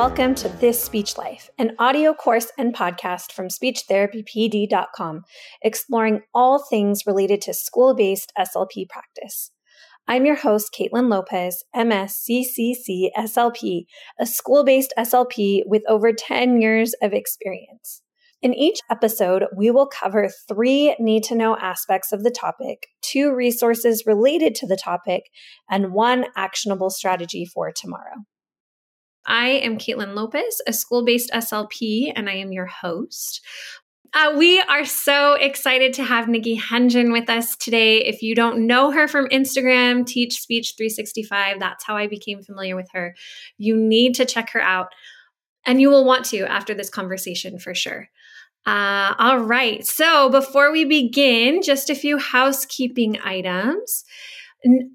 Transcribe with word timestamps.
welcome 0.00 0.34
to 0.34 0.48
This 0.48 0.82
Speech 0.82 1.18
Life, 1.18 1.50
an 1.58 1.72
audio 1.78 2.14
course 2.14 2.50
and 2.56 2.74
podcast 2.74 3.32
from 3.32 3.48
speechtherapypd.com, 3.48 5.24
exploring 5.60 6.22
all 6.32 6.64
things 6.70 7.04
related 7.06 7.42
to 7.42 7.52
school 7.52 7.94
based 7.94 8.32
SLP 8.38 8.88
practice. 8.88 9.50
I'm 10.08 10.24
your 10.24 10.36
host, 10.36 10.74
Caitlin 10.74 11.10
Lopez, 11.10 11.64
MSCCC 11.76 13.10
SLP, 13.14 13.84
a 14.18 14.24
school 14.24 14.64
based 14.64 14.94
SLP 14.98 15.64
with 15.66 15.82
over 15.86 16.14
10 16.14 16.62
years 16.62 16.94
of 17.02 17.12
experience. 17.12 18.00
In 18.40 18.54
each 18.54 18.78
episode, 18.90 19.44
we 19.54 19.70
will 19.70 19.86
cover 19.86 20.30
three 20.48 20.96
need 20.98 21.24
to 21.24 21.34
know 21.34 21.58
aspects 21.58 22.10
of 22.10 22.22
the 22.22 22.30
topic, 22.30 22.86
two 23.02 23.34
resources 23.34 24.04
related 24.06 24.54
to 24.54 24.66
the 24.66 24.80
topic, 24.82 25.24
and 25.68 25.92
one 25.92 26.24
actionable 26.36 26.88
strategy 26.88 27.44
for 27.44 27.70
tomorrow. 27.70 28.24
I 29.26 29.48
am 29.48 29.78
Caitlin 29.78 30.14
Lopez, 30.14 30.60
a 30.66 30.72
school 30.72 31.04
based 31.04 31.30
SLP, 31.32 32.12
and 32.14 32.28
I 32.28 32.34
am 32.34 32.52
your 32.52 32.66
host. 32.66 33.40
Uh, 34.12 34.34
we 34.36 34.60
are 34.60 34.84
so 34.84 35.34
excited 35.34 35.92
to 35.94 36.02
have 36.02 36.26
Nikki 36.26 36.58
Hunjan 36.58 37.12
with 37.12 37.30
us 37.30 37.54
today. 37.56 37.98
If 37.98 38.22
you 38.22 38.34
don't 38.34 38.66
know 38.66 38.90
her 38.90 39.06
from 39.06 39.28
Instagram, 39.28 40.04
Teach 40.04 40.40
Speech 40.40 40.74
365, 40.76 41.60
that's 41.60 41.84
how 41.84 41.96
I 41.96 42.08
became 42.08 42.42
familiar 42.42 42.74
with 42.74 42.88
her. 42.92 43.14
You 43.56 43.76
need 43.76 44.16
to 44.16 44.24
check 44.24 44.50
her 44.50 44.60
out, 44.60 44.88
and 45.64 45.80
you 45.80 45.90
will 45.90 46.04
want 46.04 46.24
to 46.26 46.40
after 46.40 46.74
this 46.74 46.90
conversation 46.90 47.60
for 47.60 47.72
sure. 47.72 48.08
Uh, 48.66 49.14
all 49.18 49.38
right. 49.38 49.86
So 49.86 50.28
before 50.28 50.72
we 50.72 50.84
begin, 50.84 51.62
just 51.62 51.88
a 51.88 51.94
few 51.94 52.18
housekeeping 52.18 53.18
items. 53.22 54.04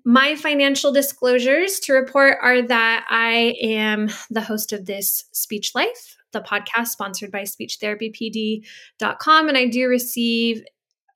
My 0.05 0.35
financial 0.35 0.91
disclosures 0.91 1.79
to 1.81 1.93
report 1.93 2.37
are 2.41 2.61
that 2.61 3.05
I 3.09 3.55
am 3.61 4.09
the 4.29 4.41
host 4.41 4.73
of 4.73 4.85
this 4.85 5.23
Speech 5.31 5.71
Life, 5.73 6.17
the 6.33 6.41
podcast 6.41 6.87
sponsored 6.87 7.31
by 7.31 7.43
speechtherapypd.com, 7.43 9.47
and 9.47 9.57
I 9.57 9.67
do 9.67 9.87
receive 9.87 10.61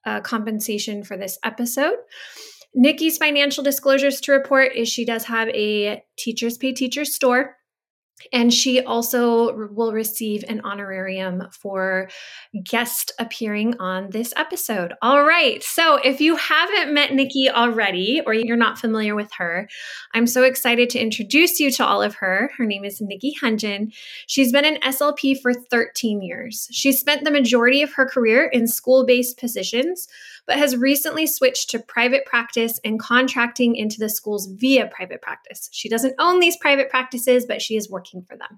uh, 0.05 0.21
compensation 0.21 1.03
for 1.03 1.17
this 1.17 1.37
episode. 1.43 1.95
Nikki's 2.73 3.17
financial 3.17 3.63
disclosures 3.63 4.21
to 4.21 4.31
report 4.31 4.75
is 4.75 4.87
she 4.87 5.05
does 5.05 5.25
have 5.25 5.49
a 5.49 6.03
Teachers 6.17 6.57
Pay 6.57 6.73
Teachers 6.73 7.13
store 7.13 7.55
and 8.31 8.53
she 8.53 8.81
also 8.81 9.67
will 9.67 9.93
receive 9.93 10.43
an 10.47 10.61
honorarium 10.63 11.47
for 11.51 12.09
guest 12.63 13.11
appearing 13.19 13.79
on 13.79 14.09
this 14.09 14.33
episode. 14.35 14.93
All 15.01 15.23
right. 15.23 15.63
So 15.63 15.95
if 15.97 16.21
you 16.21 16.35
haven't 16.35 16.93
met 16.93 17.13
Nikki 17.13 17.49
already 17.49 18.21
or 18.25 18.33
you're 18.33 18.57
not 18.57 18.79
familiar 18.79 19.15
with 19.15 19.31
her, 19.37 19.67
I'm 20.13 20.27
so 20.27 20.43
excited 20.43 20.89
to 20.91 20.99
introduce 20.99 21.59
you 21.59 21.71
to 21.71 21.85
all 21.85 22.01
of 22.01 22.15
her. 22.15 22.51
Her 22.57 22.65
name 22.65 22.85
is 22.85 23.01
Nikki 23.01 23.33
Hunjan. 23.41 23.93
She's 24.27 24.51
been 24.51 24.65
an 24.65 24.79
SLP 24.81 25.41
for 25.41 25.53
13 25.53 26.21
years. 26.21 26.67
She 26.71 26.91
spent 26.91 27.23
the 27.23 27.31
majority 27.31 27.81
of 27.81 27.93
her 27.93 28.05
career 28.05 28.45
in 28.45 28.67
school 28.67 29.05
based 29.05 29.37
positions 29.37 30.07
but 30.49 30.57
has 30.57 30.75
recently 30.75 31.27
switched 31.27 31.69
to 31.69 31.77
private 31.77 32.25
practice 32.25 32.79
and 32.83 32.99
contracting 32.99 33.75
into 33.75 33.99
the 33.99 34.09
schools 34.09 34.47
via 34.47 34.87
private 34.87 35.21
practice. 35.21 35.69
She 35.71 35.87
doesn't 35.87 36.15
own 36.17 36.39
these 36.39 36.57
private 36.57 36.89
practices, 36.89 37.45
but 37.45 37.61
she 37.61 37.77
is 37.77 37.87
working 37.87 38.23
for 38.23 38.35
them. 38.35 38.57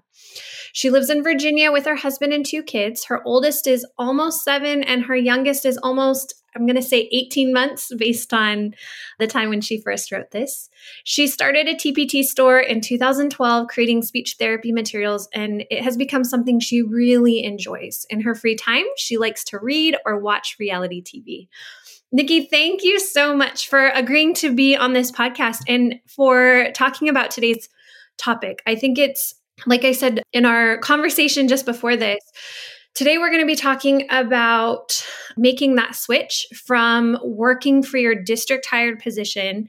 She 0.72 0.88
lives 0.88 1.10
in 1.10 1.22
Virginia 1.22 1.70
with 1.70 1.84
her 1.84 1.96
husband 1.96 2.32
and 2.32 2.46
two 2.46 2.62
kids. 2.62 3.04
Her 3.04 3.20
oldest 3.26 3.66
is 3.66 3.84
almost 3.98 4.42
seven, 4.42 4.82
and 4.82 5.04
her 5.04 5.14
youngest 5.14 5.66
is 5.66 5.76
almost 5.82 6.42
I'm 6.54 6.66
going 6.66 6.76
to 6.76 6.82
say 6.82 7.08
18 7.12 7.52
months 7.52 7.92
based 7.96 8.34
on 8.34 8.74
the 9.18 9.26
time 9.26 9.48
when 9.48 9.60
she 9.60 9.80
first 9.80 10.12
wrote 10.12 10.30
this. 10.32 10.68
She 11.04 11.26
started 11.26 11.66
a 11.66 11.74
TPT 11.74 12.24
store 12.24 12.60
in 12.60 12.80
2012, 12.80 13.68
creating 13.68 14.02
speech 14.02 14.36
therapy 14.38 14.72
materials, 14.72 15.28
and 15.32 15.64
it 15.70 15.82
has 15.82 15.96
become 15.96 16.24
something 16.24 16.60
she 16.60 16.82
really 16.82 17.42
enjoys. 17.42 18.06
In 18.10 18.20
her 18.20 18.34
free 18.34 18.56
time, 18.56 18.84
she 18.96 19.16
likes 19.16 19.44
to 19.44 19.58
read 19.58 19.96
or 20.04 20.18
watch 20.18 20.56
reality 20.58 21.02
TV. 21.02 21.48
Nikki, 22.12 22.44
thank 22.44 22.84
you 22.84 23.00
so 23.00 23.34
much 23.34 23.68
for 23.68 23.88
agreeing 23.88 24.34
to 24.34 24.54
be 24.54 24.76
on 24.76 24.92
this 24.92 25.10
podcast 25.10 25.60
and 25.66 25.98
for 26.06 26.68
talking 26.74 27.08
about 27.08 27.30
today's 27.30 27.68
topic. 28.18 28.62
I 28.66 28.74
think 28.74 28.98
it's, 28.98 29.34
like 29.66 29.84
I 29.84 29.92
said 29.92 30.22
in 30.32 30.44
our 30.44 30.78
conversation 30.78 31.48
just 31.48 31.64
before 31.64 31.96
this, 31.96 32.20
Today, 32.94 33.16
we're 33.16 33.30
going 33.30 33.40
to 33.40 33.46
be 33.46 33.56
talking 33.56 34.06
about 34.10 35.02
making 35.38 35.76
that 35.76 35.94
switch 35.94 36.46
from 36.54 37.16
working 37.24 37.82
for 37.82 37.96
your 37.96 38.14
district 38.14 38.66
hired 38.66 38.98
position. 38.98 39.68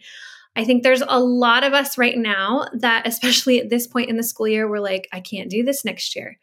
I 0.57 0.65
think 0.65 0.83
there's 0.83 1.03
a 1.07 1.21
lot 1.21 1.63
of 1.63 1.71
us 1.71 1.97
right 1.97 2.17
now 2.17 2.67
that, 2.73 3.07
especially 3.07 3.61
at 3.61 3.69
this 3.69 3.87
point 3.87 4.09
in 4.09 4.17
the 4.17 4.23
school 4.23 4.49
year, 4.49 4.69
we're 4.69 4.81
like, 4.81 5.07
I 5.13 5.21
can't 5.21 5.49
do 5.49 5.63
this 5.63 5.85
next 5.85 6.17
year. 6.17 6.37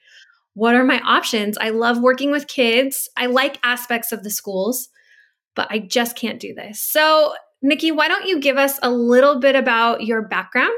What 0.54 0.74
are 0.74 0.84
my 0.84 1.00
options? 1.00 1.58
I 1.58 1.68
love 1.68 2.00
working 2.00 2.30
with 2.30 2.48
kids. 2.48 3.10
I 3.14 3.26
like 3.26 3.58
aspects 3.62 4.10
of 4.10 4.24
the 4.24 4.30
schools, 4.30 4.88
but 5.54 5.68
I 5.70 5.78
just 5.78 6.16
can't 6.16 6.40
do 6.40 6.54
this. 6.54 6.80
So, 6.80 7.34
Nikki, 7.62 7.92
why 7.92 8.08
don't 8.08 8.26
you 8.26 8.40
give 8.40 8.56
us 8.56 8.78
a 8.82 8.90
little 8.90 9.40
bit 9.40 9.56
about 9.56 10.04
your 10.04 10.22
background 10.22 10.72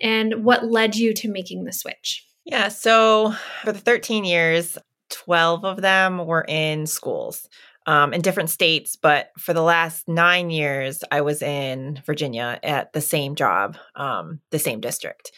and 0.00 0.44
what 0.44 0.66
led 0.66 0.96
you 0.96 1.14
to 1.14 1.30
making 1.30 1.64
the 1.64 1.72
switch? 1.72 2.24
Yeah, 2.44 2.68
so 2.68 3.34
for 3.62 3.72
the 3.72 3.78
13 3.78 4.24
years, 4.24 4.78
12 5.10 5.64
of 5.64 5.82
them 5.82 6.26
were 6.26 6.44
in 6.48 6.86
schools 6.86 7.48
um, 7.88 8.12
in 8.12 8.20
different 8.20 8.50
states. 8.50 8.96
But 8.96 9.30
for 9.38 9.54
the 9.54 9.62
last 9.62 10.08
nine 10.08 10.50
years, 10.50 11.02
I 11.10 11.22
was 11.22 11.42
in 11.42 12.00
Virginia 12.04 12.60
at 12.62 12.92
the 12.92 13.00
same 13.00 13.34
job, 13.34 13.78
um, 13.96 14.40
the 14.50 14.58
same 14.58 14.80
district. 14.80 15.32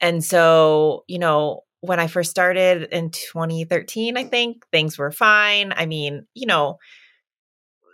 And 0.00 0.24
so, 0.24 1.04
you 1.08 1.18
know, 1.18 1.60
when 1.80 2.00
I 2.00 2.06
first 2.06 2.30
started 2.30 2.88
in 2.90 3.10
2013, 3.10 4.16
I 4.16 4.24
think 4.24 4.64
things 4.72 4.98
were 4.98 5.10
fine. 5.10 5.72
I 5.76 5.86
mean, 5.86 6.26
you 6.34 6.46
know, 6.46 6.78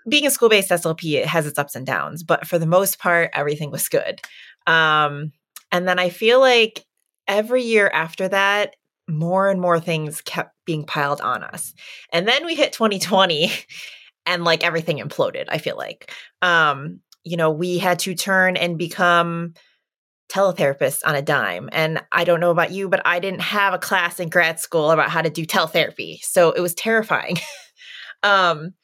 being 0.09 0.27
a 0.27 0.31
school 0.31 0.49
based 0.49 0.71
SLP, 0.71 1.15
it 1.15 1.27
has 1.27 1.47
its 1.47 1.59
ups 1.59 1.75
and 1.75 1.87
downs, 1.87 2.22
but 2.22 2.47
for 2.47 2.59
the 2.59 2.67
most 2.67 2.99
part, 2.99 3.31
everything 3.33 3.71
was 3.71 3.89
good. 3.89 4.21
Um, 4.67 5.33
and 5.72 5.87
then 5.89 5.99
I 5.99 6.11
feel 6.11 6.41
like 6.41 6.84
every 7.27 7.62
year 7.62 7.91
after 7.93 8.28
that, 8.28 8.77
more 9.09 9.49
and 9.49 9.61
more 9.61 9.78
things 9.78 10.21
kept 10.21 10.55
being 10.65 10.84
piled 10.84 11.21
on 11.21 11.45
us. 11.45 11.75
And 12.12 12.27
then 12.27 12.45
we 12.45 12.55
hit 12.55 12.72
2020 12.72 13.53
and 14.27 14.45
like 14.45 14.65
everything 14.65 14.99
imploded, 14.99 15.47
I 15.49 15.59
feel 15.59 15.77
like. 15.77 16.12
Um, 16.43 17.00
you 17.25 17.37
know, 17.37 17.50
we 17.50 17.78
had 17.78 17.99
to 18.00 18.15
turn 18.15 18.56
and 18.56 18.78
become 18.78 19.55
teletherapists 20.28 21.00
on 21.05 21.15
a 21.15 21.22
dime. 21.22 21.69
And 21.72 22.03
I 22.11 22.25
don't 22.25 22.41
know 22.41 22.50
about 22.50 22.72
you, 22.72 22.89
but 22.89 23.00
I 23.05 23.21
didn't 23.21 23.41
have 23.41 23.75
a 23.75 23.78
class 23.78 24.19
in 24.19 24.28
grad 24.28 24.59
school 24.59 24.91
about 24.91 25.11
how 25.11 25.22
to 25.22 25.31
do 25.31 25.47
teletherapy. 25.47 26.19
So 26.22 26.50
it 26.50 26.61
was 26.61 26.75
terrifying. 26.75 27.39
um, 28.22 28.75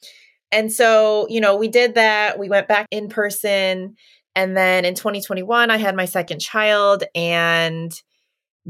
and 0.52 0.70
so, 0.70 1.26
you 1.30 1.40
know, 1.40 1.56
we 1.56 1.68
did 1.68 1.94
that. 1.94 2.38
We 2.38 2.48
went 2.48 2.68
back 2.68 2.86
in 2.90 3.08
person. 3.08 3.96
And 4.36 4.56
then 4.56 4.84
in 4.84 4.94
2021, 4.94 5.70
I 5.70 5.76
had 5.78 5.96
my 5.96 6.04
second 6.04 6.40
child 6.40 7.04
and 7.14 7.92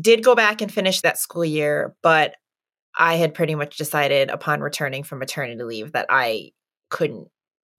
did 0.00 0.25
go 0.25 0.34
back 0.34 0.62
and 0.62 0.72
finish 0.72 1.00
that 1.03 1.19
school 1.19 1.44
year, 1.44 1.94
but 2.03 2.34
I 2.97 3.16
had 3.16 3.34
pretty 3.34 3.54
much 3.54 3.76
decided 3.76 4.31
upon 4.31 4.60
returning 4.60 5.03
from 5.03 5.19
maternity 5.19 5.62
leave 5.62 5.93
that 5.93 6.06
I 6.09 6.53
couldn't 6.88 7.28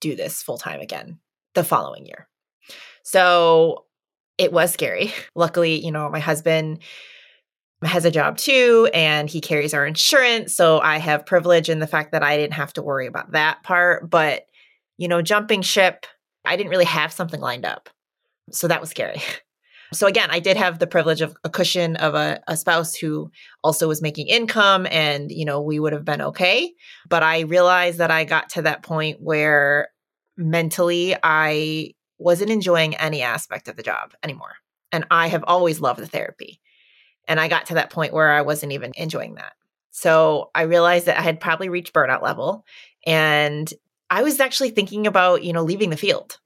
do 0.00 0.14
this 0.14 0.42
full 0.42 0.58
time 0.58 0.80
again 0.80 1.18
the 1.54 1.64
following 1.64 2.06
year. 2.06 2.28
So 3.04 3.86
it 4.38 4.52
was 4.52 4.72
scary. 4.72 5.12
Luckily, 5.34 5.84
you 5.84 5.92
know, 5.92 6.08
my 6.10 6.20
husband 6.20 6.80
has 7.84 8.04
a 8.04 8.10
job 8.10 8.36
too 8.36 8.88
and 8.94 9.28
he 9.28 9.40
carries 9.40 9.74
our 9.74 9.86
insurance. 9.86 10.54
So 10.54 10.80
I 10.80 10.98
have 10.98 11.26
privilege 11.26 11.68
in 11.68 11.78
the 11.78 11.86
fact 11.86 12.12
that 12.12 12.22
I 12.22 12.36
didn't 12.36 12.54
have 12.54 12.72
to 12.74 12.82
worry 12.82 13.06
about 13.06 13.32
that 13.32 13.62
part. 13.62 14.08
But, 14.10 14.46
you 14.96 15.08
know, 15.08 15.22
jumping 15.22 15.62
ship, 15.62 16.06
I 16.44 16.56
didn't 16.56 16.70
really 16.70 16.84
have 16.84 17.12
something 17.12 17.40
lined 17.40 17.64
up. 17.64 17.88
So 18.50 18.68
that 18.68 18.80
was 18.80 18.90
scary. 18.90 19.22
So 19.92 20.08
again, 20.08 20.28
I 20.30 20.40
did 20.40 20.56
have 20.56 20.78
the 20.80 20.88
privilege 20.88 21.20
of 21.20 21.36
a 21.44 21.50
cushion 21.50 21.94
of 21.96 22.16
a, 22.16 22.42
a, 22.48 22.56
spouse 22.56 22.96
who 22.96 23.30
also 23.62 23.86
was 23.86 24.02
making 24.02 24.26
income 24.26 24.88
and, 24.90 25.30
you 25.30 25.44
know, 25.44 25.60
we 25.60 25.78
would 25.78 25.92
have 25.92 26.04
been 26.04 26.20
okay. 26.20 26.72
But 27.08 27.22
I 27.22 27.40
realized 27.40 27.98
that 27.98 28.10
I 28.10 28.24
got 28.24 28.48
to 28.50 28.62
that 28.62 28.82
point 28.82 29.20
where 29.20 29.90
mentally 30.36 31.14
I 31.22 31.92
wasn't 32.18 32.50
enjoying 32.50 32.96
any 32.96 33.22
aspect 33.22 33.68
of 33.68 33.76
the 33.76 33.82
job 33.84 34.14
anymore. 34.22 34.54
And 34.90 35.06
I 35.10 35.28
have 35.28 35.44
always 35.46 35.80
loved 35.80 36.00
the 36.00 36.06
therapy. 36.06 36.60
And 37.28 37.40
I 37.40 37.48
got 37.48 37.66
to 37.66 37.74
that 37.74 37.90
point 37.90 38.12
where 38.12 38.30
I 38.30 38.42
wasn't 38.42 38.72
even 38.72 38.92
enjoying 38.96 39.34
that. 39.36 39.52
So 39.90 40.50
I 40.54 40.62
realized 40.62 41.06
that 41.06 41.18
I 41.18 41.22
had 41.22 41.40
probably 41.40 41.68
reached 41.68 41.94
burnout 41.94 42.22
level 42.22 42.64
and 43.06 43.72
I 44.10 44.22
was 44.22 44.40
actually 44.40 44.70
thinking 44.70 45.06
about, 45.06 45.42
you 45.42 45.52
know, 45.52 45.62
leaving 45.62 45.90
the 45.90 45.96
field. 45.96 46.38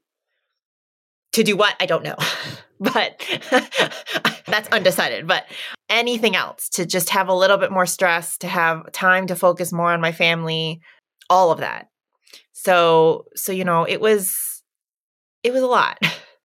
To 1.32 1.42
do 1.42 1.56
what? 1.56 1.74
I 1.80 1.86
don't 1.86 2.04
know. 2.04 2.16
but 2.80 3.22
that's 4.46 4.68
undecided. 4.70 5.26
But 5.26 5.44
anything 5.88 6.36
else 6.36 6.68
to 6.70 6.86
just 6.86 7.10
have 7.10 7.28
a 7.28 7.34
little 7.34 7.58
bit 7.58 7.72
more 7.72 7.86
stress, 7.86 8.38
to 8.38 8.48
have 8.48 8.90
time 8.92 9.26
to 9.28 9.36
focus 9.36 9.72
more 9.72 9.92
on 9.92 10.00
my 10.00 10.12
family, 10.12 10.80
all 11.28 11.50
of 11.50 11.58
that. 11.58 11.88
So, 12.52 13.26
so 13.34 13.52
you 13.52 13.64
know, 13.64 13.84
it 13.84 14.00
was 14.00 14.62
it 15.42 15.52
was 15.52 15.62
a 15.62 15.66
lot. 15.66 15.98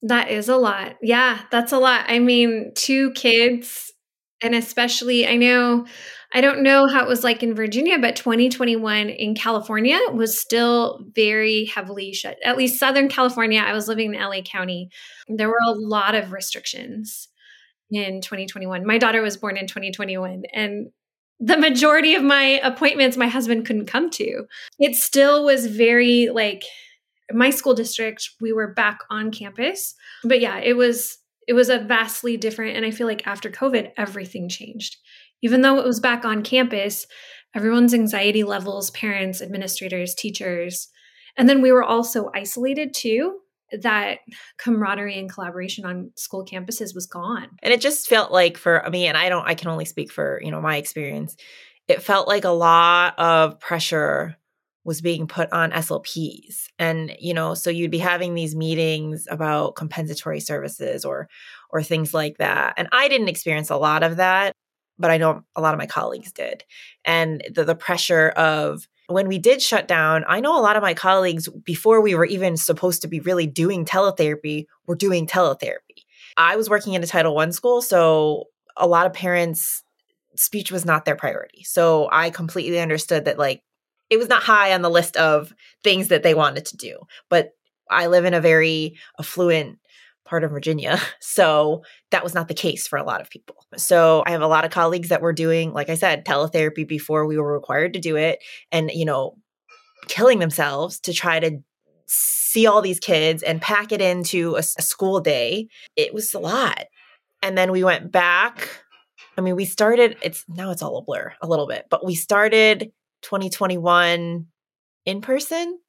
That 0.07 0.30
is 0.30 0.50
a 0.50 0.57
lot. 0.57 0.98
Yeah, 1.01 1.39
that's 1.50 1.72
a 1.72 1.80
lot. 1.80 2.06
I 2.07 2.19
mean, 2.19 2.74
two 2.75 3.10
kids 3.13 3.92
And 4.46 4.54
especially, 4.54 5.28
I 5.28 5.36
know, 5.36 5.88
I 6.34 6.42
don't 6.42 6.62
know 6.62 6.88
how 6.88 7.04
it 7.04 7.08
was 7.08 7.24
like 7.24 7.42
in 7.42 7.56
Virginia, 7.56 7.98
but 7.98 8.16
2021 8.16 9.10
in 9.10 9.34
California 9.34 10.00
was 10.14 10.40
still 10.40 11.04
very 11.16 11.66
heavily 11.66 12.14
shut. 12.14 12.38
At 12.46 12.58
least 12.58 12.80
Southern 12.80 13.10
California, 13.10 13.60
I 13.60 13.74
was 13.74 13.88
living 13.88 14.14
in 14.14 14.22
LA 14.22 14.42
County. 14.42 14.90
There 15.28 15.50
were 15.50 15.60
a 15.66 15.72
lot 15.72 16.14
of 16.14 16.32
restrictions 16.32 17.28
in 17.90 18.22
2021. 18.22 18.86
My 18.86 19.00
daughter 19.00 19.22
was 19.22 19.38
born 19.38 19.58
in 19.58 19.66
2021, 19.66 20.44
and 20.54 20.92
the 21.40 21.58
majority 21.58 22.14
of 22.14 22.24
my 22.24 22.60
appointments 22.64 23.18
my 23.18 23.28
husband 23.28 23.66
couldn't 23.66 23.88
come 23.88 24.10
to. 24.12 24.44
It 24.80 24.96
still 24.96 25.44
was 25.44 25.66
very 25.66 26.30
like 26.30 26.64
my 27.32 27.50
school 27.50 27.74
district, 27.74 28.30
we 28.40 28.54
were 28.54 28.74
back 28.74 29.00
on 29.10 29.32
campus. 29.32 29.96
But 30.24 30.40
yeah, 30.42 30.60
it 30.60 30.78
was 30.78 31.18
it 31.48 31.54
was 31.54 31.70
a 31.70 31.80
vastly 31.80 32.38
different 32.38 32.76
and 32.76 32.86
I 32.86 32.92
feel 32.92 33.08
like 33.08 33.26
after 33.28 33.50
COVID 33.50 33.92
everything 33.98 34.50
changed. 34.50 34.98
Even 35.42 35.62
though 35.62 35.78
it 35.78 35.86
was 35.86 36.00
back 36.00 36.26
on 36.26 36.44
campus, 36.44 37.06
everyone's 37.54 37.94
anxiety 37.94 38.44
levels, 38.44 38.90
parents, 38.92 39.42
administrators, 39.42 40.16
teachers, 40.16 40.90
and 41.38 41.50
then 41.50 41.62
we 41.62 41.72
were 41.72 41.84
also 41.84 42.32
isolated 42.34 42.94
too. 42.94 43.40
That 43.72 44.20
camaraderie 44.58 45.18
and 45.18 45.32
collaboration 45.32 45.86
on 45.86 46.12
school 46.16 46.46
campuses 46.46 46.94
was 46.94 47.08
gone. 47.08 47.50
And 47.62 47.74
it 47.74 47.82
just 47.82 48.08
felt 48.08 48.32
like 48.32 48.58
for 48.58 48.88
me, 48.92 49.08
and 49.08 49.18
I 49.18 49.28
don't, 49.28 49.46
I 49.46 49.56
can 49.56 49.70
only 49.70 49.86
speak 49.86 50.12
for, 50.12 50.40
you 50.44 50.52
know, 50.52 50.62
my 50.62 50.78
experience. 50.78 51.36
It 51.88 52.02
felt 52.02 52.28
like 52.28 52.46
a 52.46 52.50
lot 52.50 53.18
of 53.18 53.60
pressure 53.60 54.38
was 54.86 55.02
being 55.02 55.28
put 55.28 55.52
on 55.52 55.72
SLPs. 55.72 56.68
And, 56.78 57.14
you 57.20 57.34
know, 57.34 57.56
so 57.56 57.70
you'd 57.70 57.92
be 57.92 57.98
having 57.98 58.36
these 58.36 58.56
meetings 58.56 59.28
about 59.30 59.76
compensatory 59.76 60.40
services 60.40 61.04
or 61.04 61.28
or 61.72 61.84
things 61.84 62.14
like 62.14 62.38
that. 62.38 62.76
And 62.78 62.88
I 62.92 63.10
didn't 63.10 63.28
experience 63.28 63.70
a 63.70 63.76
lot 63.76 64.04
of 64.04 64.18
that, 64.18 64.54
but 64.98 65.12
I 65.12 65.18
know 65.18 65.44
a 65.56 65.62
lot 65.62 65.74
of 65.74 65.80
my 65.80 65.88
colleagues 65.88 66.32
did. 66.32 66.64
And 67.04 67.44
the, 67.54 67.66
the 67.66 67.76
pressure 67.76 68.30
of 68.30 68.88
when 69.08 69.28
we 69.28 69.40
did 69.40 69.62
shut 69.62 69.88
down, 69.88 70.24
I 70.28 70.40
know 70.40 70.58
a 70.58 70.62
lot 70.62 70.78
of 70.78 70.84
my 70.84 70.94
colleagues, 70.94 71.50
before 71.66 72.02
we 72.02 72.16
were 72.16 72.26
even 72.26 72.56
supposed 72.56 73.02
to 73.02 73.08
be 73.08 73.20
really 73.20 73.48
doing 73.48 73.86
teletherapy, 73.86 74.66
were 74.88 74.96
doing 74.96 75.28
teletherapy. 75.28 76.06
I 76.38 76.56
was 76.56 76.70
working 76.70 76.94
in 76.94 77.04
a 77.04 77.08
Title 77.08 77.36
One 77.36 77.52
school, 77.52 77.82
so 77.82 78.46
a 78.78 78.88
lot 78.88 79.06
of 79.06 79.14
parents 79.14 79.84
speech 80.36 80.72
was 80.72 80.86
not 80.86 81.06
their 81.06 81.16
priority. 81.16 81.64
So 81.64 82.10
I 82.12 82.30
completely 82.30 82.80
understood 82.80 83.26
that 83.26 83.40
like 83.40 83.64
it 84.10 84.18
was 84.18 84.30
not 84.30 84.44
high 84.44 84.74
on 84.74 84.81
the 84.81 84.90
list 84.90 85.18
of 85.18 85.54
things 85.84 86.10
that 86.10 86.24
they 86.24 86.34
wanted 86.34 86.66
to 86.66 86.78
do. 86.78 87.00
But 87.30 87.52
I 87.90 88.07
live 88.07 88.25
in 88.25 88.34
a 88.34 88.42
very 88.42 88.98
affluent 89.19 89.80
part 90.25 90.44
of 90.44 90.52
Virginia. 90.52 91.00
So 91.19 91.84
that 92.12 92.24
was 92.24 92.34
not 92.34 92.48
the 92.48 92.54
case 92.54 92.88
for 92.88 92.98
a 92.98 93.04
lot 93.04 93.19
of 93.19 93.30
people. 93.30 93.57
So 93.75 94.24
I 94.25 94.31
have 94.31 94.42
a 94.42 94.48
lot 94.48 94.63
of 94.63 94.72
colleagues 94.72 95.10
that 95.10 95.22
were 95.22 95.34
doing, 95.34 95.74
like 95.74 95.90
I 95.90 95.96
said, 95.96 96.24
teletherapy 96.24 96.88
before 96.88 97.25
we 97.25 97.38
were 97.38 97.54
required 97.54 97.94
to 97.94 98.00
do 98.00 98.16
it 98.16 98.40
and, 98.72 98.90
you 98.92 99.04
know, 99.04 99.36
killing 100.08 100.40
themselves 100.40 101.00
to 101.01 101.13
try 101.13 101.42
to 101.42 101.60
see 102.08 102.68
all 102.68 102.81
these 102.81 103.01
kids 103.01 103.44
and 103.44 103.62
pack 103.62 103.92
it 103.92 104.01
into 104.01 104.56
a, 104.56 104.60
a 104.60 104.81
school 104.81 105.19
day. 105.19 105.68
It 105.98 106.13
was 106.13 106.34
a 106.34 106.40
lot. 106.40 106.86
And 107.42 107.58
then 107.58 107.72
we 107.72 107.84
went 107.84 108.13
back. 108.13 108.69
I 109.38 109.42
mean, 109.42 109.58
we 109.58 109.66
started, 109.66 110.18
it's 110.22 110.46
now 110.48 110.72
it's 110.72 110.81
all 110.81 110.98
a 110.98 111.04
blur 111.04 111.34
a 111.42 111.48
little 111.48 111.68
bit, 111.68 111.88
but 111.90 112.06
we 112.06 112.16
started 112.16 112.94
2021 113.25 114.45
in 115.06 115.22
person 115.22 115.80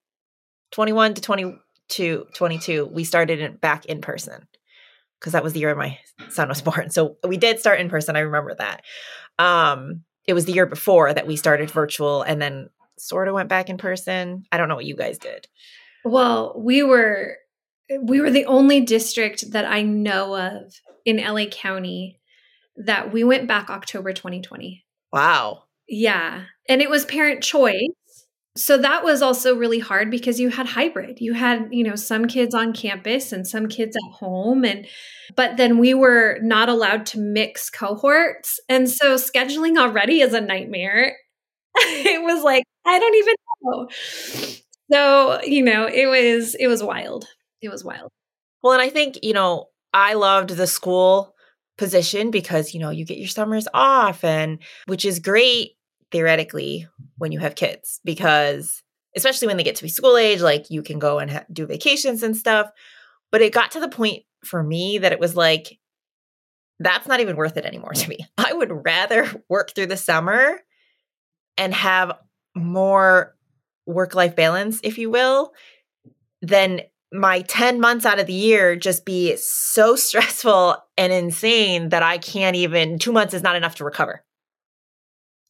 21 0.72 1.14
to 1.14 1.20
22 1.20 2.26
22 2.34 2.86
we 2.86 3.04
started 3.04 3.40
it 3.40 3.60
back 3.60 3.84
in 3.84 4.00
person 4.00 4.48
because 5.20 5.32
that 5.32 5.44
was 5.44 5.52
the 5.52 5.60
year 5.60 5.74
my 5.74 5.98
son 6.30 6.48
was 6.48 6.62
born. 6.68 6.90
So 6.90 7.16
we 7.26 7.36
did 7.36 7.60
start 7.60 7.80
in 7.80 7.88
person 7.88 8.16
i 8.16 8.20
remember 8.20 8.54
that. 8.54 8.82
Um 9.38 10.02
it 10.26 10.34
was 10.34 10.46
the 10.46 10.52
year 10.52 10.66
before 10.66 11.12
that 11.12 11.26
we 11.26 11.36
started 11.36 11.70
virtual 11.70 12.22
and 12.22 12.42
then 12.42 12.68
sort 12.98 13.28
of 13.28 13.34
went 13.34 13.48
back 13.48 13.68
in 13.68 13.76
person. 13.76 14.44
I 14.50 14.56
don't 14.56 14.68
know 14.68 14.74
what 14.74 14.86
you 14.86 14.96
guys 14.96 15.18
did. 15.18 15.46
Well 16.04 16.54
we 16.56 16.82
were 16.82 17.36
we 18.02 18.20
were 18.20 18.30
the 18.30 18.46
only 18.46 18.80
district 18.80 19.52
that 19.52 19.64
i 19.64 19.82
know 19.82 20.36
of 20.36 20.80
in 21.04 21.18
la 21.18 21.44
county 21.46 22.18
that 22.76 23.12
we 23.12 23.22
went 23.22 23.46
back 23.46 23.70
october 23.70 24.12
2020 24.12 24.84
wow 25.12 25.62
yeah. 25.88 26.44
And 26.68 26.82
it 26.82 26.90
was 26.90 27.04
parent 27.04 27.42
choice. 27.42 27.90
So 28.56 28.78
that 28.78 29.04
was 29.04 29.20
also 29.20 29.54
really 29.54 29.78
hard 29.78 30.10
because 30.10 30.40
you 30.40 30.48
had 30.48 30.66
hybrid. 30.66 31.18
You 31.20 31.34
had, 31.34 31.68
you 31.70 31.84
know, 31.84 31.94
some 31.94 32.26
kids 32.26 32.54
on 32.54 32.72
campus 32.72 33.30
and 33.32 33.46
some 33.46 33.68
kids 33.68 33.94
at 33.96 34.12
home 34.14 34.64
and 34.64 34.86
but 35.36 35.56
then 35.56 35.78
we 35.78 35.92
were 35.92 36.38
not 36.42 36.68
allowed 36.68 37.04
to 37.06 37.18
mix 37.18 37.68
cohorts. 37.68 38.58
And 38.68 38.88
so 38.88 39.16
scheduling 39.16 39.76
already 39.76 40.20
is 40.20 40.32
a 40.32 40.40
nightmare. 40.40 41.16
it 41.76 42.22
was 42.22 42.42
like 42.44 42.64
I 42.86 42.98
don't 42.98 43.14
even 43.14 43.34
know. 43.62 43.88
So, 44.90 45.42
you 45.42 45.62
know, 45.62 45.86
it 45.86 46.06
was 46.06 46.54
it 46.54 46.68
was 46.68 46.82
wild. 46.82 47.26
It 47.60 47.68
was 47.68 47.84
wild. 47.84 48.10
Well, 48.62 48.72
and 48.72 48.82
I 48.82 48.88
think, 48.88 49.18
you 49.22 49.32
know, 49.32 49.66
I 49.92 50.14
loved 50.14 50.50
the 50.50 50.66
school 50.66 51.34
position 51.78 52.30
because, 52.30 52.72
you 52.74 52.80
know, 52.80 52.90
you 52.90 53.04
get 53.04 53.18
your 53.18 53.28
summers 53.28 53.68
off 53.74 54.24
and 54.24 54.58
which 54.86 55.04
is 55.04 55.18
great 55.18 55.72
theoretically 56.10 56.86
when 57.18 57.32
you 57.32 57.38
have 57.38 57.54
kids 57.54 58.00
because 58.04 58.82
especially 59.16 59.48
when 59.48 59.56
they 59.56 59.62
get 59.62 59.76
to 59.76 59.82
be 59.82 59.88
school 59.88 60.16
age 60.16 60.40
like 60.40 60.70
you 60.70 60.82
can 60.82 60.98
go 60.98 61.18
and 61.18 61.30
ha- 61.30 61.44
do 61.52 61.66
vacations 61.66 62.22
and 62.22 62.36
stuff 62.36 62.70
but 63.32 63.42
it 63.42 63.52
got 63.52 63.72
to 63.72 63.80
the 63.80 63.88
point 63.88 64.22
for 64.44 64.62
me 64.62 64.98
that 64.98 65.12
it 65.12 65.20
was 65.20 65.34
like 65.36 65.78
that's 66.78 67.06
not 67.06 67.20
even 67.20 67.36
worth 67.36 67.56
it 67.56 67.64
anymore 67.64 67.92
to 67.92 68.08
me. 68.08 68.18
I 68.38 68.52
would 68.52 68.84
rather 68.84 69.44
work 69.48 69.74
through 69.74 69.86
the 69.86 69.96
summer 69.96 70.60
and 71.56 71.72
have 71.74 72.12
more 72.54 73.34
work 73.86 74.14
life 74.14 74.36
balance 74.36 74.80
if 74.82 74.98
you 74.98 75.10
will 75.10 75.52
than 76.42 76.82
my 77.12 77.40
10 77.42 77.80
months 77.80 78.04
out 78.04 78.18
of 78.18 78.26
the 78.26 78.32
year 78.32 78.76
just 78.76 79.04
be 79.04 79.36
so 79.36 79.96
stressful 79.96 80.76
and 80.98 81.12
insane 81.12 81.90
that 81.90 82.02
I 82.02 82.18
can't 82.18 82.56
even, 82.56 82.98
two 82.98 83.12
months 83.12 83.34
is 83.34 83.42
not 83.42 83.56
enough 83.56 83.76
to 83.76 83.84
recover 83.84 84.22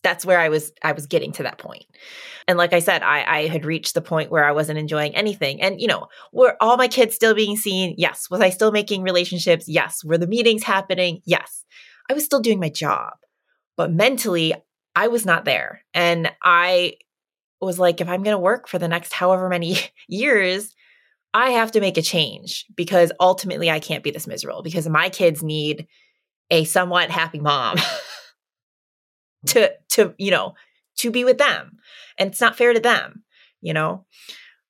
that's 0.02 0.24
where 0.24 0.38
I 0.38 0.48
was 0.48 0.72
I 0.82 0.92
was 0.92 1.06
getting 1.06 1.32
to 1.32 1.42
that 1.42 1.58
point. 1.58 1.84
And 2.48 2.58
like 2.58 2.72
I 2.72 2.78
said, 2.78 3.02
I, 3.02 3.24
I 3.24 3.46
had 3.48 3.64
reached 3.64 3.94
the 3.94 4.00
point 4.00 4.30
where 4.30 4.44
I 4.44 4.52
wasn't 4.52 4.78
enjoying 4.78 5.14
anything. 5.16 5.60
And 5.60 5.80
you 5.80 5.88
know, 5.88 6.06
were 6.32 6.56
all 6.60 6.76
my 6.76 6.88
kids 6.88 7.14
still 7.14 7.34
being 7.34 7.56
seen? 7.56 7.94
Yes. 7.98 8.30
Was 8.30 8.40
I 8.40 8.50
still 8.50 8.72
making 8.72 9.02
relationships? 9.02 9.68
Yes. 9.68 10.04
Were 10.04 10.18
the 10.18 10.26
meetings 10.26 10.62
happening? 10.62 11.22
Yes. 11.24 11.64
I 12.08 12.14
was 12.14 12.24
still 12.24 12.40
doing 12.40 12.60
my 12.60 12.68
job. 12.68 13.14
But 13.76 13.92
mentally, 13.92 14.54
I 14.94 15.08
was 15.08 15.26
not 15.26 15.44
there. 15.44 15.82
And 15.92 16.30
I 16.42 16.94
was 17.60 17.78
like, 17.78 18.00
if 18.00 18.08
I'm 18.08 18.22
gonna 18.22 18.38
work 18.38 18.68
for 18.68 18.78
the 18.78 18.88
next 18.88 19.12
however 19.12 19.48
many 19.48 19.76
years, 20.08 20.74
I 21.34 21.50
have 21.50 21.72
to 21.72 21.80
make 21.80 21.98
a 21.98 22.02
change 22.02 22.64
because 22.76 23.12
ultimately 23.20 23.70
I 23.70 23.80
can't 23.80 24.04
be 24.04 24.10
this 24.10 24.26
miserable 24.26 24.62
because 24.62 24.88
my 24.88 25.10
kids 25.10 25.42
need 25.42 25.86
a 26.50 26.64
somewhat 26.64 27.10
happy 27.10 27.40
mom. 27.40 27.76
to 29.46 29.72
to 29.88 30.14
you 30.18 30.30
know 30.30 30.54
to 30.96 31.10
be 31.10 31.24
with 31.24 31.38
them 31.38 31.78
and 32.18 32.30
it's 32.30 32.40
not 32.40 32.56
fair 32.56 32.72
to 32.72 32.80
them 32.80 33.22
you 33.60 33.72
know 33.72 34.04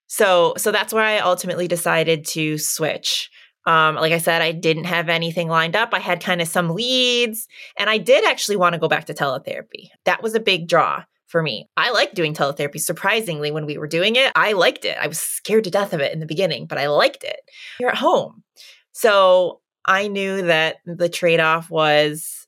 so 0.06 0.54
so 0.56 0.70
that's 0.70 0.92
why 0.92 1.16
i 1.16 1.20
ultimately 1.20 1.68
decided 1.68 2.24
to 2.24 2.58
switch 2.58 3.30
um, 3.66 3.96
like 3.96 4.12
I 4.12 4.18
said, 4.18 4.42
I 4.42 4.52
didn't 4.52 4.84
have 4.84 5.08
anything 5.08 5.48
lined 5.48 5.74
up. 5.74 5.88
I 5.92 5.98
had 5.98 6.22
kind 6.22 6.40
of 6.40 6.46
some 6.46 6.70
leads, 6.70 7.48
and 7.76 7.90
I 7.90 7.98
did 7.98 8.24
actually 8.24 8.56
want 8.56 8.74
to 8.74 8.78
go 8.78 8.86
back 8.86 9.06
to 9.06 9.14
teletherapy. 9.14 9.88
That 10.04 10.22
was 10.22 10.36
a 10.36 10.40
big 10.40 10.68
draw 10.68 11.02
for 11.26 11.42
me. 11.42 11.68
I 11.76 11.90
liked 11.90 12.14
doing 12.14 12.32
teletherapy. 12.32 12.80
Surprisingly, 12.80 13.50
when 13.50 13.66
we 13.66 13.76
were 13.76 13.88
doing 13.88 14.14
it, 14.14 14.30
I 14.36 14.52
liked 14.52 14.84
it. 14.84 14.96
I 15.00 15.08
was 15.08 15.18
scared 15.18 15.64
to 15.64 15.70
death 15.70 15.92
of 15.92 16.00
it 16.00 16.12
in 16.12 16.20
the 16.20 16.26
beginning, 16.26 16.66
but 16.66 16.78
I 16.78 16.86
liked 16.86 17.24
it. 17.24 17.40
You're 17.80 17.90
at 17.90 17.96
home. 17.96 18.44
So 18.92 19.60
I 19.84 20.06
knew 20.06 20.42
that 20.42 20.76
the 20.86 21.08
trade 21.08 21.40
off 21.40 21.68
was 21.68 22.45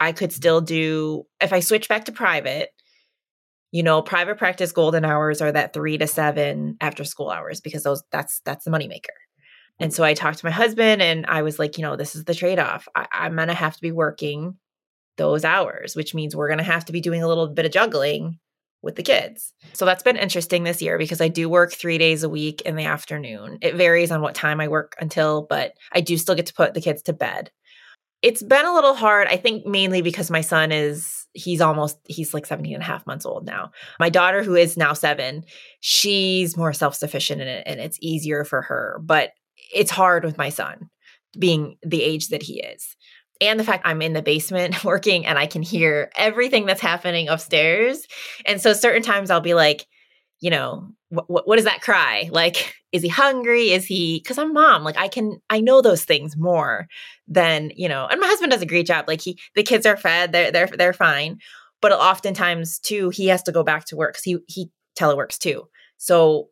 I 0.00 0.12
could 0.12 0.30
mm-hmm. 0.30 0.36
still 0.36 0.60
do, 0.60 1.24
if 1.40 1.52
I 1.52 1.60
switch 1.60 1.88
back 1.88 2.06
to 2.06 2.12
private, 2.12 2.70
you 3.70 3.82
know, 3.82 4.02
private 4.02 4.38
practice 4.38 4.72
golden 4.72 5.04
hours 5.04 5.40
are 5.40 5.50
that 5.50 5.72
three 5.72 5.98
to 5.98 6.06
seven 6.06 6.76
after 6.80 7.04
school 7.04 7.30
hours 7.30 7.60
because 7.60 7.82
those 7.82 8.04
that's 8.12 8.40
that's 8.44 8.64
the 8.64 8.70
moneymaker. 8.70 9.16
And 9.80 9.90
mm-hmm. 9.90 9.96
so 9.96 10.04
I 10.04 10.14
talked 10.14 10.38
to 10.38 10.46
my 10.46 10.52
husband 10.52 11.02
and 11.02 11.26
I 11.26 11.42
was 11.42 11.58
like, 11.58 11.76
you 11.76 11.82
know, 11.82 11.96
this 11.96 12.14
is 12.14 12.24
the 12.24 12.34
trade-off. 12.34 12.86
I, 12.94 13.06
I'm 13.10 13.34
gonna 13.34 13.54
have 13.54 13.74
to 13.74 13.80
be 13.80 13.90
working 13.90 14.56
those 15.16 15.44
hours, 15.44 15.96
which 15.96 16.14
means 16.14 16.36
we're 16.36 16.48
gonna 16.48 16.62
have 16.62 16.84
to 16.84 16.92
be 16.92 17.00
doing 17.00 17.22
a 17.22 17.28
little 17.28 17.48
bit 17.48 17.66
of 17.66 17.72
juggling 17.72 18.38
with 18.80 18.94
the 18.96 19.02
kids. 19.02 19.52
So 19.72 19.84
that's 19.84 20.02
been 20.02 20.16
interesting 20.16 20.62
this 20.62 20.82
year 20.82 20.98
because 20.98 21.20
I 21.20 21.28
do 21.28 21.48
work 21.48 21.72
three 21.72 21.98
days 21.98 22.22
a 22.22 22.28
week 22.28 22.60
in 22.60 22.76
the 22.76 22.84
afternoon. 22.84 23.58
It 23.62 23.74
varies 23.74 24.12
on 24.12 24.20
what 24.20 24.34
time 24.34 24.60
I 24.60 24.68
work 24.68 24.94
until, 25.00 25.46
but 25.48 25.72
I 25.90 26.00
do 26.00 26.16
still 26.18 26.34
get 26.34 26.46
to 26.46 26.54
put 26.54 26.74
the 26.74 26.80
kids 26.80 27.02
to 27.02 27.12
bed 27.12 27.50
it's 28.24 28.42
been 28.42 28.64
a 28.64 28.72
little 28.72 28.94
hard 28.94 29.28
i 29.28 29.36
think 29.36 29.66
mainly 29.66 30.00
because 30.00 30.30
my 30.30 30.40
son 30.40 30.72
is 30.72 31.26
he's 31.34 31.60
almost 31.60 31.98
he's 32.06 32.32
like 32.32 32.46
17 32.46 32.72
and 32.74 32.82
a 32.82 32.86
half 32.86 33.06
months 33.06 33.26
old 33.26 33.44
now 33.44 33.70
my 34.00 34.08
daughter 34.08 34.42
who 34.42 34.54
is 34.54 34.76
now 34.76 34.94
seven 34.94 35.44
she's 35.80 36.56
more 36.56 36.72
self-sufficient 36.72 37.40
in 37.40 37.48
it 37.48 37.62
and 37.66 37.80
it's 37.80 37.98
easier 38.00 38.44
for 38.44 38.62
her 38.62 39.00
but 39.04 39.32
it's 39.74 39.90
hard 39.90 40.24
with 40.24 40.38
my 40.38 40.48
son 40.48 40.88
being 41.38 41.76
the 41.82 42.02
age 42.02 42.28
that 42.28 42.42
he 42.42 42.60
is 42.60 42.96
and 43.40 43.58
the 43.58 43.64
fact 43.64 43.86
I'm 43.86 44.02
in 44.02 44.12
the 44.12 44.22
basement 44.22 44.84
working 44.84 45.26
and 45.26 45.38
I 45.38 45.46
can 45.46 45.62
hear 45.62 46.10
everything 46.16 46.66
that's 46.66 46.80
happening 46.80 47.28
upstairs. 47.28 48.06
And 48.46 48.60
so 48.60 48.72
certain 48.72 49.02
times 49.02 49.30
I'll 49.30 49.40
be 49.40 49.54
like, 49.54 49.86
you 50.40 50.50
know, 50.50 50.88
what, 51.26 51.46
what 51.46 51.58
is 51.58 51.64
that 51.64 51.82
cry? 51.82 52.28
Like, 52.32 52.74
is 52.92 53.02
he 53.02 53.08
hungry? 53.08 53.70
Is 53.70 53.86
he, 53.86 54.20
cause 54.20 54.38
I'm 54.38 54.52
mom, 54.52 54.84
like 54.84 54.96
I 54.96 55.08
can, 55.08 55.40
I 55.50 55.60
know 55.60 55.82
those 55.82 56.04
things 56.04 56.36
more 56.36 56.86
than, 57.26 57.70
you 57.74 57.88
know, 57.88 58.06
and 58.06 58.20
my 58.20 58.26
husband 58.26 58.52
does 58.52 58.62
a 58.62 58.66
great 58.66 58.86
job. 58.86 59.06
Like 59.08 59.20
he, 59.20 59.38
the 59.54 59.62
kids 59.62 59.86
are 59.86 59.96
fed, 59.96 60.32
they're, 60.32 60.50
they're, 60.50 60.66
they're 60.66 60.92
fine. 60.92 61.38
But 61.80 61.92
oftentimes 61.92 62.78
too, 62.78 63.10
he 63.10 63.26
has 63.28 63.42
to 63.44 63.52
go 63.52 63.62
back 63.62 63.86
to 63.86 63.96
work 63.96 64.14
cause 64.14 64.22
he, 64.22 64.38
he 64.46 64.70
teleworks 64.98 65.38
too. 65.38 65.68
So 65.98 66.48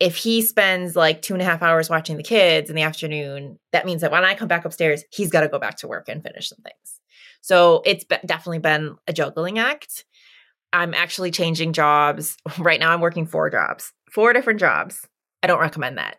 if 0.00 0.16
he 0.16 0.42
spends 0.42 0.94
like 0.94 1.22
two 1.22 1.34
and 1.34 1.42
a 1.42 1.44
half 1.44 1.62
hours 1.62 1.90
watching 1.90 2.16
the 2.16 2.22
kids 2.22 2.70
in 2.70 2.76
the 2.76 2.82
afternoon, 2.82 3.58
that 3.72 3.86
means 3.86 4.02
that 4.02 4.12
when 4.12 4.24
I 4.24 4.34
come 4.34 4.48
back 4.48 4.64
upstairs, 4.64 5.04
he's 5.10 5.30
got 5.30 5.40
to 5.40 5.48
go 5.48 5.58
back 5.58 5.76
to 5.78 5.88
work 5.88 6.08
and 6.08 6.22
finish 6.22 6.48
some 6.48 6.58
things. 6.62 7.00
So 7.40 7.82
it's 7.84 8.04
be- 8.04 8.16
definitely 8.24 8.60
been 8.60 8.96
a 9.06 9.12
juggling 9.12 9.58
act. 9.58 10.04
I'm 10.72 10.94
actually 10.94 11.30
changing 11.30 11.72
jobs. 11.72 12.36
Right 12.58 12.80
now, 12.80 12.92
I'm 12.92 13.00
working 13.00 13.26
four 13.26 13.50
jobs, 13.50 13.92
four 14.10 14.32
different 14.32 14.60
jobs. 14.60 15.06
I 15.42 15.46
don't 15.46 15.60
recommend 15.60 15.98
that. 15.98 16.16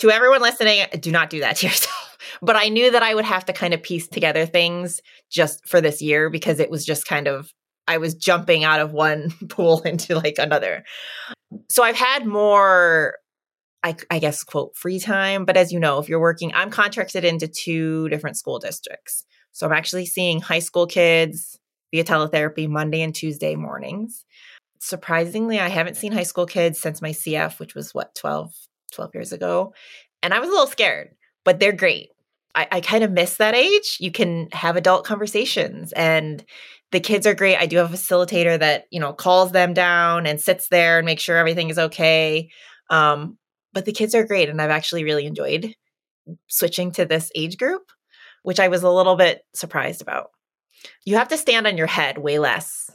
To 0.00 0.10
everyone 0.10 0.40
listening, 0.40 0.86
do 1.00 1.10
not 1.10 1.30
do 1.30 1.40
that 1.40 1.56
to 1.56 1.66
yourself. 1.68 2.18
But 2.42 2.56
I 2.56 2.68
knew 2.68 2.90
that 2.90 3.02
I 3.02 3.14
would 3.14 3.24
have 3.24 3.44
to 3.46 3.52
kind 3.52 3.74
of 3.74 3.82
piece 3.82 4.06
together 4.06 4.46
things 4.46 5.00
just 5.30 5.66
for 5.66 5.80
this 5.80 6.02
year 6.02 6.30
because 6.30 6.60
it 6.60 6.70
was 6.70 6.84
just 6.84 7.06
kind 7.06 7.26
of, 7.26 7.52
I 7.86 7.98
was 7.98 8.14
jumping 8.14 8.64
out 8.64 8.80
of 8.80 8.92
one 8.92 9.32
pool 9.48 9.80
into 9.84 10.16
like 10.16 10.36
another. 10.38 10.84
So 11.68 11.82
I've 11.82 11.96
had 11.96 12.26
more 12.26 13.16
I, 13.84 13.96
I, 14.10 14.18
guess 14.18 14.42
quote 14.42 14.76
free 14.76 14.98
time 14.98 15.44
but 15.44 15.56
as 15.56 15.70
you 15.70 15.78
know 15.78 16.00
if 16.00 16.08
you're 16.08 16.18
working 16.18 16.52
i'm 16.52 16.68
contracted 16.68 17.24
into 17.24 17.46
two 17.46 18.08
different 18.08 18.36
school 18.36 18.58
districts 18.58 19.24
so 19.52 19.64
i'm 19.64 19.72
actually 19.72 20.04
seeing 20.04 20.40
high 20.40 20.58
school 20.58 20.88
kids 20.88 21.58
via 21.90 22.04
teletherapy 22.04 22.68
Monday 22.68 23.02
and 23.02 23.14
Tuesday 23.14 23.54
mornings. 23.56 24.24
Surprisingly, 24.80 25.58
I 25.58 25.68
haven't 25.68 25.96
seen 25.96 26.12
high 26.12 26.22
school 26.22 26.46
kids 26.46 26.78
since 26.78 27.02
my 27.02 27.10
CF, 27.10 27.58
which 27.58 27.74
was 27.74 27.94
what, 27.94 28.14
12, 28.14 28.54
12 28.92 29.10
years 29.14 29.32
ago. 29.32 29.74
And 30.22 30.32
I 30.32 30.40
was 30.40 30.48
a 30.48 30.52
little 30.52 30.66
scared, 30.66 31.10
but 31.44 31.58
they're 31.58 31.72
great. 31.72 32.10
I, 32.54 32.68
I 32.72 32.80
kind 32.80 33.04
of 33.04 33.12
miss 33.12 33.36
that 33.36 33.54
age. 33.54 33.98
You 34.00 34.10
can 34.10 34.48
have 34.52 34.76
adult 34.76 35.04
conversations 35.04 35.92
and 35.92 36.44
the 36.90 37.00
kids 37.00 37.26
are 37.26 37.34
great. 37.34 37.56
I 37.56 37.66
do 37.66 37.76
have 37.76 37.92
a 37.92 37.96
facilitator 37.96 38.58
that, 38.58 38.86
you 38.90 38.98
know, 38.98 39.12
calls 39.12 39.52
them 39.52 39.74
down 39.74 40.26
and 40.26 40.40
sits 40.40 40.68
there 40.68 40.98
and 40.98 41.06
makes 41.06 41.22
sure 41.22 41.36
everything 41.36 41.68
is 41.68 41.78
okay. 41.78 42.48
Um, 42.90 43.36
but 43.72 43.84
the 43.84 43.92
kids 43.92 44.14
are 44.14 44.26
great. 44.26 44.48
And 44.48 44.60
I've 44.60 44.70
actually 44.70 45.04
really 45.04 45.26
enjoyed 45.26 45.74
switching 46.48 46.90
to 46.92 47.04
this 47.04 47.30
age 47.34 47.58
group, 47.58 47.82
which 48.42 48.58
I 48.58 48.68
was 48.68 48.82
a 48.82 48.90
little 48.90 49.16
bit 49.16 49.42
surprised 49.54 50.02
about 50.02 50.30
you 51.04 51.16
have 51.16 51.28
to 51.28 51.36
stand 51.36 51.66
on 51.66 51.76
your 51.76 51.86
head 51.86 52.18
way 52.18 52.38
less 52.38 52.90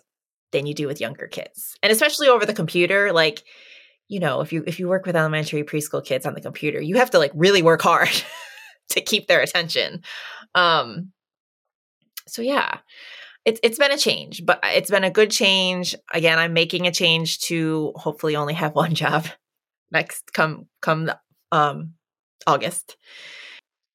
than 0.54 0.66
you 0.66 0.74
do 0.74 0.88
with 0.88 1.02
younger 1.02 1.28
kids. 1.28 1.76
And 1.84 1.92
especially 1.92 2.30
over 2.30 2.46
the 2.46 2.54
computer, 2.54 3.12
like 3.12 3.44
you 4.08 4.20
know, 4.20 4.42
if 4.42 4.54
you 4.54 4.64
if 4.68 4.80
you 4.80 4.88
work 4.88 5.06
with 5.06 5.16
elementary 5.16 5.64
preschool 5.64 6.06
kids 6.06 6.26
on 6.26 6.34
the 6.34 6.42
computer, 6.42 6.80
you 6.80 6.96
have 6.98 7.12
to 7.12 7.20
like 7.20 7.32
really 7.34 7.62
work 7.62 7.82
hard 7.82 8.10
to 8.90 9.02
keep 9.02 9.28
their 9.28 9.42
attention. 9.42 10.02
Um 10.56 11.12
so 12.28 12.42
yeah. 12.42 12.78
It's 13.46 13.60
it's 13.64 13.78
been 13.78 13.92
a 13.92 13.98
change, 13.98 14.46
but 14.46 14.60
it's 14.64 14.90
been 14.90 15.04
a 15.04 15.12
good 15.12 15.30
change. 15.30 15.96
Again, 16.14 16.40
I'm 16.40 16.54
making 16.54 16.88
a 16.88 16.92
change 16.92 17.40
to 17.42 17.92
hopefully 17.96 18.36
only 18.38 18.54
have 18.54 18.76
one 18.76 18.96
job 18.96 19.28
next 19.92 20.32
come 20.34 20.68
come 20.82 21.12
um 21.52 21.94
August. 22.48 22.98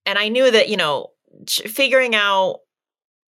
And 0.07 0.19
I 0.19 0.29
knew 0.29 0.50
that, 0.50 0.71
you 0.71 0.77
know, 0.77 1.09
figuring 1.47 2.15
out 2.15 2.61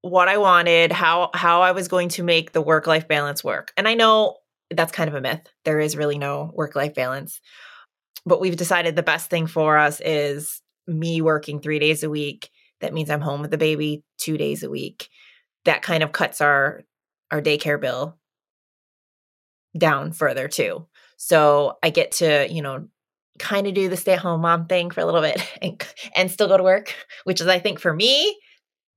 what 0.03 0.29
I 0.29 0.39
wanted, 0.39 0.93
how 0.93 1.31
how 1.35 1.63
I 1.63 1.73
was 1.73 1.89
going 1.89 2.09
to 2.11 2.23
make 2.23 2.53
the 2.53 2.63
work 2.63 2.87
life 2.87 3.07
balance 3.09 3.45
work. 3.45 3.73
And 3.77 3.87
I 3.87 3.95
know 3.95 4.37
that's 4.71 4.93
kind 4.93 5.09
of 5.09 5.15
a 5.15 5.21
myth. 5.21 5.47
There 5.65 5.81
is 5.81 5.97
really 5.97 6.19
no 6.19 6.51
work 6.55 6.75
life 6.75 6.95
balance. 6.95 7.41
But 8.27 8.41
we've 8.41 8.57
decided 8.57 8.97
the 8.97 9.03
best 9.03 9.31
thing 9.31 9.47
for 9.47 9.79
us 9.79 10.01
is 10.05 10.61
me 10.87 11.23
working 11.23 11.61
3 11.61 11.79
days 11.79 12.03
a 12.03 12.11
week. 12.11 12.51
That 12.81 12.93
means 12.93 13.11
I'm 13.11 13.21
home 13.21 13.41
with 13.41 13.51
the 13.51 13.59
baby 13.59 14.03
2 14.19 14.37
days 14.37 14.63
a 14.63 14.71
week. 14.71 15.09
That 15.65 15.83
kind 15.83 16.03
of 16.03 16.13
cuts 16.13 16.41
our 16.41 16.83
our 17.31 17.43
daycare 17.43 17.81
bill 17.81 18.19
down 19.77 20.13
further 20.13 20.49
too. 20.49 20.87
So 21.17 21.79
I 21.83 21.91
get 21.91 22.13
to, 22.13 22.49
you 22.51 22.63
know, 22.63 22.89
kind 23.39 23.67
of 23.67 23.75
do 23.75 23.89
the 23.89 23.97
stay 23.97 24.15
at 24.15 24.19
home 24.19 24.41
mom 24.41 24.67
thing 24.67 24.91
for 24.91 25.01
a 25.01 25.05
little 25.05 25.21
bit 25.21 25.41
and, 25.63 25.83
and 26.17 26.31
still 26.31 26.49
go 26.49 26.57
to 26.57 26.63
work, 26.63 26.95
which 27.25 27.41
is 27.41 27.47
I 27.47 27.59
think 27.59 27.79
for 27.79 27.93
me 27.93 28.39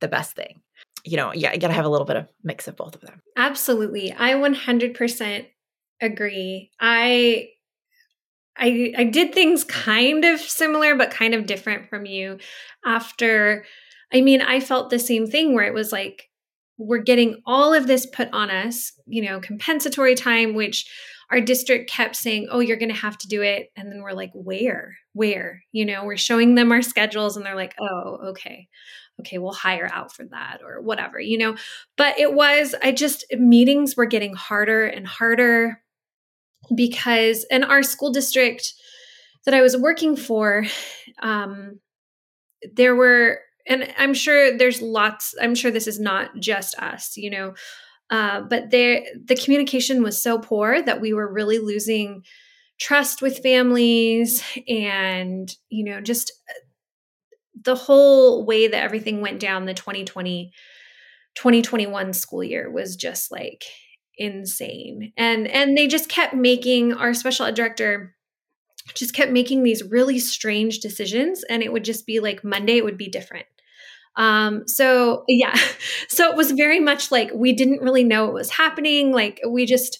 the 0.01 0.07
best 0.07 0.35
thing 0.35 0.62
you 1.03 1.17
know, 1.17 1.33
yeah, 1.33 1.53
you 1.53 1.59
got 1.59 1.67
to 1.67 1.73
have 1.73 1.85
a 1.85 1.89
little 1.89 2.05
bit 2.05 2.15
of 2.15 2.27
mix 2.43 2.67
of 2.67 2.75
both 2.75 2.95
of 2.95 3.01
them. 3.01 3.21
Absolutely. 3.37 4.13
I 4.13 4.33
100% 4.35 5.45
agree. 6.01 6.71
I 6.79 7.49
I 8.57 8.93
I 8.97 9.03
did 9.05 9.33
things 9.33 9.63
kind 9.63 10.23
of 10.25 10.39
similar 10.39 10.95
but 10.95 11.11
kind 11.11 11.33
of 11.33 11.45
different 11.45 11.89
from 11.89 12.05
you 12.05 12.37
after 12.85 13.65
I 14.13 14.21
mean, 14.21 14.41
I 14.41 14.59
felt 14.59 14.91
the 14.91 14.99
same 14.99 15.25
thing 15.25 15.53
where 15.55 15.65
it 15.65 15.73
was 15.73 15.91
like 15.91 16.29
we're 16.77 16.99
getting 16.99 17.41
all 17.45 17.73
of 17.73 17.87
this 17.87 18.05
put 18.05 18.29
on 18.31 18.51
us, 18.51 18.91
you 19.07 19.23
know, 19.23 19.39
compensatory 19.39 20.15
time 20.15 20.53
which 20.53 20.85
our 21.31 21.41
district 21.41 21.89
kept 21.89 22.15
saying, 22.15 22.47
"Oh, 22.51 22.59
you're 22.59 22.77
going 22.77 22.93
to 22.93 22.95
have 22.99 23.17
to 23.19 23.27
do 23.27 23.41
it." 23.41 23.71
And 23.75 23.91
then 23.91 24.01
we're 24.03 24.11
like, 24.13 24.31
"Where? 24.35 24.97
Where?" 25.13 25.63
You 25.71 25.85
know, 25.85 26.03
we're 26.05 26.17
showing 26.17 26.53
them 26.55 26.71
our 26.71 26.81
schedules 26.83 27.35
and 27.37 27.45
they're 27.45 27.55
like, 27.55 27.73
"Oh, 27.79 28.19
okay." 28.29 28.67
Okay, 29.19 29.37
we'll 29.37 29.53
hire 29.53 29.89
out 29.93 30.11
for 30.13 30.25
that 30.25 30.59
or 30.65 30.81
whatever, 30.81 31.19
you 31.19 31.37
know. 31.37 31.55
But 31.97 32.19
it 32.19 32.33
was, 32.33 32.75
I 32.81 32.91
just, 32.91 33.25
meetings 33.31 33.95
were 33.95 34.05
getting 34.05 34.33
harder 34.33 34.85
and 34.85 35.07
harder 35.07 35.81
because 36.75 37.45
in 37.49 37.63
our 37.63 37.83
school 37.83 38.11
district 38.11 38.73
that 39.45 39.53
I 39.53 39.61
was 39.61 39.77
working 39.77 40.15
for, 40.15 40.65
um, 41.21 41.79
there 42.75 42.95
were, 42.95 43.39
and 43.67 43.93
I'm 43.97 44.13
sure 44.13 44.57
there's 44.57 44.81
lots, 44.81 45.35
I'm 45.41 45.55
sure 45.55 45.71
this 45.71 45.87
is 45.87 45.99
not 45.99 46.31
just 46.39 46.77
us, 46.79 47.15
you 47.15 47.29
know, 47.29 47.53
uh, 48.09 48.41
but 48.41 48.71
there, 48.71 49.03
the 49.25 49.35
communication 49.35 50.03
was 50.03 50.21
so 50.21 50.39
poor 50.39 50.81
that 50.81 51.01
we 51.01 51.13
were 51.13 51.31
really 51.31 51.59
losing 51.59 52.23
trust 52.79 53.21
with 53.21 53.39
families 53.39 54.43
and, 54.67 55.55
you 55.69 55.85
know, 55.85 56.01
just 56.01 56.31
the 57.63 57.75
whole 57.75 58.45
way 58.45 58.67
that 58.67 58.83
everything 58.83 59.21
went 59.21 59.39
down 59.39 59.65
the 59.65 59.73
2020 59.73 60.51
2021 61.35 62.13
school 62.13 62.43
year 62.43 62.69
was 62.69 62.95
just 62.95 63.31
like 63.31 63.63
insane. 64.17 65.13
And 65.17 65.47
and 65.47 65.77
they 65.77 65.87
just 65.87 66.09
kept 66.09 66.33
making 66.33 66.93
our 66.93 67.13
special 67.13 67.45
ed 67.45 67.55
director 67.55 68.15
just 68.95 69.13
kept 69.13 69.31
making 69.31 69.63
these 69.63 69.83
really 69.83 70.19
strange 70.19 70.79
decisions 70.79 71.43
and 71.49 71.63
it 71.63 71.71
would 71.71 71.85
just 71.85 72.05
be 72.05 72.19
like 72.19 72.43
monday 72.43 72.77
it 72.77 72.83
would 72.83 72.97
be 72.97 73.09
different. 73.09 73.45
Um 74.15 74.67
so 74.67 75.23
yeah. 75.27 75.57
So 76.09 76.29
it 76.29 76.35
was 76.35 76.51
very 76.51 76.79
much 76.79 77.11
like 77.11 77.31
we 77.33 77.53
didn't 77.53 77.81
really 77.81 78.03
know 78.03 78.25
what 78.25 78.33
was 78.35 78.51
happening. 78.51 79.11
Like 79.11 79.41
we 79.49 79.65
just 79.65 79.99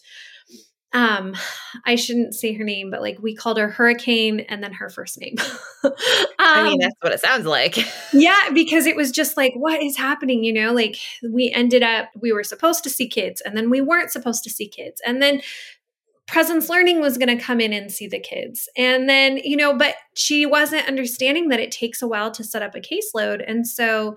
um 0.93 1.35
i 1.85 1.95
shouldn't 1.95 2.35
say 2.35 2.53
her 2.53 2.63
name 2.63 2.89
but 2.89 3.01
like 3.01 3.17
we 3.21 3.35
called 3.35 3.57
her 3.57 3.69
hurricane 3.69 4.41
and 4.41 4.63
then 4.63 4.73
her 4.73 4.89
first 4.89 5.19
name. 5.19 5.35
Um, 5.83 5.91
i 6.39 6.63
mean 6.63 6.73
um, 6.73 6.77
that's 6.79 6.95
what 7.01 7.11
it 7.11 7.19
sounds 7.19 7.45
like. 7.45 7.77
yeah 8.13 8.49
because 8.53 8.85
it 8.85 8.95
was 8.95 9.11
just 9.11 9.37
like 9.37 9.53
what 9.55 9.81
is 9.81 9.97
happening 9.97 10.43
you 10.43 10.53
know? 10.53 10.73
Like 10.73 10.97
we 11.29 11.51
ended 11.51 11.83
up 11.83 12.09
we 12.19 12.31
were 12.31 12.43
supposed 12.43 12.83
to 12.83 12.89
see 12.89 13.07
kids 13.07 13.41
and 13.41 13.57
then 13.57 13.69
we 13.69 13.81
weren't 13.81 14.11
supposed 14.11 14.43
to 14.43 14.49
see 14.49 14.67
kids 14.67 15.01
and 15.05 15.21
then 15.21 15.41
presence 16.25 16.69
learning 16.69 17.01
was 17.01 17.17
going 17.17 17.37
to 17.37 17.43
come 17.43 17.59
in 17.59 17.73
and 17.73 17.91
see 17.91 18.07
the 18.07 18.19
kids. 18.19 18.69
And 18.77 19.09
then 19.09 19.37
you 19.37 19.57
know 19.57 19.77
but 19.77 19.95
she 20.15 20.45
wasn't 20.45 20.87
understanding 20.87 21.49
that 21.49 21.59
it 21.59 21.71
takes 21.71 22.01
a 22.01 22.07
while 22.07 22.31
to 22.31 22.43
set 22.43 22.61
up 22.61 22.75
a 22.75 22.81
caseload. 22.81 23.43
And 23.45 23.67
so 23.67 24.15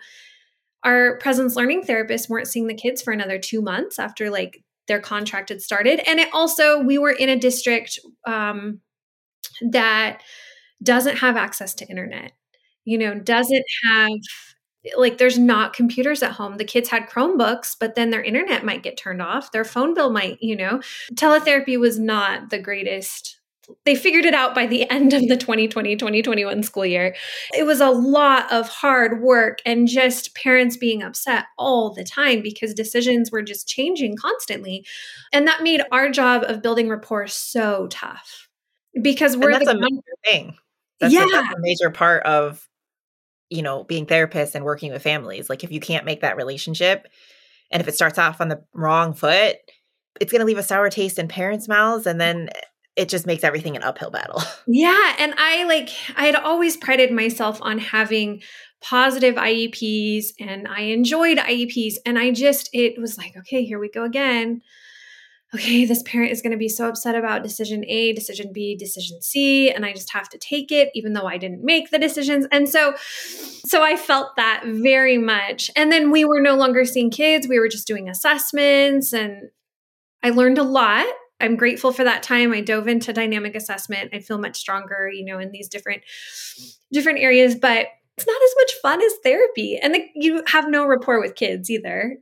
our 0.82 1.18
presence 1.18 1.56
learning 1.56 1.82
therapists 1.82 2.28
weren't 2.28 2.46
seeing 2.46 2.68
the 2.68 2.74
kids 2.74 3.02
for 3.02 3.12
another 3.12 3.38
two 3.38 3.60
months 3.60 3.98
after 3.98 4.30
like 4.30 4.62
their 4.88 5.00
contract 5.00 5.48
had 5.48 5.60
started. 5.62 6.00
And 6.08 6.20
it 6.20 6.28
also, 6.32 6.80
we 6.80 6.98
were 6.98 7.10
in 7.10 7.28
a 7.28 7.38
district 7.38 7.98
um, 8.26 8.80
that 9.70 10.22
doesn't 10.82 11.16
have 11.16 11.36
access 11.36 11.74
to 11.74 11.86
internet, 11.86 12.32
you 12.84 12.98
know, 12.98 13.14
doesn't 13.14 13.64
have 13.88 14.10
like 14.96 15.18
there's 15.18 15.38
not 15.38 15.72
computers 15.72 16.22
at 16.22 16.32
home. 16.32 16.58
The 16.58 16.64
kids 16.64 16.88
had 16.88 17.08
Chromebooks, 17.08 17.76
but 17.78 17.94
then 17.96 18.10
their 18.10 18.22
internet 18.22 18.64
might 18.64 18.84
get 18.84 18.96
turned 18.96 19.20
off. 19.20 19.50
Their 19.50 19.64
phone 19.64 19.94
bill 19.94 20.10
might, 20.10 20.38
you 20.40 20.54
know, 20.54 20.80
teletherapy 21.14 21.78
was 21.78 21.98
not 21.98 22.50
the 22.50 22.58
greatest 22.60 23.40
they 23.84 23.94
figured 23.94 24.24
it 24.24 24.34
out 24.34 24.54
by 24.54 24.66
the 24.66 24.88
end 24.90 25.12
of 25.12 25.22
the 25.28 25.36
2020 25.36 25.96
2021 25.96 26.62
school 26.62 26.86
year. 26.86 27.14
It 27.56 27.64
was 27.64 27.80
a 27.80 27.90
lot 27.90 28.50
of 28.52 28.68
hard 28.68 29.22
work 29.22 29.58
and 29.64 29.88
just 29.88 30.34
parents 30.34 30.76
being 30.76 31.02
upset 31.02 31.46
all 31.58 31.92
the 31.92 32.04
time 32.04 32.42
because 32.42 32.74
decisions 32.74 33.30
were 33.30 33.42
just 33.42 33.68
changing 33.68 34.16
constantly. 34.16 34.84
And 35.32 35.46
that 35.46 35.62
made 35.62 35.82
our 35.92 36.10
job 36.10 36.44
of 36.44 36.62
building 36.62 36.88
rapport 36.88 37.26
so 37.26 37.86
tough 37.88 38.48
because 39.00 39.36
we're 39.36 39.50
and 39.50 39.66
that's 39.66 39.72
the, 39.72 39.76
a 39.76 39.80
major 39.80 40.02
thing. 40.24 40.56
That's, 41.00 41.12
yeah. 41.12 41.24
a, 41.24 41.28
that's 41.28 41.54
a 41.54 41.60
major 41.60 41.90
part 41.90 42.22
of 42.24 42.66
you 43.50 43.62
know, 43.62 43.84
being 43.84 44.06
therapists 44.06 44.54
and 44.54 44.64
working 44.64 44.92
with 44.92 45.02
families. 45.02 45.48
Like 45.48 45.64
if 45.64 45.70
you 45.70 45.80
can't 45.80 46.04
make 46.04 46.22
that 46.22 46.36
relationship 46.36 47.06
and 47.70 47.80
if 47.80 47.88
it 47.88 47.94
starts 47.94 48.18
off 48.18 48.40
on 48.40 48.48
the 48.48 48.62
wrong 48.74 49.14
foot, 49.14 49.56
it's 50.20 50.32
going 50.32 50.40
to 50.40 50.46
leave 50.46 50.58
a 50.58 50.62
sour 50.62 50.88
taste 50.88 51.18
in 51.18 51.28
parents' 51.28 51.68
mouths 51.68 52.06
and 52.06 52.20
then 52.20 52.48
it 52.96 53.08
just 53.08 53.26
makes 53.26 53.44
everything 53.44 53.76
an 53.76 53.82
uphill 53.82 54.10
battle. 54.10 54.42
Yeah, 54.68 55.14
and 55.18 55.34
I 55.36 55.64
like 55.64 55.90
I 56.16 56.26
had 56.26 56.34
always 56.34 56.76
prided 56.76 57.12
myself 57.12 57.58
on 57.62 57.78
having 57.78 58.42
positive 58.80 59.36
IEPs 59.36 60.26
and 60.40 60.66
I 60.66 60.82
enjoyed 60.82 61.38
IEPs 61.38 61.94
and 62.04 62.18
I 62.18 62.32
just 62.32 62.68
it 62.72 63.00
was 63.00 63.16
like, 63.16 63.36
okay, 63.36 63.64
here 63.64 63.78
we 63.78 63.88
go 63.88 64.04
again 64.04 64.62
okay, 65.54 65.84
this 65.84 66.02
parent 66.02 66.32
is 66.32 66.42
going 66.42 66.52
to 66.52 66.58
be 66.58 66.68
so 66.68 66.88
upset 66.88 67.14
about 67.14 67.42
decision 67.42 67.84
A, 67.86 68.12
decision 68.12 68.52
B, 68.52 68.76
decision 68.76 69.22
C, 69.22 69.70
and 69.70 69.86
I 69.86 69.92
just 69.92 70.12
have 70.12 70.28
to 70.30 70.38
take 70.38 70.72
it 70.72 70.90
even 70.94 71.12
though 71.12 71.26
I 71.26 71.38
didn't 71.38 71.64
make 71.64 71.90
the 71.90 71.98
decisions. 71.98 72.46
And 72.50 72.68
so 72.68 72.94
so 72.98 73.82
I 73.82 73.96
felt 73.96 74.36
that 74.36 74.64
very 74.66 75.18
much. 75.18 75.70
And 75.76 75.90
then 75.90 76.10
we 76.10 76.24
were 76.24 76.40
no 76.40 76.56
longer 76.56 76.84
seeing 76.84 77.10
kids, 77.10 77.48
we 77.48 77.58
were 77.58 77.68
just 77.68 77.86
doing 77.86 78.08
assessments 78.08 79.12
and 79.12 79.50
I 80.22 80.30
learned 80.30 80.58
a 80.58 80.64
lot. 80.64 81.06
I'm 81.40 81.56
grateful 81.56 81.92
for 81.92 82.04
that 82.04 82.22
time. 82.22 82.52
I 82.52 82.60
dove 82.60 82.88
into 82.88 83.12
dynamic 83.12 83.54
assessment. 83.54 84.10
I 84.14 84.20
feel 84.20 84.38
much 84.38 84.56
stronger, 84.56 85.10
you 85.12 85.24
know, 85.24 85.38
in 85.38 85.50
these 85.52 85.68
different 85.68 86.02
different 86.92 87.18
areas, 87.18 87.54
but 87.54 87.88
it's 88.16 88.26
not 88.26 88.42
as 88.42 88.54
much 88.58 88.72
fun 88.82 89.02
as 89.02 89.12
therapy. 89.22 89.78
And 89.80 89.94
the, 89.94 90.06
you 90.14 90.42
have 90.46 90.68
no 90.68 90.86
rapport 90.86 91.20
with 91.20 91.34
kids 91.34 91.68
either. 91.70 92.16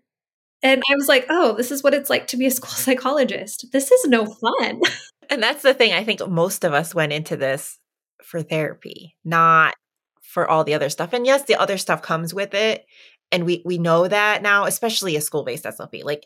And 0.62 0.82
I 0.90 0.96
was 0.96 1.08
like, 1.08 1.26
oh, 1.28 1.54
this 1.56 1.70
is 1.70 1.82
what 1.82 1.94
it's 1.94 2.10
like 2.10 2.26
to 2.28 2.36
be 2.36 2.46
a 2.46 2.50
school 2.50 2.70
psychologist. 2.70 3.66
This 3.72 3.90
is 3.90 4.06
no 4.06 4.26
fun. 4.26 4.80
And 5.30 5.42
that's 5.42 5.62
the 5.62 5.72
thing. 5.72 5.94
I 5.94 6.04
think 6.04 6.20
most 6.28 6.64
of 6.64 6.74
us 6.74 6.94
went 6.94 7.10
into 7.10 7.34
this 7.34 7.78
for 8.22 8.42
therapy, 8.42 9.16
not 9.24 9.74
for 10.22 10.46
all 10.46 10.64
the 10.64 10.74
other 10.74 10.90
stuff. 10.90 11.14
And 11.14 11.24
yes, 11.24 11.44
the 11.44 11.56
other 11.56 11.78
stuff 11.78 12.02
comes 12.02 12.34
with 12.34 12.52
it. 12.52 12.84
And 13.32 13.46
we 13.46 13.62
we 13.64 13.78
know 13.78 14.06
that 14.06 14.42
now, 14.42 14.66
especially 14.66 15.16
a 15.16 15.22
school-based 15.22 15.64
SLP. 15.64 16.04
Like 16.04 16.24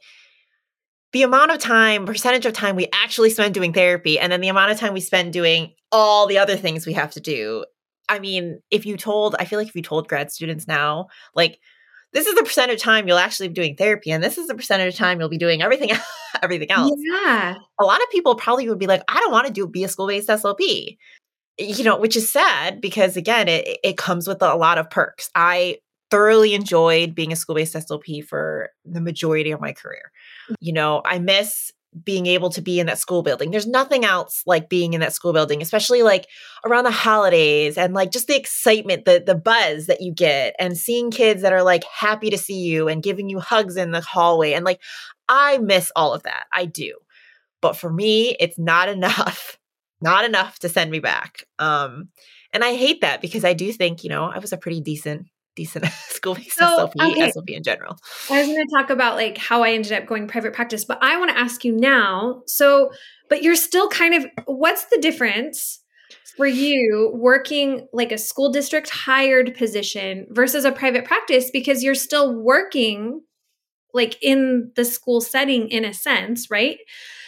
the 1.12 1.22
amount 1.22 1.50
of 1.50 1.58
time, 1.58 2.06
percentage 2.06 2.46
of 2.46 2.52
time 2.52 2.76
we 2.76 2.88
actually 2.92 3.30
spend 3.30 3.54
doing 3.54 3.72
therapy, 3.72 4.18
and 4.18 4.30
then 4.30 4.40
the 4.40 4.48
amount 4.48 4.72
of 4.72 4.78
time 4.78 4.92
we 4.92 5.00
spend 5.00 5.32
doing 5.32 5.72
all 5.90 6.26
the 6.26 6.38
other 6.38 6.56
things 6.56 6.86
we 6.86 6.92
have 6.92 7.12
to 7.12 7.20
do. 7.20 7.64
I 8.08 8.18
mean, 8.18 8.60
if 8.70 8.86
you 8.86 8.96
told, 8.96 9.36
I 9.38 9.44
feel 9.44 9.58
like 9.58 9.68
if 9.68 9.74
you 9.76 9.82
told 9.82 10.08
grad 10.08 10.30
students 10.30 10.66
now, 10.66 11.08
like 11.34 11.60
this 12.12 12.26
is 12.26 12.34
the 12.34 12.42
percent 12.42 12.72
of 12.72 12.78
time 12.78 13.06
you'll 13.06 13.18
actually 13.18 13.48
be 13.48 13.54
doing 13.54 13.76
therapy 13.76 14.10
and 14.10 14.24
this 14.24 14.38
is 14.38 14.46
the 14.46 14.54
percentage 14.54 14.94
of 14.94 14.98
time 14.98 15.20
you'll 15.20 15.28
be 15.28 15.36
doing 15.36 15.60
everything 15.60 15.90
everything 16.42 16.70
else 16.70 16.90
yeah 16.96 17.54
a 17.78 17.84
lot 17.84 18.00
of 18.00 18.08
people 18.10 18.34
probably 18.34 18.66
would 18.66 18.78
be 18.78 18.86
like 18.86 19.02
i 19.08 19.20
don't 19.20 19.30
want 19.30 19.46
to 19.46 19.52
do 19.52 19.66
be 19.66 19.84
a 19.84 19.88
school-based 19.88 20.28
slp 20.28 20.96
you 21.58 21.84
know 21.84 21.98
which 21.98 22.16
is 22.16 22.32
sad 22.32 22.80
because 22.80 23.18
again 23.18 23.46
it, 23.46 23.78
it 23.84 23.98
comes 23.98 24.26
with 24.26 24.40
a 24.40 24.54
lot 24.54 24.78
of 24.78 24.88
perks 24.88 25.28
i 25.34 25.76
thoroughly 26.10 26.54
enjoyed 26.54 27.14
being 27.14 27.32
a 27.32 27.36
school-based 27.36 27.74
slp 27.74 28.24
for 28.24 28.70
the 28.84 29.00
majority 29.00 29.50
of 29.50 29.60
my 29.60 29.72
career. 29.72 30.10
You 30.60 30.72
know 30.72 31.02
i 31.04 31.18
miss 31.18 31.72
being 32.04 32.26
able 32.26 32.50
to 32.50 32.60
be 32.60 32.78
in 32.78 32.86
that 32.86 32.98
school 32.98 33.22
building. 33.22 33.50
There's 33.50 33.66
nothing 33.66 34.04
else 34.04 34.42
like 34.46 34.68
being 34.68 34.92
in 34.92 35.00
that 35.00 35.12
school 35.12 35.32
building, 35.32 35.62
especially 35.62 36.02
like 36.02 36.26
around 36.64 36.84
the 36.84 36.90
holidays 36.90 37.78
and 37.78 37.94
like 37.94 38.10
just 38.10 38.26
the 38.26 38.36
excitement, 38.36 39.04
the 39.04 39.22
the 39.24 39.34
buzz 39.34 39.86
that 39.86 40.00
you 40.00 40.12
get 40.12 40.54
and 40.58 40.76
seeing 40.76 41.10
kids 41.10 41.42
that 41.42 41.52
are 41.52 41.62
like 41.62 41.84
happy 41.84 42.30
to 42.30 42.38
see 42.38 42.60
you 42.60 42.88
and 42.88 43.02
giving 43.02 43.28
you 43.28 43.40
hugs 43.40 43.76
in 43.76 43.90
the 43.90 44.00
hallway 44.00 44.52
and 44.52 44.64
like 44.64 44.80
I 45.28 45.58
miss 45.58 45.90
all 45.96 46.12
of 46.14 46.22
that. 46.24 46.44
I 46.52 46.66
do. 46.66 46.94
But 47.60 47.76
for 47.76 47.90
me, 47.90 48.36
it's 48.38 48.58
not 48.58 48.88
enough. 48.88 49.56
Not 50.00 50.24
enough 50.24 50.60
to 50.60 50.68
send 50.68 50.92
me 50.92 51.00
back. 51.00 51.42
Um 51.58 52.10
and 52.52 52.62
I 52.62 52.76
hate 52.76 53.00
that 53.00 53.20
because 53.20 53.44
I 53.44 53.52
do 53.52 53.72
think, 53.72 54.04
you 54.04 54.10
know, 54.10 54.26
I 54.26 54.38
was 54.38 54.52
a 54.52 54.56
pretty 54.56 54.80
decent 54.80 55.26
decent 55.58 55.84
school 56.08 56.36
based 56.36 56.56
so, 56.56 56.64
SLP, 56.64 57.12
okay. 57.12 57.30
SLP 57.30 57.56
in 57.56 57.62
general. 57.62 57.98
I 58.30 58.38
was 58.38 58.46
going 58.46 58.66
to 58.66 58.74
talk 58.74 58.90
about 58.90 59.16
like 59.16 59.37
how 59.37 59.62
I 59.62 59.72
ended 59.72 59.92
up 59.92 60.06
going 60.06 60.28
private 60.28 60.54
practice, 60.54 60.85
but 60.85 60.98
I 61.02 61.18
want 61.18 61.30
to 61.30 61.38
ask 61.38 61.64
you 61.64 61.72
now. 61.72 62.42
So, 62.46 62.90
but 63.28 63.42
you're 63.42 63.56
still 63.56 63.88
kind 63.88 64.14
of, 64.14 64.26
what's 64.46 64.85
the 64.87 64.98
difference 64.98 65.80
for 66.37 66.46
you 66.46 67.11
working 67.14 67.88
like 67.92 68.12
a 68.12 68.18
school 68.18 68.52
district 68.52 68.88
hired 68.88 69.56
position 69.56 70.26
versus 70.30 70.64
a 70.64 70.70
private 70.70 71.04
practice 71.04 71.50
because 71.50 71.83
you're 71.83 71.96
still 71.96 72.40
working 72.40 73.20
like 73.92 74.16
in 74.22 74.70
the 74.76 74.85
school 74.85 75.20
setting 75.20 75.68
in 75.68 75.85
a 75.85 75.92
sense, 75.92 76.48
right? 76.50 76.78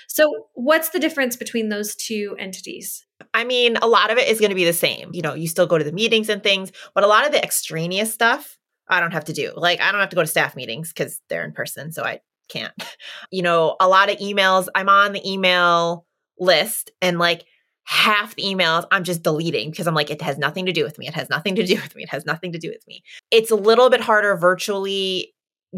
So, 0.07 0.47
what's 0.55 0.91
the 0.91 1.01
difference 1.01 1.37
between 1.37 1.69
those 1.69 1.97
two 1.97 2.37
entities? 2.39 3.05
I 3.33 3.45
mean, 3.45 3.77
a 3.77 3.87
lot 3.87 4.11
of 4.11 4.19
it 4.19 4.29
is 4.29 4.41
going 4.41 4.51
to 4.51 4.57
be 4.57 4.65
the 4.65 4.73
same. 4.73 5.11
You 5.13 5.23
know, 5.23 5.35
you 5.35 5.49
still 5.49 5.67
go 5.67 5.79
to 5.79 5.85
the 5.85 5.93
meetings 5.93 6.29
and 6.29 6.43
things, 6.43 6.73
but 6.95 7.05
a 7.05 7.07
lot 7.07 7.27
of 7.27 7.33
the 7.33 7.43
extraneous 7.43 8.13
stuff 8.13 8.59
I 8.89 9.01
don't 9.01 9.13
have 9.13 9.27
to 9.27 9.33
do. 9.33 9.53
Like, 9.57 9.81
I 9.81 9.93
don't 9.93 10.01
have 10.01 10.11
to 10.11 10.17
go 10.17 10.23
to 10.23 10.29
staff 10.29 10.57
meetings 10.57 10.93
because 10.93 11.21
they're 11.29 11.45
in 11.45 11.53
person. 11.53 11.93
So 11.93 12.03
I 12.03 12.21
can't. 12.49 12.73
You 13.33 13.43
know, 13.43 13.77
a 13.79 13.87
lot 13.87 14.11
of 14.11 14.19
emails, 14.19 14.67
I'm 14.75 14.89
on 14.89 15.13
the 15.13 15.31
email 15.31 16.05
list 16.41 16.91
and 17.01 17.19
like 17.19 17.45
half 17.85 18.35
the 18.35 18.43
emails 18.43 18.87
I'm 18.91 19.05
just 19.05 19.23
deleting 19.23 19.71
because 19.71 19.87
I'm 19.87 19.95
like, 19.95 20.11
it 20.11 20.21
has 20.23 20.37
nothing 20.37 20.67
to 20.67 20.73
do 20.73 20.83
with 20.83 20.99
me. 20.99 21.07
It 21.07 21.15
has 21.15 21.29
nothing 21.31 21.55
to 21.57 21.65
do 21.65 21.77
with 21.77 21.95
me. 21.95 22.03
It 22.03 22.09
has 22.09 22.27
nothing 22.27 22.53
to 22.53 22.59
do 22.59 22.69
with 22.69 22.85
me. 22.89 23.03
It's 23.31 23.51
a 23.51 23.57
little 23.57 23.89
bit 23.89 24.01
harder 24.01 24.37
virtually 24.37 25.33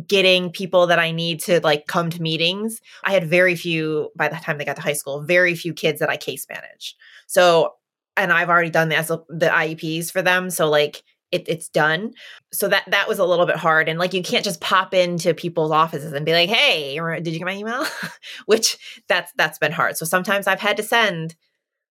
getting 0.07 0.50
people 0.50 0.87
that 0.87 0.98
I 0.98 1.11
need 1.11 1.40
to 1.40 1.61
like 1.61 1.87
come 1.87 2.11
to 2.11 2.22
meetings. 2.22 2.81
I 3.05 3.12
had 3.12 3.28
very 3.28 3.55
few 3.55 4.11
by 4.16 4.28
the 4.28 4.37
time 4.37 4.59
they 4.59 4.64
got 4.64 4.76
to 4.76 4.83
high 4.83 4.92
school, 4.94 5.22
very 5.22 5.55
few 5.55 5.74
kids 5.74 6.00
that 6.00 6.11
I 6.11 6.16
case 6.16 6.46
manage. 6.48 6.96
So, 7.26 7.74
and 8.16 8.33
I've 8.33 8.48
already 8.48 8.70
done 8.70 8.88
the 8.88 9.24
the 9.28 9.46
IEPs 9.46 10.11
for 10.11 10.22
them, 10.22 10.50
so 10.50 10.68
like 10.68 11.02
it, 11.31 11.48
it's 11.48 11.68
done. 11.68 12.12
So 12.52 12.68
that 12.68 12.85
that 12.90 13.09
was 13.09 13.18
a 13.18 13.24
little 13.24 13.46
bit 13.46 13.57
hard, 13.57 13.88
and 13.88 13.98
like 13.98 14.14
you 14.14 14.22
can't 14.22 14.44
just 14.44 14.61
pop 14.61 14.94
into 14.94 15.35
people's 15.35 15.72
offices 15.72 16.12
and 16.12 16.26
be 16.26 16.33
like, 16.33 16.48
"Hey, 16.48 16.98
did 17.20 17.28
you 17.28 17.38
get 17.38 17.46
my 17.46 17.57
email?" 17.57 17.85
Which 18.46 19.02
that's 19.09 19.33
that's 19.37 19.59
been 19.59 19.72
hard. 19.72 19.96
So 19.96 20.05
sometimes 20.05 20.46
I've 20.46 20.61
had 20.61 20.76
to 20.76 20.83
send 20.83 21.35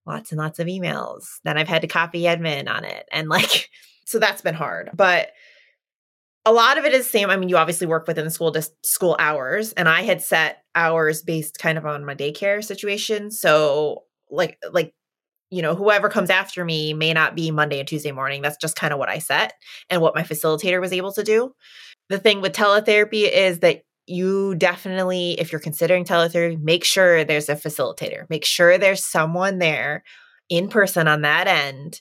lots 0.07 0.33
and 0.33 0.39
lots 0.41 0.59
of 0.59 0.67
emails. 0.67 1.25
Then 1.45 1.57
I've 1.57 1.69
had 1.69 1.83
to 1.83 1.89
copy 1.89 2.23
admin 2.23 2.69
on 2.69 2.85
it, 2.85 3.07
and 3.13 3.29
like 3.29 3.71
so 4.05 4.19
that's 4.19 4.43
been 4.43 4.55
hard, 4.55 4.91
but 4.95 5.31
a 6.49 6.53
lot 6.53 6.79
of 6.79 6.87
it 6.87 6.95
is 6.95 7.09
same. 7.09 7.29
I 7.29 7.37
mean, 7.37 7.51
you 7.51 7.59
obviously 7.59 7.87
work 7.87 8.07
within 8.07 8.31
school 8.31 8.51
dis- 8.51 8.73
school 8.83 9.17
hours, 9.19 9.75
and 9.75 9.87
I 9.87 10.01
had 10.01 10.23
set 10.23 10.63
hours 10.75 11.21
based 11.21 11.59
kind 11.59 11.77
of 11.77 11.85
on 11.85 12.07
my 12.07 12.15
daycare 12.15 12.65
situation. 12.65 13.31
So, 13.31 14.05
like, 14.31 14.57
like 14.73 14.95
you 15.51 15.61
know, 15.61 15.75
whoever 15.75 16.09
comes 16.09 16.31
after 16.31 16.65
me 16.65 16.95
may 16.95 17.13
not 17.13 17.35
be 17.35 17.51
Monday 17.51 17.79
and 17.79 17.89
Tuesday 17.89 18.13
morning. 18.13 18.41
That's 18.41 18.57
just 18.57 18.77
kind 18.77 18.93
of 18.93 18.99
what 18.99 19.11
I 19.11 19.19
set 19.19 19.53
and 19.91 20.01
what 20.01 20.15
my 20.15 20.23
facilitator 20.23 20.81
was 20.81 20.93
able 20.93 21.13
to 21.13 21.23
do. 21.23 21.53
The 22.09 22.19
thing 22.19 22.41
with 22.41 22.53
teletherapy 22.53 23.31
is 23.31 23.59
that 23.61 23.83
you 24.07 24.55
definitely, 24.55 25.33
if 25.39 25.53
you're 25.53 25.61
considering 25.61 26.05
teletherapy, 26.05 26.61
make 26.63 26.85
sure 26.85 27.25
there's 27.25 27.51
a 27.51 27.57
facilitator. 27.57 28.29
Make 28.31 28.47
sure 28.47 28.79
there's 28.79 29.05
someone 29.05 29.59
there 29.59 30.03
in 30.49 30.69
person 30.69 31.09
on 31.09 31.23
that 31.23 31.47
end 31.47 32.01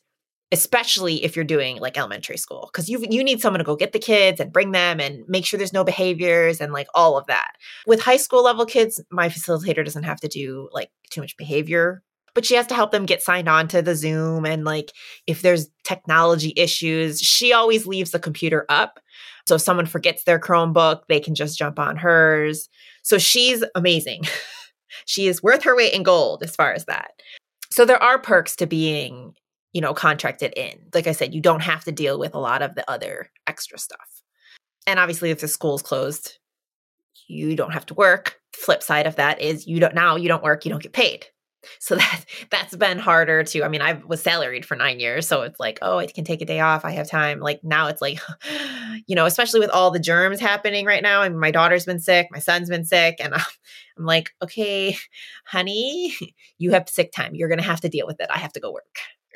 especially 0.52 1.24
if 1.24 1.36
you're 1.36 1.46
doing 1.46 1.78
like 1.78 1.98
elementary 1.98 2.38
school 2.38 2.70
because 2.72 2.88
you 2.88 3.06
you 3.10 3.24
need 3.24 3.42
someone 3.42 3.60
to 3.60 3.66
go 3.66 3.76
get 3.76 3.92
the 3.92 4.00
kids 4.00 4.40
and 4.40 4.54
bring 4.54 4.72
them 4.72 5.00
and 5.00 5.24
make 5.28 5.46
sure 5.46 5.58
there's 5.58 5.74
no 5.74 5.84
behaviors 5.84 6.62
and 6.62 6.72
like 6.72 6.88
all 6.96 7.18
of 7.18 7.28
that. 7.28 7.52
With 7.86 8.02
high 8.02 8.18
school 8.18 8.44
level 8.44 8.66
kids, 8.66 9.02
my 9.12 9.30
facilitator 9.30 9.84
doesn't 9.84 10.04
have 10.04 10.20
to 10.22 10.28
do 10.28 10.70
like 10.72 10.90
too 11.10 11.22
much 11.22 11.36
behavior, 11.38 12.02
but 12.34 12.46
she 12.46 12.56
has 12.56 12.68
to 12.68 12.76
help 12.76 12.92
them 12.92 13.06
get 13.06 13.22
signed 13.22 13.50
on 13.50 13.68
to 13.70 13.82
the 13.82 13.96
Zoom 13.96 14.46
and 14.46 14.64
like 14.64 14.92
if 15.26 15.42
there's 15.42 15.68
technology 15.84 16.54
issues, 16.56 17.20
she 17.20 17.52
always 17.52 17.86
leaves 17.86 18.12
the 18.12 18.20
computer 18.20 18.66
up. 18.70 19.00
So 19.48 19.56
if 19.56 19.62
someone 19.62 19.86
forgets 19.86 20.24
their 20.24 20.40
Chromebook, 20.40 21.02
they 21.10 21.20
can 21.20 21.36
just 21.36 21.58
jump 21.58 21.80
on 21.80 21.98
hers. 21.98 22.70
So 23.04 23.18
she's 23.18 23.64
amazing. 23.76 24.24
she 25.06 25.28
is 25.28 25.44
worth 25.44 25.64
her 25.64 25.76
weight 25.76 25.94
in 25.94 26.04
gold 26.04 26.42
as 26.44 26.56
far 26.56 26.72
as 26.72 26.86
that. 26.86 27.12
So 27.70 27.84
there 27.84 28.02
are 28.02 28.20
perks 28.20 28.56
to 28.58 28.66
being 28.66 29.34
you 29.74 29.82
know, 29.82 29.94
contracted 29.94 30.54
in. 30.56 30.80
Like 30.94 31.08
I 31.08 31.12
said, 31.12 31.34
you 31.34 31.42
don't 31.42 31.62
have 31.62 31.84
to 31.86 31.92
deal 31.92 32.20
with 32.20 32.34
a 32.36 32.40
lot 32.40 32.62
of 32.62 32.76
the 32.76 32.90
other 32.90 33.30
extra 33.46 33.78
stuff. 33.78 34.24
And 34.86 35.00
obviously, 35.00 35.32
if 35.32 35.42
the 35.42 35.48
school's 35.48 35.82
closed, 35.82 36.38
you 37.28 37.56
don't 37.56 37.74
have 37.74 37.86
to 37.88 37.94
work. 37.94 38.40
The 38.54 38.60
flip 38.60 38.84
side 38.84 39.08
of 39.08 39.18
that 39.18 39.42
is 39.42 39.68
you 39.68 39.80
don't 39.80 39.96
now 39.96 40.16
you 40.16 40.28
don't 40.28 40.44
work, 40.44 40.66
you 40.66 40.72
don't 40.72 40.84
get 40.84 40.94
paid. 40.94 41.28
So 41.80 41.96
that 41.98 42.26
that's 42.50 42.76
been 42.76 43.00
harder 43.00 43.44
to. 43.44 43.64
I 43.64 43.68
mean, 43.68 43.82
I 43.82 43.94
was 43.94 44.22
salaried 44.22 44.66
for 44.66 44.76
nine 44.76 45.00
years, 45.00 45.28
so 45.28 45.42
it's 45.42 45.60
like, 45.60 45.80
oh, 45.82 45.98
I 45.98 46.08
can 46.08 46.24
take 46.24 46.42
a 46.42 46.46
day 46.46 46.60
off. 46.60 46.86
I 46.86 46.92
have 46.92 47.10
time. 47.10 47.40
Like 47.40 47.62
now, 47.64 47.88
it's 47.88 48.02
like, 48.02 48.20
you 49.08 49.16
know, 49.16 49.26
especially 49.26 49.60
with 49.60 49.70
all 49.70 49.92
the 49.92 50.00
germs 50.00 50.40
happening 50.40 50.86
right 50.86 51.04
now. 51.04 51.22
I 51.22 51.30
mean, 51.30 51.40
my 51.40 51.52
daughter's 51.52 51.86
been 51.86 52.00
sick, 52.00 52.28
my 52.32 52.40
son's 52.40 52.70
been 52.70 52.86
sick, 52.86 53.18
and 53.20 53.34
I'm, 53.34 53.42
I'm 53.98 54.06
like, 54.06 54.32
okay, 54.42 54.96
honey, 55.46 56.16
you 56.58 56.72
have 56.72 56.90
sick 56.90 57.12
time. 57.12 57.36
You're 57.36 57.50
gonna 57.50 57.62
have 57.62 57.82
to 57.82 57.90
deal 57.90 58.08
with 58.08 58.20
it. 58.20 58.28
I 58.30 58.38
have 58.40 58.54
to 58.54 58.60
go 58.60 58.72
work. 58.72 58.86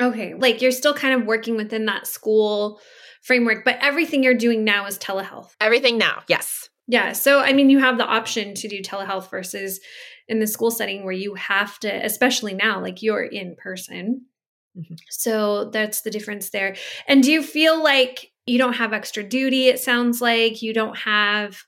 Okay. 0.01 0.33
Like 0.33 0.61
you're 0.61 0.71
still 0.71 0.93
kind 0.93 1.13
of 1.13 1.27
working 1.27 1.55
within 1.55 1.85
that 1.85 2.07
school 2.07 2.81
framework, 3.21 3.63
but 3.63 3.77
everything 3.81 4.23
you're 4.23 4.33
doing 4.33 4.63
now 4.63 4.87
is 4.87 4.97
telehealth. 4.97 5.51
Everything 5.61 5.97
now, 5.97 6.23
yes. 6.27 6.69
Yeah. 6.87 7.13
So, 7.13 7.39
I 7.39 7.53
mean, 7.53 7.69
you 7.69 7.79
have 7.79 7.97
the 7.97 8.05
option 8.05 8.55
to 8.55 8.67
do 8.67 8.81
telehealth 8.81 9.29
versus 9.29 9.79
in 10.27 10.39
the 10.39 10.47
school 10.47 10.71
setting 10.71 11.03
where 11.03 11.13
you 11.13 11.35
have 11.35 11.79
to, 11.79 12.05
especially 12.05 12.53
now, 12.53 12.81
like 12.81 13.01
you're 13.01 13.23
in 13.23 13.55
person. 13.55 14.25
Mm-hmm. 14.77 14.95
So 15.09 15.69
that's 15.69 16.01
the 16.01 16.11
difference 16.11 16.49
there. 16.49 16.75
And 17.07 17.21
do 17.21 17.31
you 17.31 17.43
feel 17.43 17.81
like 17.81 18.31
you 18.45 18.57
don't 18.57 18.73
have 18.73 18.93
extra 18.93 19.23
duty, 19.23 19.67
it 19.67 19.79
sounds 19.79 20.21
like. 20.21 20.61
You 20.61 20.73
don't 20.73 20.97
have 20.97 21.63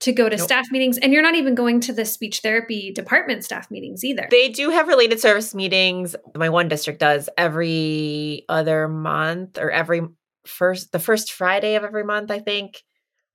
to 0.00 0.12
go 0.12 0.28
to 0.28 0.36
nope. 0.36 0.44
staff 0.44 0.66
meetings 0.70 0.98
and 0.98 1.12
you're 1.12 1.22
not 1.22 1.34
even 1.34 1.54
going 1.54 1.78
to 1.80 1.92
the 1.92 2.04
speech 2.04 2.40
therapy 2.40 2.90
department 2.90 3.44
staff 3.44 3.70
meetings 3.70 4.02
either. 4.02 4.26
They 4.30 4.48
do 4.48 4.70
have 4.70 4.88
related 4.88 5.20
service 5.20 5.54
meetings. 5.54 6.16
My 6.34 6.48
one 6.48 6.68
district 6.68 7.00
does 7.00 7.28
every 7.36 8.44
other 8.48 8.88
month 8.88 9.58
or 9.58 9.70
every 9.70 10.02
first 10.46 10.92
the 10.92 10.98
first 10.98 11.32
Friday 11.32 11.74
of 11.74 11.84
every 11.84 12.04
month, 12.04 12.30
I 12.30 12.38
think. 12.38 12.82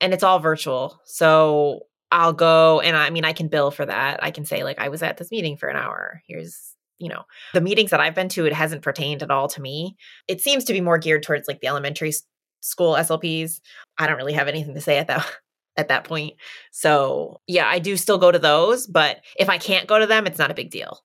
And 0.01 0.13
it's 0.13 0.23
all 0.23 0.39
virtual. 0.39 0.99
So 1.05 1.81
I'll 2.11 2.33
go 2.33 2.79
and 2.79 2.97
I 2.97 3.09
mean 3.11 3.25
I 3.25 3.33
can 3.33 3.47
bill 3.47 3.71
for 3.71 3.85
that. 3.85 4.23
I 4.23 4.31
can 4.31 4.45
say 4.45 4.63
like 4.63 4.79
I 4.79 4.89
was 4.89 5.03
at 5.03 5.17
this 5.17 5.31
meeting 5.31 5.57
for 5.57 5.69
an 5.69 5.77
hour. 5.77 6.21
Here's 6.27 6.73
you 6.97 7.09
know 7.09 7.23
the 7.53 7.61
meetings 7.61 7.91
that 7.91 7.99
I've 7.99 8.15
been 8.15 8.29
to 8.29 8.45
it 8.45 8.53
hasn't 8.53 8.81
pertained 8.81 9.21
at 9.21 9.31
all 9.31 9.47
to 9.49 9.61
me. 9.61 9.97
It 10.27 10.41
seems 10.41 10.63
to 10.65 10.73
be 10.73 10.81
more 10.81 10.97
geared 10.97 11.23
towards 11.23 11.47
like 11.47 11.61
the 11.61 11.67
elementary 11.67 12.13
school 12.61 12.95
SLPs. 12.95 13.59
I 13.97 14.07
don't 14.07 14.17
really 14.17 14.33
have 14.33 14.47
anything 14.47 14.73
to 14.73 14.81
say 14.81 14.97
at 14.97 15.07
that 15.07 15.25
at 15.77 15.89
that 15.89 16.03
point. 16.05 16.35
So, 16.71 17.41
yeah, 17.47 17.67
I 17.67 17.79
do 17.79 17.97
still 17.97 18.17
go 18.17 18.31
to 18.31 18.39
those, 18.39 18.87
but 18.87 19.17
if 19.37 19.49
I 19.49 19.57
can't 19.57 19.87
go 19.87 19.99
to 19.99 20.07
them, 20.07 20.25
it's 20.27 20.39
not 20.39 20.51
a 20.51 20.55
big 20.55 20.71
deal. 20.71 20.99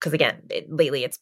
Cuz 0.00 0.12
again, 0.12 0.42
it, 0.50 0.66
lately 0.70 1.04
it's 1.04 1.18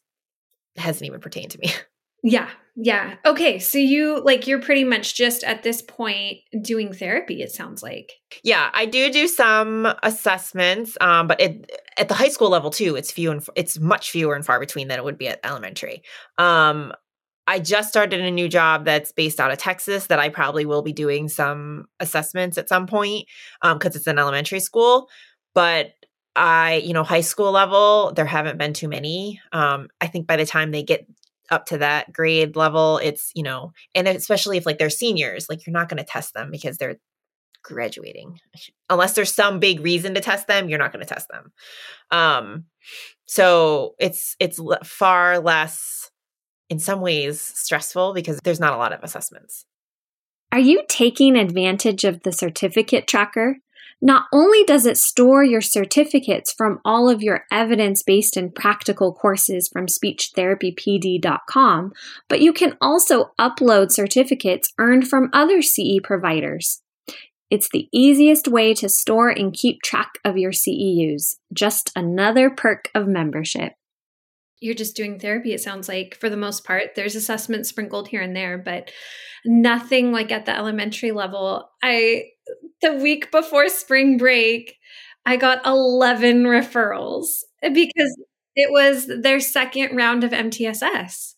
hasn't 0.77 1.05
even 1.07 1.19
pertained 1.19 1.51
to 1.51 1.59
me. 1.59 1.71
Yeah. 2.23 2.49
Yeah. 2.75 3.15
Okay. 3.25 3.57
So 3.57 3.77
you 3.77 4.21
like 4.23 4.45
you're 4.45 4.61
pretty 4.61 4.83
much 4.83 5.15
just 5.15 5.43
at 5.43 5.63
this 5.63 5.81
point 5.81 6.37
doing 6.61 6.93
therapy 6.93 7.41
it 7.41 7.51
sounds 7.51 7.81
like. 7.81 8.13
Yeah, 8.43 8.69
I 8.73 8.85
do 8.85 9.11
do 9.11 9.27
some 9.27 9.91
assessments 10.03 10.97
um 11.01 11.27
but 11.27 11.41
it 11.41 11.71
at 11.97 12.07
the 12.07 12.13
high 12.13 12.29
school 12.29 12.49
level 12.49 12.69
too, 12.69 12.95
it's 12.95 13.11
few 13.11 13.31
and 13.31 13.43
it's 13.55 13.79
much 13.79 14.11
fewer 14.11 14.35
and 14.35 14.45
far 14.45 14.59
between 14.59 14.87
than 14.87 14.99
it 14.99 15.03
would 15.03 15.17
be 15.17 15.27
at 15.27 15.39
elementary. 15.43 16.03
Um 16.37 16.93
I 17.47 17.59
just 17.59 17.89
started 17.89 18.21
a 18.21 18.31
new 18.31 18.47
job 18.47 18.85
that's 18.85 19.11
based 19.11 19.39
out 19.39 19.51
of 19.51 19.57
Texas 19.57 20.07
that 20.07 20.19
I 20.19 20.29
probably 20.29 20.65
will 20.65 20.81
be 20.81 20.93
doing 20.93 21.27
some 21.27 21.85
assessments 21.99 22.57
at 22.57 22.69
some 22.69 22.87
point 22.87 23.27
um 23.61 23.79
cuz 23.79 23.95
it's 23.95 24.07
an 24.07 24.19
elementary 24.19 24.59
school, 24.59 25.09
but 25.53 25.93
I, 26.35 26.75
you 26.75 26.93
know, 26.93 27.03
high 27.03 27.21
school 27.21 27.51
level, 27.51 28.13
there 28.15 28.25
haven't 28.25 28.57
been 28.57 28.71
too 28.71 28.87
many. 28.87 29.41
Um, 29.51 29.89
I 29.99 30.07
think 30.07 30.27
by 30.27 30.37
the 30.37 30.45
time 30.45 30.71
they 30.71 30.81
get 30.81 31.05
up 31.51 31.65
to 31.65 31.77
that 31.77 32.11
grade 32.11 32.55
level 32.55 32.97
it's 33.03 33.31
you 33.35 33.43
know 33.43 33.73
and 33.93 34.07
especially 34.07 34.57
if 34.57 34.65
like 34.65 34.79
they're 34.79 34.89
seniors 34.89 35.47
like 35.49 35.67
you're 35.67 35.73
not 35.73 35.89
going 35.89 35.97
to 35.97 36.03
test 36.03 36.33
them 36.33 36.49
because 36.49 36.77
they're 36.77 36.95
graduating 37.61 38.39
unless 38.89 39.13
there's 39.13 39.33
some 39.33 39.59
big 39.59 39.81
reason 39.81 40.15
to 40.15 40.21
test 40.21 40.47
them 40.47 40.69
you're 40.69 40.79
not 40.79 40.91
going 40.91 41.05
to 41.05 41.13
test 41.13 41.27
them 41.27 41.51
um 42.09 42.63
so 43.27 43.93
it's 43.99 44.35
it's 44.39 44.59
far 44.83 45.39
less 45.39 46.00
in 46.71 46.79
some 46.79 47.01
ways 47.01 47.39
stressful 47.39 48.13
because 48.13 48.39
there's 48.43 48.59
not 48.59 48.73
a 48.73 48.77
lot 48.77 48.93
of 48.93 49.03
assessments 49.03 49.65
are 50.51 50.59
you 50.59 50.83
taking 50.89 51.37
advantage 51.37 52.03
of 52.03 52.23
the 52.23 52.31
certificate 52.31 53.05
tracker 53.05 53.57
not 54.01 54.25
only 54.33 54.63
does 54.63 54.87
it 54.87 54.97
store 54.97 55.43
your 55.43 55.61
certificates 55.61 56.51
from 56.51 56.79
all 56.83 57.07
of 57.07 57.21
your 57.21 57.45
evidence 57.51 58.01
based 58.01 58.35
and 58.35 58.55
practical 58.55 59.13
courses 59.13 59.69
from 59.71 59.85
speechtherapypd.com, 59.85 61.93
but 62.27 62.41
you 62.41 62.51
can 62.51 62.75
also 62.81 63.29
upload 63.39 63.91
certificates 63.91 64.73
earned 64.79 65.07
from 65.07 65.29
other 65.33 65.61
CE 65.61 65.99
providers. 66.03 66.81
It's 67.51 67.69
the 67.69 67.87
easiest 67.91 68.47
way 68.47 68.73
to 68.75 68.87
store 68.89 69.29
and 69.29 69.53
keep 69.53 69.83
track 69.83 70.13
of 70.25 70.37
your 70.37 70.51
CEUs. 70.51 71.35
Just 71.53 71.91
another 71.95 72.49
perk 72.49 72.89
of 72.95 73.07
membership 73.07 73.73
you're 74.61 74.75
just 74.75 74.95
doing 74.95 75.19
therapy, 75.19 75.53
it 75.53 75.59
sounds 75.59 75.89
like, 75.89 76.15
for 76.15 76.29
the 76.29 76.37
most 76.37 76.63
part. 76.63 76.95
There's 76.95 77.15
assessments 77.15 77.69
sprinkled 77.69 78.07
here 78.07 78.21
and 78.21 78.35
there, 78.35 78.57
but 78.57 78.91
nothing 79.43 80.11
like 80.11 80.31
at 80.31 80.45
the 80.45 80.55
elementary 80.55 81.11
level. 81.11 81.69
I, 81.83 82.25
the 82.81 82.93
week 82.93 83.31
before 83.31 83.67
spring 83.69 84.17
break, 84.17 84.77
I 85.25 85.35
got 85.35 85.65
11 85.65 86.43
referrals 86.43 87.27
because 87.61 88.17
it 88.55 88.71
was 88.71 89.07
their 89.21 89.39
second 89.39 89.95
round 89.95 90.23
of 90.23 90.31
MTSS. 90.31 91.33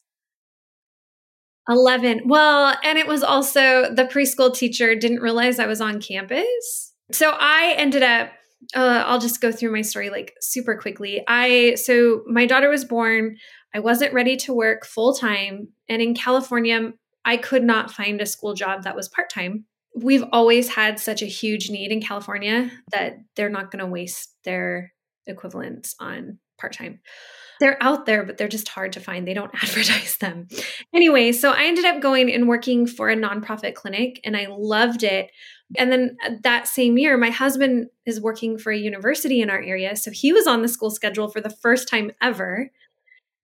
11. 1.69 2.23
Well, 2.25 2.75
and 2.83 2.97
it 2.97 3.07
was 3.07 3.23
also 3.23 3.93
the 3.93 4.05
preschool 4.05 4.53
teacher 4.53 4.95
didn't 4.95 5.21
realize 5.21 5.59
I 5.59 5.65
was 5.65 5.79
on 5.79 6.01
campus. 6.01 6.93
So 7.11 7.31
I 7.31 7.75
ended 7.77 8.03
up 8.03 8.31
uh, 8.75 9.03
I'll 9.05 9.19
just 9.19 9.41
go 9.41 9.51
through 9.51 9.71
my 9.71 9.81
story 9.81 10.09
like 10.09 10.33
super 10.41 10.75
quickly. 10.75 11.23
I 11.27 11.75
so 11.75 12.23
my 12.27 12.45
daughter 12.45 12.69
was 12.69 12.85
born. 12.85 13.37
I 13.75 13.79
wasn't 13.79 14.13
ready 14.13 14.37
to 14.37 14.53
work 14.53 14.85
full 14.85 15.13
time, 15.13 15.69
and 15.89 16.01
in 16.01 16.13
California, 16.13 16.93
I 17.25 17.37
could 17.37 17.63
not 17.63 17.91
find 17.91 18.21
a 18.21 18.25
school 18.25 18.53
job 18.53 18.83
that 18.83 18.95
was 18.95 19.09
part 19.09 19.29
time. 19.29 19.65
We've 19.95 20.25
always 20.31 20.69
had 20.69 20.99
such 20.99 21.21
a 21.21 21.27
huge 21.27 21.69
need 21.69 21.91
in 21.91 22.01
California 22.01 22.71
that 22.91 23.17
they're 23.35 23.49
not 23.49 23.71
going 23.71 23.83
to 23.83 23.91
waste 23.91 24.35
their 24.43 24.91
equivalents 25.27 25.95
on 25.99 26.39
part 26.59 26.73
time. 26.73 26.99
They're 27.59 27.81
out 27.81 28.05
there, 28.05 28.23
but 28.23 28.37
they're 28.37 28.47
just 28.47 28.67
hard 28.67 28.93
to 28.93 28.99
find. 28.99 29.27
They 29.27 29.33
don't 29.33 29.53
advertise 29.63 30.17
them. 30.17 30.47
Anyway, 30.93 31.31
so 31.31 31.51
I 31.51 31.65
ended 31.65 31.85
up 31.85 32.01
going 32.01 32.31
and 32.31 32.47
working 32.47 32.87
for 32.87 33.09
a 33.09 33.15
nonprofit 33.15 33.75
clinic, 33.75 34.19
and 34.23 34.35
I 34.35 34.47
loved 34.49 35.03
it. 35.03 35.29
And 35.77 35.91
then 35.91 36.17
that 36.43 36.67
same 36.67 36.97
year, 36.97 37.17
my 37.17 37.29
husband 37.29 37.87
is 38.05 38.21
working 38.21 38.57
for 38.57 38.71
a 38.71 38.77
university 38.77 39.41
in 39.41 39.49
our 39.49 39.61
area. 39.61 39.95
So 39.95 40.11
he 40.11 40.33
was 40.33 40.47
on 40.47 40.61
the 40.61 40.67
school 40.67 40.91
schedule 40.91 41.29
for 41.29 41.41
the 41.41 41.49
first 41.49 41.87
time 41.87 42.11
ever. 42.21 42.69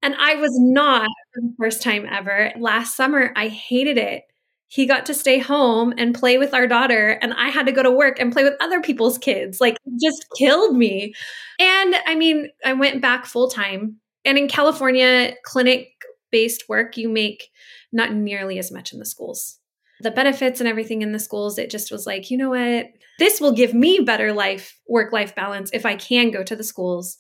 And 0.02 0.16
I 0.18 0.36
was 0.36 0.52
not 0.60 1.10
the 1.34 1.54
first 1.60 1.82
time 1.82 2.06
ever. 2.10 2.52
Last 2.58 2.96
summer, 2.96 3.34
I 3.36 3.48
hated 3.48 3.98
it. 3.98 4.24
He 4.68 4.86
got 4.86 5.06
to 5.08 5.14
stay 5.14 5.40
home 5.40 5.94
and 5.98 6.14
play 6.14 6.38
with 6.38 6.54
our 6.54 6.68
daughter, 6.68 7.18
and 7.24 7.34
I 7.34 7.50
had 7.50 7.66
to 7.66 7.72
go 7.72 7.82
to 7.82 7.90
work 7.90 8.20
and 8.20 8.32
play 8.32 8.44
with 8.44 8.54
other 8.62 8.82
people's 8.82 9.18
kids. 9.18 9.60
Like, 9.60 9.78
just 10.00 10.28
killed 10.38 10.78
me. 10.78 11.16
And 11.60 11.96
I 12.06 12.14
mean, 12.14 12.50
I 12.64 12.74
went 12.74 13.02
back 13.02 13.26
full 13.26 13.50
time. 13.50 13.96
And 14.26 14.38
in 14.38 14.48
California, 14.48 15.34
clinic 15.44 15.90
based 16.32 16.70
work, 16.70 16.98
you 16.98 17.10
make 17.10 17.50
not 17.92 18.14
nearly 18.14 18.60
as 18.60 18.72
much 18.72 18.94
in 18.94 19.00
the 19.00 19.06
schools 19.06 19.59
the 20.02 20.12
benefits 20.12 20.60
and 20.60 20.70
everything 20.70 21.02
in 21.02 21.12
the 21.12 21.20
schools, 21.20 21.58
it 21.58 21.70
just 21.70 21.92
was 21.92 22.06
like, 22.06 22.32
you 22.32 22.38
know 22.38 22.50
what? 22.50 22.88
This 23.18 23.42
will 23.42 23.52
give 23.52 23.74
me 23.74 24.00
better 24.00 24.32
life, 24.32 24.80
work 24.88 25.12
life 25.12 25.36
balance 25.36 25.70
if 25.74 25.86
I 25.86 25.96
can 25.96 26.32
go 26.32 26.44
to 26.44 26.56
the 26.56 26.64
schools. 26.64 27.18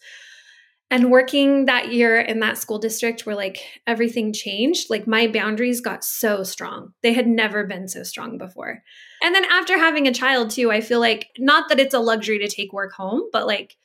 And 0.92 1.12
working 1.12 1.66
that 1.66 1.92
year 1.92 2.20
in 2.20 2.40
that 2.40 2.58
school 2.58 2.80
district 2.80 3.26
where 3.26 3.36
like 3.36 3.60
everything 3.86 4.34
changed, 4.34 4.90
like 4.90 5.06
my 5.06 5.28
boundaries 5.28 5.82
got 5.82 6.04
so 6.04 6.44
strong. 6.44 6.94
They 7.04 7.14
had 7.14 7.28
never 7.28 7.64
been 7.64 7.88
so 7.88 8.02
strong 8.02 8.40
before. 8.40 8.82
And 9.22 9.36
then 9.36 9.46
after 9.46 9.78
having 9.78 10.08
a 10.08 10.14
child 10.14 10.50
too, 10.50 10.72
I 10.72 10.82
feel 10.82 11.00
like 11.00 11.28
not 11.38 11.70
that 11.70 11.80
it's 11.80 11.94
a 11.94 12.00
luxury 12.00 12.40
to 12.40 12.48
take 12.48 12.74
work 12.74 12.94
home, 12.94 13.22
but 13.32 13.46
like, 13.46 13.76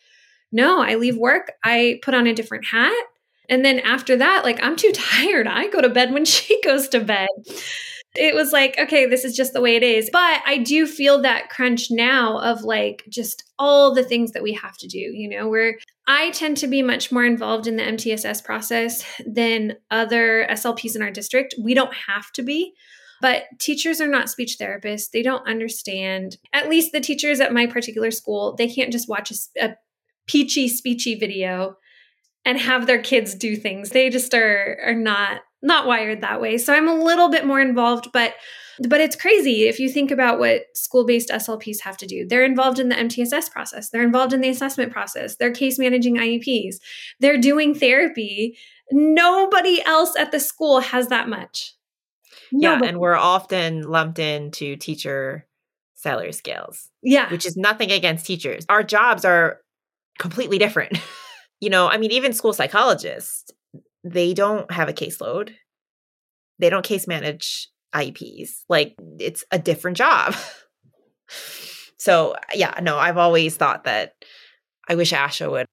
no, 0.51 0.81
I 0.81 0.95
leave 0.95 1.19
work, 1.19 1.53
I 1.63 1.99
put 2.03 2.15
on 2.15 2.27
a 2.27 2.33
different 2.33 2.65
hat. 2.65 3.05
And 3.51 3.63
then 3.63 3.81
after 3.81 4.17
that, 4.17 4.43
like, 4.45 4.63
I'm 4.63 4.77
too 4.77 4.93
tired. 4.95 5.47
I 5.47 5.69
go 5.69 5.83
to 5.83 5.91
bed 5.91 6.15
when 6.15 6.25
she 6.25 6.59
goes 6.63 6.89
to 6.89 7.01
bed 7.01 7.29
it 8.17 8.35
was 8.35 8.53
like, 8.53 8.79
okay, 8.79 9.07
this 9.07 9.25
is 9.25 9.37
just 9.37 9.53
the 9.53 9.61
way 9.61 9.77
it 9.77 9.83
is. 9.83 10.09
But 10.13 10.41
I 10.47 10.59
do 10.59 10.87
feel 10.87 11.23
that 11.23 11.51
crunch 11.51 11.89
now 11.91 12.39
of 12.39 12.63
like 12.63 13.05
just 13.09 13.45
all 13.59 13.93
the 13.93 14.05
things 14.05 14.33
that 14.33 14.43
we 14.43 14.53
have 14.53 14.77
to 14.79 14.89
do, 14.89 14.99
you 14.99 15.29
know, 15.29 15.49
where 15.49 15.79
I 16.07 16.31
tend 16.31 16.57
to 16.59 16.67
be 16.67 16.83
much 16.83 17.11
more 17.11 17.25
involved 17.25 17.67
in 17.67 17.77
the 17.77 17.83
MTSS 17.83 18.45
process 18.45 19.05
than 19.27 19.77
other 19.91 20.47
SLPs 20.51 20.95
in 20.95 21.03
our 21.03 21.11
district. 21.11 21.55
We 21.61 21.75
don't 21.75 21.95
have 22.09 22.31
to 22.33 22.43
be. 22.43 22.75
But 23.21 23.45
teachers 23.59 24.01
are 24.01 24.09
not 24.09 24.29
speech 24.29 24.59
therapists. 24.61 25.11
They 25.11 25.23
don't 25.23 25.49
understand, 25.49 26.37
at 26.53 26.69
least 26.69 26.93
the 26.93 27.01
teachers 27.01 27.41
at 27.41 27.55
my 27.55 27.67
particular 27.67 28.11
school, 28.11 28.55
they 28.55 28.69
can't 28.69 28.93
just 28.93 29.09
watch 29.09 29.31
a, 29.31 29.65
a 29.65 29.77
peachy, 30.27 30.69
speechy 30.69 31.19
video 31.19 31.77
and 32.45 32.59
have 32.59 32.87
their 32.87 33.01
kids 33.01 33.35
do 33.35 33.57
things. 33.57 33.91
They 33.91 34.11
just 34.11 34.35
are, 34.35 34.79
are 34.85 34.95
not 34.95 35.41
not 35.65 35.87
wired 35.87 36.21
that 36.21 36.41
way. 36.41 36.59
So 36.59 36.73
I'm 36.73 36.89
a 36.89 36.95
little 36.95 37.31
bit 37.31 37.47
more 37.47 37.61
involved, 37.61 38.13
but 38.13 38.35
but 38.89 39.01
it's 39.01 39.15
crazy 39.15 39.69
if 39.69 39.79
you 39.79 39.89
think 39.89 40.11
about 40.11 40.41
what 40.41 40.65
school-based 40.75 41.29
SLPs 41.29 41.81
have 41.83 41.97
to 41.99 42.07
do. 42.07 42.27
They're 42.27 42.45
involved 42.45 42.81
in 42.81 42.89
the 42.89 42.97
MTSS 42.97 43.51
process. 43.51 43.91
They're 43.91 44.03
involved 44.03 44.33
in 44.33 44.41
the 44.41 44.49
assessment 44.49 44.93
process. 44.93 45.37
They're 45.37 45.53
case 45.53 45.79
managing 45.79 46.17
IEPs. 46.17 46.77
They're 47.21 47.39
doing 47.39 47.75
therapy. 47.75 48.59
Nobody 48.91 49.81
else 49.87 50.17
at 50.19 50.33
the 50.33 50.41
school 50.41 50.81
has 50.81 51.07
that 51.09 51.29
much. 51.29 51.75
Nobody. 52.51 52.85
Yeah, 52.85 52.89
and 52.89 52.99
we're 52.99 53.17
often 53.17 53.83
lumped 53.83 54.19
into 54.19 54.75
teacher 54.77 55.47
salary 55.95 56.33
scales. 56.33 56.91
Yeah. 57.03 57.31
Which 57.31 57.47
is 57.47 57.57
nothing 57.57 57.93
against 57.93 58.27
teachers. 58.27 58.67
Our 58.69 58.83
jobs 58.83 59.25
are 59.25 59.61
completely 60.19 60.59
different. 60.59 60.99
you 61.61 61.71
know, 61.71 61.89
I 61.89 61.97
mean, 61.97 62.11
even 62.11 62.33
school 62.33 62.53
psychologists, 62.53 63.51
they 64.05 64.35
don't 64.35 64.71
have 64.71 64.89
a 64.89 64.93
caseload. 64.93 65.55
They 66.59 66.71
don't 66.71 66.85
case 66.85 67.07
manage 67.07 67.69
IEPs. 67.95 68.51
Like 68.69 68.95
it's 69.19 69.45
a 69.51 69.59
different 69.59 69.97
job. 69.97 70.35
so, 71.99 72.37
yeah, 72.55 72.79
no, 72.83 72.99
I've 72.99 73.19
always 73.19 73.57
thought 73.57 73.85
that 73.85 74.13
I 74.89 74.95
wish 74.95 75.13
ASHA 75.13 75.51
would 75.51 75.67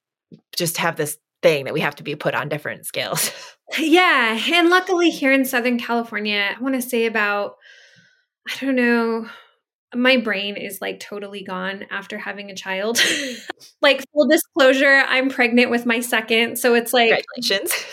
just 0.56 0.78
have 0.78 0.96
this 0.96 1.18
thing 1.44 1.66
that 1.66 1.74
we 1.74 1.82
have 1.82 1.96
to 1.96 2.04
be 2.04 2.16
put 2.16 2.34
on 2.34 2.50
different 2.50 2.86
scales. 2.86 3.32
yeah. 3.78 4.40
And 4.54 4.70
luckily, 4.70 5.10
here 5.10 5.32
in 5.32 5.46
Southern 5.46 5.78
California, 5.78 6.56
I 6.58 6.62
want 6.62 6.76
to 6.76 6.82
say 6.82 7.06
about 7.06 7.56
I 8.48 8.66
don't 8.66 8.76
know. 8.76 9.28
My 9.94 10.18
brain 10.18 10.56
is 10.56 10.80
like 10.80 11.00
totally 11.00 11.44
gone 11.44 11.86
after 11.92 12.18
having 12.18 12.50
a 12.50 12.56
child. 12.56 13.00
like 13.82 14.04
full 14.14 14.28
disclosure, 14.28 15.04
I'm 15.08 15.30
pregnant 15.30 15.70
with 15.70 15.86
my 15.86 16.00
second, 16.00 16.58
so 16.58 16.74
it's 16.76 16.94
like 16.94 17.26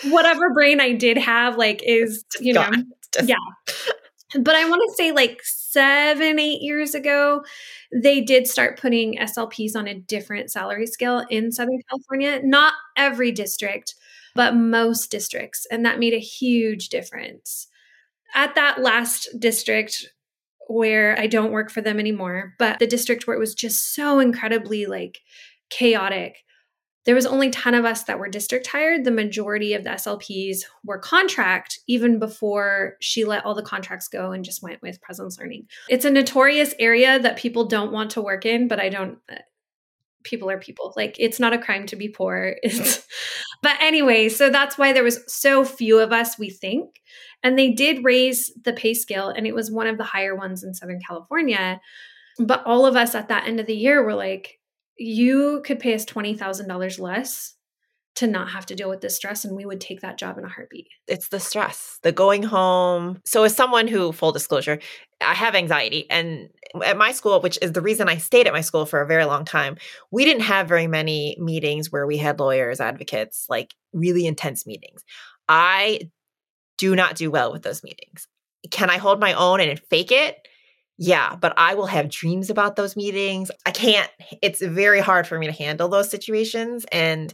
whatever 0.05 0.53
brain 0.53 0.79
I 0.79 0.93
did 0.93 1.17
have 1.17 1.57
like 1.57 1.81
is, 1.83 2.23
you 2.39 2.53
know, 2.53 2.69
Just- 3.13 3.27
yeah. 3.29 3.35
But 4.39 4.55
I 4.55 4.69
want 4.69 4.81
to 4.87 4.95
say 4.95 5.11
like 5.11 5.39
7 5.43 6.37
8 6.39 6.61
years 6.61 6.93
ago, 6.93 7.43
they 7.91 8.21
did 8.21 8.47
start 8.47 8.79
putting 8.79 9.17
SLPs 9.17 9.75
on 9.75 9.87
a 9.87 9.95
different 9.95 10.51
salary 10.51 10.85
scale 10.85 11.25
in 11.29 11.51
Southern 11.51 11.81
California. 11.89 12.39
Not 12.43 12.73
every 12.95 13.31
district, 13.31 13.95
but 14.35 14.55
most 14.55 15.09
districts, 15.09 15.65
and 15.71 15.83
that 15.85 15.99
made 15.99 16.13
a 16.13 16.19
huge 16.19 16.89
difference. 16.89 17.67
At 18.35 18.53
that 18.53 18.81
last 18.81 19.27
district 19.39 20.07
where 20.69 21.19
I 21.19 21.25
don't 21.25 21.51
work 21.51 21.71
for 21.71 21.81
them 21.81 21.99
anymore, 21.99 22.53
but 22.59 22.77
the 22.77 22.85
district 22.85 23.25
where 23.25 23.35
it 23.35 23.39
was 23.39 23.55
just 23.55 23.95
so 23.95 24.19
incredibly 24.19 24.85
like 24.85 25.19
chaotic. 25.71 26.37
There 27.05 27.15
was 27.15 27.25
only 27.25 27.49
10 27.49 27.73
of 27.73 27.85
us 27.85 28.03
that 28.03 28.19
were 28.19 28.29
district 28.29 28.67
hired. 28.67 29.03
The 29.03 29.09
majority 29.09 29.73
of 29.73 29.83
the 29.83 29.91
SLPs 29.91 30.59
were 30.85 30.99
contract 30.99 31.79
even 31.87 32.19
before 32.19 32.97
she 32.99 33.25
let 33.25 33.45
all 33.45 33.55
the 33.55 33.63
contracts 33.63 34.07
go 34.07 34.31
and 34.31 34.45
just 34.45 34.61
went 34.61 34.81
with 34.83 35.01
presence 35.01 35.39
learning. 35.39 35.65
It's 35.89 36.05
a 36.05 36.11
notorious 36.11 36.75
area 36.77 37.17
that 37.17 37.37
people 37.37 37.65
don't 37.65 37.91
want 37.91 38.11
to 38.11 38.21
work 38.21 38.45
in, 38.45 38.67
but 38.67 38.79
I 38.79 38.89
don't 38.89 39.17
uh, 39.31 39.37
people 40.23 40.51
are 40.51 40.59
people. 40.59 40.93
Like 40.95 41.15
it's 41.17 41.39
not 41.39 41.53
a 41.53 41.57
crime 41.57 41.87
to 41.87 41.95
be 41.95 42.09
poor. 42.09 42.57
But 43.61 43.77
anyway, 43.81 44.29
so 44.29 44.49
that's 44.49 44.77
why 44.77 44.93
there 44.93 45.03
was 45.03 45.19
so 45.27 45.65
few 45.65 45.99
of 45.99 46.13
us, 46.13 46.39
we 46.39 46.49
think. 46.49 47.01
And 47.43 47.57
they 47.57 47.71
did 47.71 48.03
raise 48.03 48.51
the 48.63 48.73
pay 48.73 48.93
scale, 48.93 49.29
and 49.29 49.47
it 49.47 49.55
was 49.55 49.71
one 49.71 49.87
of 49.87 49.97
the 49.97 50.03
higher 50.03 50.35
ones 50.35 50.63
in 50.63 50.73
Southern 50.73 50.99
California. 50.99 51.79
But 52.37 52.63
all 52.65 52.85
of 52.85 52.95
us 52.95 53.15
at 53.15 53.29
that 53.29 53.47
end 53.47 53.59
of 53.59 53.65
the 53.65 53.75
year 53.75 54.03
were 54.03 54.15
like, 54.15 54.59
you 54.97 55.61
could 55.65 55.79
pay 55.79 55.93
us 55.93 56.05
$20,000 56.05 56.99
less 56.99 57.55
to 58.15 58.27
not 58.27 58.49
have 58.49 58.65
to 58.65 58.75
deal 58.75 58.89
with 58.89 58.99
this 58.99 59.15
stress, 59.15 59.45
and 59.45 59.55
we 59.55 59.65
would 59.65 59.79
take 59.79 60.01
that 60.01 60.17
job 60.17 60.37
in 60.37 60.43
a 60.43 60.49
heartbeat. 60.49 60.87
it's 61.07 61.29
the 61.29 61.39
stress, 61.39 61.99
the 62.03 62.11
going 62.11 62.43
home. 62.43 63.21
So, 63.25 63.43
as 63.43 63.55
someone 63.55 63.87
who, 63.87 64.11
full 64.11 64.33
disclosure, 64.33 64.79
I 65.21 65.33
have 65.33 65.55
anxiety. 65.55 66.05
And 66.09 66.49
at 66.85 66.97
my 66.97 67.13
school, 67.13 67.39
which 67.39 67.57
is 67.61 67.71
the 67.71 67.81
reason 67.81 68.09
I 68.09 68.17
stayed 68.17 68.45
at 68.45 68.51
my 68.51 68.59
school 68.59 68.85
for 68.85 69.01
a 69.01 69.07
very 69.07 69.23
long 69.23 69.45
time, 69.45 69.77
we 70.11 70.25
didn't 70.25 70.43
have 70.43 70.67
very 70.67 70.87
many 70.87 71.37
meetings 71.39 71.93
where 71.93 72.05
we 72.05 72.17
had 72.17 72.41
lawyers, 72.41 72.81
advocates, 72.81 73.45
like 73.47 73.73
really 73.93 74.25
intense 74.25 74.67
meetings. 74.67 75.05
I 75.47 76.09
do 76.79 76.95
not 76.95 77.15
do 77.15 77.29
well 77.29 77.51
with 77.51 77.61
those 77.61 77.83
meetings. 77.83 78.27
Can 78.71 78.89
I 78.89 78.97
hold 78.97 79.19
my 79.19 79.33
own 79.33 79.59
and 79.59 79.79
fake 79.79 80.11
it? 80.11 80.37
Yeah, 80.97 81.35
but 81.35 81.53
I 81.57 81.75
will 81.75 81.85
have 81.85 82.09
dreams 82.09 82.49
about 82.49 82.75
those 82.75 82.95
meetings. 82.95 83.51
I 83.65 83.71
can't, 83.71 84.09
it's 84.41 84.61
very 84.61 84.99
hard 84.99 85.27
for 85.27 85.37
me 85.37 85.45
to 85.45 85.53
handle 85.53 85.87
those 85.87 86.09
situations. 86.09 86.85
And 86.91 87.33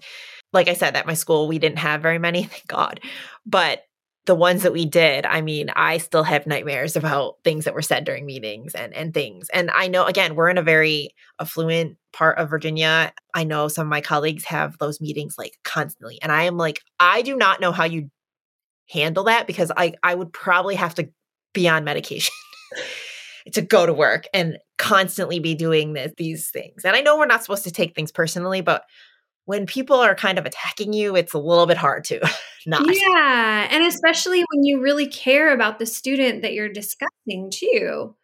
like 0.51 0.67
I 0.67 0.73
said, 0.73 0.95
at 0.95 1.08
my 1.08 1.13
school, 1.13 1.47
we 1.47 1.60
didn't 1.60 1.79
have 1.79 2.01
very 2.01 2.19
many, 2.19 2.43
thank 2.45 2.67
God. 2.67 2.99
But 3.45 3.84
the 4.25 4.36
ones 4.36 4.63
that 4.63 4.73
we 4.73 4.86
did, 4.86 5.25
I 5.25 5.41
mean, 5.41 5.69
I 5.75 5.99
still 5.99 6.23
have 6.23 6.47
nightmares 6.47 6.95
about 6.95 7.36
things 7.43 7.65
that 7.65 7.75
were 7.75 7.81
said 7.84 8.05
during 8.05 8.25
meetings 8.25 8.73
and 8.73 8.91
and 8.93 9.13
things. 9.13 9.49
And 9.53 9.69
I 9.71 9.88
know 9.88 10.05
again, 10.05 10.34
we're 10.34 10.49
in 10.49 10.58
a 10.58 10.63
very 10.63 11.10
affluent 11.39 11.97
part 12.12 12.39
of 12.39 12.49
Virginia. 12.49 13.13
I 13.36 13.43
know 13.43 13.67
some 13.67 13.86
of 13.86 13.91
my 13.91 14.01
colleagues 14.01 14.45
have 14.45 14.77
those 14.79 14.99
meetings 14.99 15.36
like 15.38 15.53
constantly. 15.63 16.17
And 16.23 16.31
I 16.31 16.43
am 16.43 16.58
like, 16.58 16.81
I 16.99 17.21
do 17.21 17.36
not 17.36 17.62
know 17.62 17.71
how 17.71 17.84
you 17.84 18.10
handle 18.89 19.26
that 19.26 19.48
because 19.48 19.71
I 19.76 19.93
I 20.04 20.15
would 20.15 20.32
probably 20.34 20.76
have 20.76 20.95
to 20.95 21.10
be 21.54 21.67
on 21.67 21.84
medication. 21.84 22.34
to 23.54 23.62
go 23.62 23.86
to 23.86 23.93
work 23.93 24.28
and 24.34 24.58
constantly 24.78 25.39
be 25.39 25.56
doing 25.56 25.93
this, 25.93 26.12
these 26.17 26.50
things. 26.50 26.84
And 26.84 26.95
I 26.95 27.02
know 27.02 27.17
we're 27.17 27.28
not 27.28 27.43
supposed 27.43 27.63
to 27.65 27.71
take 27.71 27.95
things 27.95 28.12
personally, 28.12 28.62
but 28.62 28.84
when 29.45 29.67
people 29.67 29.98
are 29.98 30.15
kind 30.15 30.39
of 30.39 30.45
attacking 30.45 30.93
you, 30.93 31.15
it's 31.15 31.34
a 31.34 31.39
little 31.39 31.67
bit 31.67 31.78
hard 31.78 32.04
to 32.06 32.19
not. 32.65 32.84
Yeah. 32.88 33.67
And 33.69 33.84
especially 33.86 34.43
when 34.52 34.63
you 34.63 34.82
really 34.82 35.08
care 35.08 35.54
about 35.54 35.78
the 35.80 35.86
student 35.86 36.41
that 36.41 36.54
you're 36.54 36.69
discussing, 36.69 37.52
too. 37.52 38.15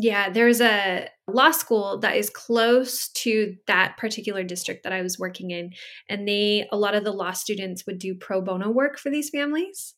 Yeah, 0.00 0.30
there's 0.30 0.60
a 0.60 1.08
law 1.26 1.50
school 1.50 1.98
that 1.98 2.16
is 2.16 2.30
close 2.30 3.08
to 3.08 3.56
that 3.66 3.96
particular 3.96 4.44
district 4.44 4.84
that 4.84 4.92
I 4.92 5.02
was 5.02 5.18
working 5.18 5.50
in. 5.50 5.72
And 6.08 6.26
they, 6.28 6.68
a 6.70 6.76
lot 6.76 6.94
of 6.94 7.02
the 7.02 7.12
law 7.12 7.32
students 7.32 7.84
would 7.84 7.98
do 7.98 8.14
pro 8.14 8.40
bono 8.40 8.70
work 8.70 8.96
for 8.98 9.10
these 9.10 9.28
families. 9.30 9.94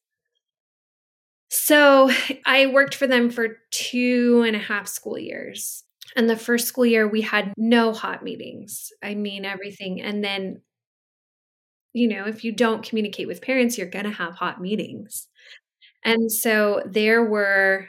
So 1.50 2.10
I 2.46 2.66
worked 2.66 2.94
for 2.94 3.06
them 3.06 3.28
for 3.30 3.58
two 3.70 4.42
and 4.46 4.56
a 4.56 4.60
half 4.60 4.88
school 4.88 5.18
years. 5.18 5.84
And 6.16 6.28
the 6.28 6.36
first 6.36 6.66
school 6.66 6.86
year, 6.86 7.06
we 7.06 7.20
had 7.20 7.52
no 7.56 7.92
hot 7.92 8.24
meetings. 8.24 8.90
I 9.02 9.14
mean, 9.14 9.44
everything. 9.44 10.00
And 10.00 10.24
then, 10.24 10.62
you 11.92 12.08
know, 12.08 12.24
if 12.26 12.42
you 12.42 12.52
don't 12.52 12.82
communicate 12.82 13.26
with 13.26 13.42
parents, 13.42 13.76
you're 13.76 13.86
going 13.86 14.06
to 14.06 14.10
have 14.10 14.34
hot 14.34 14.60
meetings. 14.60 15.28
And 16.04 16.32
so 16.32 16.82
there 16.86 17.24
were, 17.24 17.88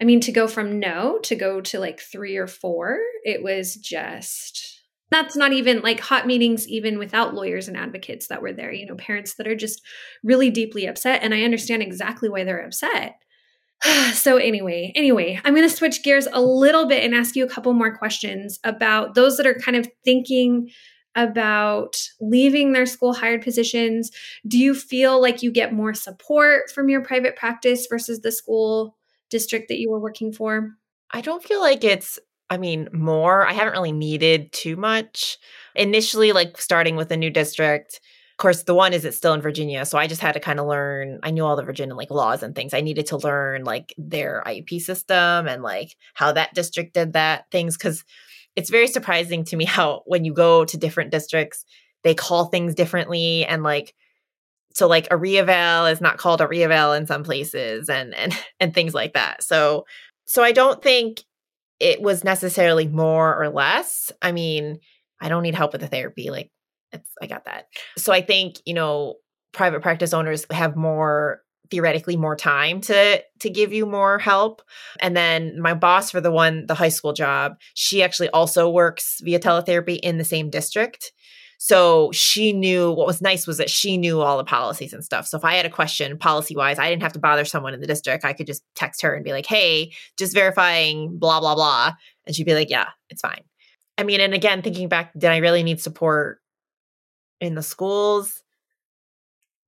I 0.00 0.04
mean, 0.04 0.20
to 0.20 0.32
go 0.32 0.48
from 0.48 0.78
no 0.78 1.18
to 1.24 1.34
go 1.34 1.60
to 1.60 1.78
like 1.78 2.00
three 2.00 2.36
or 2.36 2.46
four, 2.46 2.98
it 3.24 3.42
was 3.42 3.74
just, 3.74 4.82
that's 5.10 5.36
not 5.36 5.52
even 5.52 5.82
like 5.82 6.00
hot 6.00 6.26
meetings, 6.26 6.66
even 6.68 6.98
without 6.98 7.34
lawyers 7.34 7.68
and 7.68 7.76
advocates 7.76 8.28
that 8.28 8.40
were 8.40 8.52
there, 8.52 8.72
you 8.72 8.86
know, 8.86 8.94
parents 8.94 9.34
that 9.34 9.46
are 9.46 9.56
just 9.56 9.82
really 10.22 10.50
deeply 10.50 10.86
upset. 10.86 11.22
And 11.22 11.34
I 11.34 11.42
understand 11.42 11.82
exactly 11.82 12.28
why 12.28 12.44
they're 12.44 12.64
upset 12.64 13.16
so 14.12 14.36
anyway 14.36 14.92
anyway 14.94 15.40
i'm 15.44 15.54
going 15.54 15.68
to 15.68 15.74
switch 15.74 16.02
gears 16.02 16.28
a 16.32 16.40
little 16.40 16.86
bit 16.86 17.04
and 17.04 17.14
ask 17.14 17.36
you 17.36 17.44
a 17.44 17.48
couple 17.48 17.72
more 17.72 17.96
questions 17.96 18.58
about 18.64 19.14
those 19.14 19.36
that 19.36 19.46
are 19.46 19.54
kind 19.54 19.76
of 19.76 19.88
thinking 20.04 20.70
about 21.16 21.96
leaving 22.20 22.72
their 22.72 22.86
school 22.86 23.14
hired 23.14 23.42
positions 23.42 24.10
do 24.46 24.58
you 24.58 24.74
feel 24.74 25.20
like 25.20 25.42
you 25.42 25.50
get 25.50 25.72
more 25.72 25.94
support 25.94 26.70
from 26.70 26.88
your 26.88 27.02
private 27.02 27.36
practice 27.36 27.86
versus 27.88 28.20
the 28.20 28.30
school 28.30 28.96
district 29.30 29.68
that 29.68 29.78
you 29.78 29.90
were 29.90 30.00
working 30.00 30.32
for 30.32 30.70
I 31.10 31.20
don't 31.20 31.42
feel 31.42 31.60
like 31.60 31.84
it's, 31.84 32.18
I 32.48 32.56
mean, 32.56 32.88
more. 32.92 33.46
I 33.46 33.52
haven't 33.52 33.72
really 33.72 33.92
needed 33.92 34.52
too 34.52 34.76
much. 34.76 35.38
Initially, 35.74 36.32
like 36.32 36.60
starting 36.60 36.96
with 36.96 37.10
a 37.10 37.16
new 37.16 37.30
district, 37.30 38.00
of 38.32 38.38
course, 38.38 38.62
the 38.62 38.74
one 38.74 38.92
is 38.92 39.04
it's 39.04 39.16
still 39.16 39.34
in 39.34 39.42
Virginia. 39.42 39.84
So 39.84 39.98
I 39.98 40.06
just 40.06 40.20
had 40.20 40.32
to 40.32 40.40
kind 40.40 40.58
of 40.58 40.66
learn. 40.66 41.20
I 41.22 41.30
knew 41.30 41.44
all 41.44 41.56
the 41.56 41.62
Virginia 41.62 41.94
like 41.94 42.10
laws 42.10 42.42
and 42.42 42.54
things. 42.54 42.74
I 42.74 42.80
needed 42.80 43.06
to 43.06 43.18
learn 43.18 43.64
like 43.64 43.94
their 43.98 44.42
IEP 44.46 44.80
system 44.80 45.46
and 45.46 45.62
like 45.62 45.96
how 46.14 46.32
that 46.32 46.54
district 46.54 46.94
did 46.94 47.12
that 47.12 47.44
things. 47.50 47.76
Cause 47.76 48.04
it's 48.56 48.70
very 48.70 48.88
surprising 48.88 49.44
to 49.44 49.56
me 49.56 49.64
how 49.66 50.02
when 50.06 50.24
you 50.24 50.32
go 50.32 50.64
to 50.64 50.76
different 50.76 51.10
districts, 51.10 51.64
they 52.02 52.14
call 52.14 52.46
things 52.46 52.74
differently 52.74 53.44
and 53.44 53.62
like 53.62 53.94
so 54.72 54.86
like 54.86 55.08
a 55.10 55.16
reeval 55.16 55.86
is 55.86 56.00
not 56.00 56.18
called 56.18 56.40
a 56.40 56.48
reeval 56.48 56.92
in 56.92 57.06
some 57.06 57.24
places 57.24 57.88
and 57.88 58.14
and 58.14 58.36
and 58.60 58.74
things 58.74 58.94
like 58.94 59.14
that. 59.14 59.42
So 59.42 59.84
so 60.26 60.42
I 60.42 60.52
don't 60.52 60.82
think 60.82 61.22
it 61.80 62.00
was 62.00 62.24
necessarily 62.24 62.86
more 62.86 63.34
or 63.40 63.48
less. 63.48 64.12
I 64.20 64.32
mean, 64.32 64.78
I 65.20 65.28
don't 65.28 65.42
need 65.42 65.54
help 65.54 65.72
with 65.72 65.80
the 65.80 65.88
therapy. 65.88 66.30
Like 66.30 66.50
it's 66.92 67.10
I 67.20 67.26
got 67.26 67.46
that. 67.46 67.66
So 67.96 68.12
I 68.12 68.20
think, 68.20 68.56
you 68.64 68.74
know, 68.74 69.14
private 69.52 69.82
practice 69.82 70.12
owners 70.12 70.46
have 70.50 70.76
more 70.76 71.40
theoretically 71.70 72.16
more 72.16 72.36
time 72.36 72.80
to 72.80 73.22
to 73.38 73.48
give 73.48 73.72
you 73.72 73.86
more 73.86 74.18
help 74.18 74.60
and 75.00 75.16
then 75.16 75.60
my 75.60 75.72
boss 75.72 76.10
for 76.10 76.20
the 76.20 76.30
one 76.30 76.66
the 76.66 76.74
high 76.74 76.88
school 76.88 77.12
job 77.12 77.52
she 77.74 78.02
actually 78.02 78.28
also 78.30 78.68
works 78.68 79.20
via 79.22 79.38
teletherapy 79.38 79.98
in 80.00 80.18
the 80.18 80.24
same 80.24 80.50
district 80.50 81.12
so 81.62 82.10
she 82.12 82.54
knew 82.54 82.90
what 82.90 83.06
was 83.06 83.20
nice 83.20 83.46
was 83.46 83.58
that 83.58 83.68
she 83.68 83.98
knew 83.98 84.22
all 84.22 84.38
the 84.38 84.44
policies 84.44 84.94
and 84.94 85.04
stuff. 85.04 85.26
So 85.26 85.36
if 85.36 85.44
I 85.44 85.56
had 85.56 85.66
a 85.66 85.70
question 85.70 86.16
policy 86.16 86.56
wise, 86.56 86.78
I 86.78 86.88
didn't 86.88 87.02
have 87.02 87.12
to 87.12 87.18
bother 87.18 87.44
someone 87.44 87.74
in 87.74 87.80
the 87.80 87.86
district. 87.86 88.24
I 88.24 88.32
could 88.32 88.46
just 88.46 88.62
text 88.74 89.02
her 89.02 89.12
and 89.12 89.22
be 89.22 89.32
like, 89.32 89.44
hey, 89.44 89.92
just 90.18 90.32
verifying 90.32 91.18
blah, 91.18 91.38
blah, 91.38 91.54
blah. 91.54 91.92
And 92.26 92.34
she'd 92.34 92.46
be 92.46 92.54
like, 92.54 92.70
yeah, 92.70 92.86
it's 93.10 93.20
fine. 93.20 93.42
I 93.98 94.04
mean, 94.04 94.22
and 94.22 94.32
again, 94.32 94.62
thinking 94.62 94.88
back, 94.88 95.12
did 95.12 95.30
I 95.30 95.36
really 95.36 95.62
need 95.62 95.82
support 95.82 96.38
in 97.42 97.56
the 97.56 97.62
schools? 97.62 98.42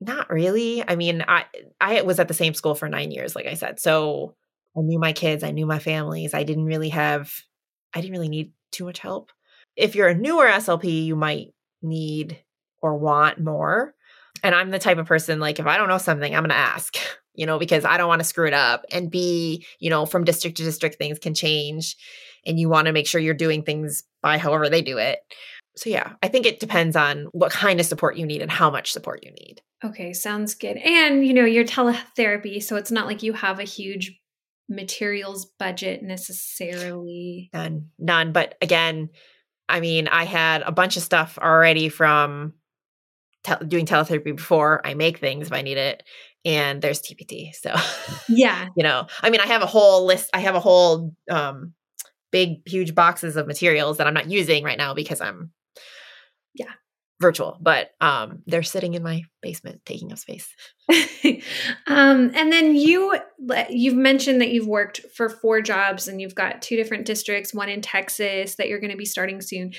Not 0.01 0.31
really. 0.31 0.83
I 0.89 0.97
mean, 0.97 1.23
I 1.29 1.45
I 1.79 2.01
was 2.01 2.19
at 2.19 2.27
the 2.27 2.33
same 2.33 2.55
school 2.55 2.75
for 2.75 2.89
nine 2.89 3.11
years, 3.11 3.37
like 3.37 3.47
I 3.47 3.53
said. 3.53 3.79
So 3.79 4.35
I 4.75 4.81
knew 4.81 4.99
my 4.99 5.13
kids, 5.13 5.45
I 5.45 5.51
knew 5.51 5.67
my 5.67 5.79
families. 5.79 6.33
I 6.33 6.45
didn't 6.45 6.65
really 6.65 6.89
have, 6.89 7.31
I 7.95 8.01
didn't 8.01 8.13
really 8.13 8.31
need 8.31 8.53
too 8.71 8.87
much 8.87 8.99
help. 8.99 9.31
If 9.77 9.95
you're 9.95 10.09
a 10.09 10.15
newer 10.15 10.47
SLP, 10.47 11.05
you 11.05 11.17
might 11.17 11.53
need 11.83 12.39
or 12.81 12.97
want 12.97 13.41
more. 13.41 13.95
And 14.43 14.55
I'm 14.55 14.71
the 14.71 14.79
type 14.79 14.99
of 14.99 15.07
person 15.07 15.41
like 15.41 15.59
if 15.59 15.67
I 15.67 15.77
don't 15.77 15.89
know 15.89 15.99
something, 15.99 16.35
I'm 16.35 16.43
going 16.43 16.51
to 16.51 16.57
ask, 16.57 16.97
you 17.35 17.47
know, 17.47 17.59
because 17.59 17.85
I 17.85 17.97
don't 17.97 18.09
want 18.09 18.21
to 18.21 18.27
screw 18.27 18.47
it 18.47 18.55
up 18.55 18.85
and 18.93 19.11
be, 19.11 19.65
you 19.79 19.91
know, 19.91 20.07
from 20.07 20.25
district 20.25 20.57
to 20.59 20.65
district 20.65 20.97
things 20.97 21.19
can 21.19 21.35
change 21.35 21.97
and 22.45 22.59
you 22.59 22.69
want 22.69 22.87
to 22.87 22.93
make 22.93 23.07
sure 23.07 23.21
you're 23.21 23.35
doing 23.35 23.63
things 23.63 24.03
by 24.21 24.39
however 24.39 24.69
they 24.69 24.83
do 24.83 24.99
it. 24.99 25.21
So 25.77 25.89
yeah, 25.89 26.13
I 26.23 26.29
think 26.29 26.45
it 26.45 26.61
depends 26.61 26.97
on 26.97 27.29
what 27.33 27.53
kind 27.53 27.81
of 27.81 27.87
support 27.87 28.17
you 28.17 28.27
need 28.27 28.43
and 28.43 28.51
how 28.51 28.71
much 28.71 28.93
support 28.93 29.25
you 29.25 29.31
need. 29.31 29.63
Okay, 29.85 30.13
sounds 30.13 30.55
good. 30.55 30.77
And 30.77 31.27
you 31.27 31.33
know, 31.33 31.45
you're 31.45 31.65
teletherapy, 31.65 32.63
so 32.63 32.77
it's 32.77 32.91
not 32.91 33.07
like 33.07 33.23
you 33.23 33.33
have 33.33 33.59
a 33.59 33.65
huge 33.65 34.21
materials 34.69 35.47
budget 35.59 36.03
necessarily? 36.03 37.51
None, 37.53 37.91
none. 37.99 38.33
But 38.33 38.57
again, 38.61 39.11
I 39.73 39.81
mean, 39.81 40.07
I 40.07 40.25
had 40.25 40.63
a 40.63 40.71
bunch 40.71 40.99
of 40.99 41.03
stuff 41.03 41.39
already 41.41 41.89
from 41.89 42.53
te- 43.43 43.65
doing 43.67 43.87
teletherapy 43.87 44.37
before. 44.37 44.87
I 44.87 44.93
make 44.93 45.19
things 45.19 45.47
if 45.47 45.53
I 45.53 45.63
need 45.63 45.79
it, 45.79 46.03
and 46.45 46.83
there's 46.83 47.01
TPT. 47.01 47.55
So 47.55 47.75
yeah, 48.29 48.69
you 48.77 48.85
know, 48.85 49.07
I 49.23 49.31
mean, 49.31 49.41
I 49.41 49.47
have 49.47 49.63
a 49.63 49.67
whole 49.67 50.05
list. 50.05 50.29
I 50.35 50.41
have 50.41 50.55
a 50.55 50.61
whole 50.61 51.15
um, 51.31 51.73
big, 52.31 52.69
huge 52.69 52.95
boxes 52.95 53.37
of 53.37 53.47
materials 53.47 53.97
that 53.97 54.07
I'm 54.07 54.15
not 54.15 54.31
using 54.31 54.63
right 54.63 54.79
now 54.79 54.93
because 54.93 55.23
I'm 55.23 55.53
yeah 56.55 56.73
virtual, 57.23 57.57
but 57.61 57.93
um, 58.03 58.43
they're 58.47 58.63
sitting 58.63 58.93
in 58.93 59.03
my 59.03 59.23
basement 59.41 59.81
taking 59.87 60.13
up 60.13 60.19
space. 60.19 60.55
um, 61.87 62.31
and 62.35 62.53
then 62.53 62.77
you 62.77 63.17
you've 63.71 63.95
mentioned 63.95 64.43
that 64.43 64.51
you've 64.51 64.67
worked 64.67 65.01
for 65.17 65.31
four 65.31 65.63
jobs 65.63 66.09
and 66.09 66.21
you've 66.21 66.35
got 66.35 66.61
two 66.61 66.77
different 66.77 67.07
districts, 67.07 67.55
one 67.55 67.71
in 67.71 67.81
Texas 67.81 68.57
that 68.57 68.69
you're 68.69 68.81
going 68.81 68.91
to 68.91 68.97
be 68.99 69.07
starting 69.07 69.41
soon. 69.41 69.73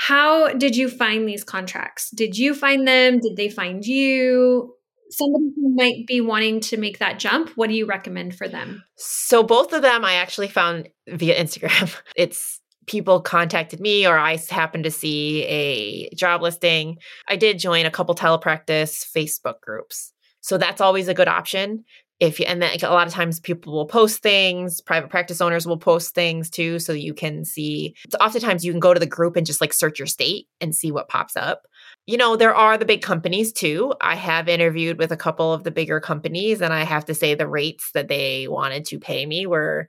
How 0.00 0.48
did 0.54 0.76
you 0.76 0.88
find 0.88 1.28
these 1.28 1.44
contracts? 1.44 2.10
Did 2.10 2.36
you 2.36 2.54
find 2.54 2.88
them? 2.88 3.20
Did 3.20 3.36
they 3.36 3.50
find 3.50 3.84
you? 3.84 4.74
Somebody 5.10 5.46
who 5.56 5.74
might 5.74 6.06
be 6.06 6.20
wanting 6.20 6.60
to 6.60 6.76
make 6.76 6.98
that 7.00 7.18
jump, 7.18 7.50
what 7.56 7.68
do 7.68 7.74
you 7.74 7.84
recommend 7.84 8.34
for 8.34 8.48
them? 8.48 8.84
So 8.96 9.42
both 9.42 9.72
of 9.72 9.82
them 9.82 10.04
I 10.04 10.14
actually 10.14 10.48
found 10.48 10.88
via 11.08 11.38
Instagram. 11.38 11.94
It's 12.16 12.59
people 12.86 13.20
contacted 13.20 13.80
me 13.80 14.06
or 14.06 14.18
I 14.18 14.38
happened 14.48 14.84
to 14.84 14.90
see 14.90 15.44
a 15.44 16.10
job 16.14 16.42
listing. 16.42 16.98
I 17.28 17.36
did 17.36 17.58
join 17.58 17.86
a 17.86 17.90
couple 17.90 18.14
telepractice 18.14 19.06
Facebook 19.16 19.60
groups. 19.60 20.12
So 20.40 20.58
that's 20.58 20.80
always 20.80 21.08
a 21.08 21.14
good 21.14 21.28
option. 21.28 21.84
If 22.18 22.38
you, 22.38 22.44
and 22.46 22.60
then 22.60 22.76
a 22.82 22.90
lot 22.90 23.06
of 23.06 23.14
times 23.14 23.40
people 23.40 23.72
will 23.72 23.86
post 23.86 24.22
things, 24.22 24.82
private 24.82 25.08
practice 25.08 25.40
owners 25.40 25.66
will 25.66 25.78
post 25.78 26.14
things 26.14 26.50
too. 26.50 26.78
So 26.78 26.92
you 26.92 27.14
can 27.14 27.46
see, 27.46 27.94
so 28.10 28.18
oftentimes 28.18 28.62
you 28.62 28.72
can 28.72 28.80
go 28.80 28.92
to 28.92 29.00
the 29.00 29.06
group 29.06 29.36
and 29.36 29.46
just 29.46 29.60
like 29.60 29.72
search 29.72 29.98
your 29.98 30.06
state 30.06 30.46
and 30.60 30.74
see 30.74 30.92
what 30.92 31.08
pops 31.08 31.34
up. 31.34 31.62
You 32.06 32.18
know, 32.18 32.36
there 32.36 32.54
are 32.54 32.76
the 32.76 32.84
big 32.84 33.00
companies 33.00 33.54
too. 33.54 33.94
I 34.02 34.16
have 34.16 34.50
interviewed 34.50 34.98
with 34.98 35.12
a 35.12 35.16
couple 35.16 35.50
of 35.50 35.64
the 35.64 35.70
bigger 35.70 35.98
companies 35.98 36.60
and 36.60 36.74
I 36.74 36.84
have 36.84 37.06
to 37.06 37.14
say 37.14 37.34
the 37.34 37.48
rates 37.48 37.90
that 37.94 38.08
they 38.08 38.48
wanted 38.48 38.84
to 38.86 38.98
pay 38.98 39.24
me 39.24 39.46
were 39.46 39.88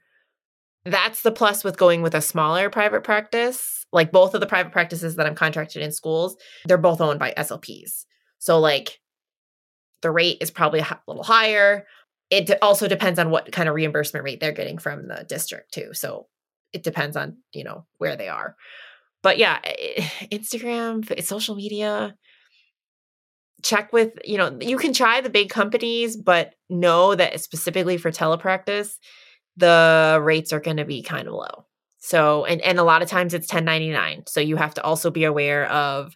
that's 0.86 1.22
the 1.22 1.32
plus 1.32 1.64
with 1.64 1.78
going 1.78 2.02
with 2.02 2.16
a 2.16 2.22
smaller 2.22 2.70
private 2.70 3.04
practice. 3.04 3.86
Like 3.92 4.12
both 4.12 4.34
of 4.34 4.42
the 4.42 4.48
private 4.48 4.72
practices 4.72 5.16
that 5.18 5.28
I'm 5.28 5.36
contracted 5.36 5.82
in 5.82 5.92
schools, 5.92 6.38
they're 6.66 6.78
both 6.78 7.02
owned 7.02 7.20
by 7.20 7.34
SLPs. 7.38 8.06
So 8.40 8.60
like 8.60 9.00
the 10.02 10.12
rate 10.12 10.38
is 10.42 10.50
probably 10.50 10.80
a 10.80 11.00
little 11.08 11.24
higher. 11.24 11.86
It 12.30 12.52
also 12.62 12.88
depends 12.88 13.20
on 13.20 13.30
what 13.30 13.52
kind 13.52 13.68
of 13.68 13.76
reimbursement 13.76 14.24
rate 14.24 14.40
they're 14.40 14.54
getting 14.54 14.78
from 14.78 15.08
the 15.08 15.26
district 15.28 15.74
too. 15.74 15.94
So 15.94 16.28
it 16.74 16.84
depends 16.84 17.18
on, 17.18 17.38
you 17.54 17.64
know, 17.64 17.86
where 17.98 18.16
they 18.16 18.30
are. 18.30 18.56
But 19.22 19.38
yeah, 19.38 19.60
Instagram, 20.32 21.24
social 21.24 21.56
media, 21.56 22.16
check 23.64 23.94
with, 23.94 24.14
you 24.26 24.38
know, 24.38 24.58
you 24.60 24.78
can 24.78 24.94
try 24.94 25.22
the 25.22 25.30
big 25.30 25.50
companies, 25.50 26.18
but 26.18 26.56
know 26.70 27.14
that 27.14 27.40
specifically 27.42 27.98
for 27.98 28.12
telepractice, 28.12 28.96
the 29.58 30.20
rates 30.22 30.54
are 30.54 30.60
going 30.60 30.78
to 30.78 30.86
be 30.86 31.04
kind 31.04 31.28
of 31.28 31.34
low. 31.34 31.66
So, 32.00 32.46
and, 32.46 32.62
and 32.62 32.80
a 32.80 32.84
lot 32.84 33.02
of 33.02 33.10
times 33.10 33.34
it's 33.34 33.52
1099. 33.52 34.24
So 34.28 34.40
you 34.40 34.56
have 34.56 34.74
to 34.76 34.84
also 34.84 35.12
be 35.12 35.24
aware 35.24 35.70
of 35.70 36.16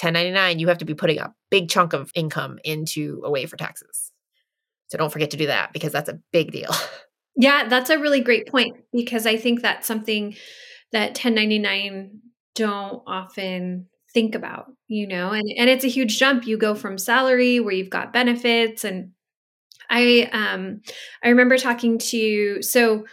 1099. 0.00 0.58
You 0.58 0.68
have 0.68 0.78
to 0.78 0.84
be 0.84 0.94
putting 0.94 1.18
a 1.18 1.34
big 1.50 1.70
chunk 1.70 1.92
of 1.92 2.10
income 2.14 2.58
into 2.64 3.22
away 3.24 3.46
for 3.46 3.56
taxes. 3.56 4.12
So 4.88 4.98
don't 4.98 5.12
forget 5.12 5.30
to 5.30 5.36
do 5.36 5.46
that 5.46 5.72
because 5.72 5.92
that's 5.92 6.08
a 6.08 6.20
big 6.32 6.52
deal. 6.52 6.70
Yeah, 7.40 7.68
that's 7.68 7.88
a 7.88 8.00
really 8.00 8.20
great 8.20 8.48
point 8.48 8.78
because 8.92 9.24
I 9.24 9.36
think 9.36 9.62
that's 9.62 9.86
something 9.86 10.34
that 10.90 11.10
1099 11.10 12.20
don't 12.56 13.02
often 13.06 13.86
think 14.12 14.34
about, 14.34 14.72
you 14.88 15.06
know, 15.06 15.30
and, 15.30 15.48
and 15.56 15.70
it's 15.70 15.84
a 15.84 15.88
huge 15.88 16.18
jump. 16.18 16.48
You 16.48 16.58
go 16.58 16.74
from 16.74 16.98
salary 16.98 17.60
where 17.60 17.72
you've 17.72 17.90
got 17.90 18.12
benefits 18.12 18.82
and 18.82 19.12
I 19.90 20.28
um 20.32 20.80
I 21.22 21.28
remember 21.28 21.58
talking 21.58 21.98
to 21.98 22.62
so 22.62 23.04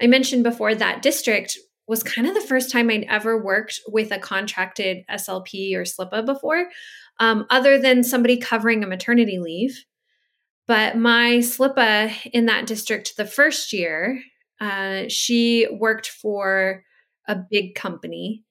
I 0.00 0.06
mentioned 0.06 0.42
before 0.44 0.74
that 0.74 1.02
district 1.02 1.58
was 1.86 2.02
kind 2.02 2.26
of 2.26 2.34
the 2.34 2.40
first 2.40 2.70
time 2.70 2.90
I'd 2.90 3.06
ever 3.08 3.42
worked 3.42 3.80
with 3.88 4.12
a 4.12 4.18
contracted 4.18 5.04
SLP 5.10 5.74
or 5.74 5.82
SLPA 5.82 6.24
before, 6.24 6.68
um, 7.18 7.46
other 7.50 7.78
than 7.78 8.04
somebody 8.04 8.36
covering 8.36 8.82
a 8.82 8.86
maternity 8.86 9.38
leave. 9.38 9.84
But 10.66 10.96
my 10.96 11.38
SLPA 11.38 12.30
in 12.32 12.46
that 12.46 12.66
district 12.66 13.16
the 13.16 13.26
first 13.26 13.72
year, 13.72 14.22
uh, 14.60 15.04
she 15.08 15.66
worked 15.70 16.08
for 16.08 16.84
a 17.26 17.36
big 17.36 17.74
company 17.74 18.44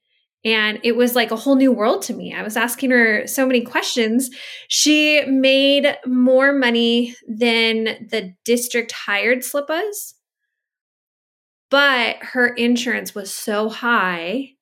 and 0.43 0.79
it 0.83 0.95
was 0.95 1.15
like 1.15 1.31
a 1.31 1.35
whole 1.35 1.55
new 1.55 1.71
world 1.71 2.01
to 2.03 2.13
me. 2.13 2.33
I 2.33 2.41
was 2.41 2.57
asking 2.57 2.91
her 2.91 3.27
so 3.27 3.45
many 3.45 3.61
questions. 3.61 4.29
She 4.67 5.23
made 5.25 5.97
more 6.05 6.51
money 6.51 7.15
than 7.27 8.07
the 8.09 8.33
district 8.43 8.91
hired 8.91 9.39
SLPAs, 9.39 10.13
but 11.69 12.17
her 12.21 12.47
insurance 12.47 13.13
was 13.13 13.31
so 13.33 13.69
high. 13.69 14.53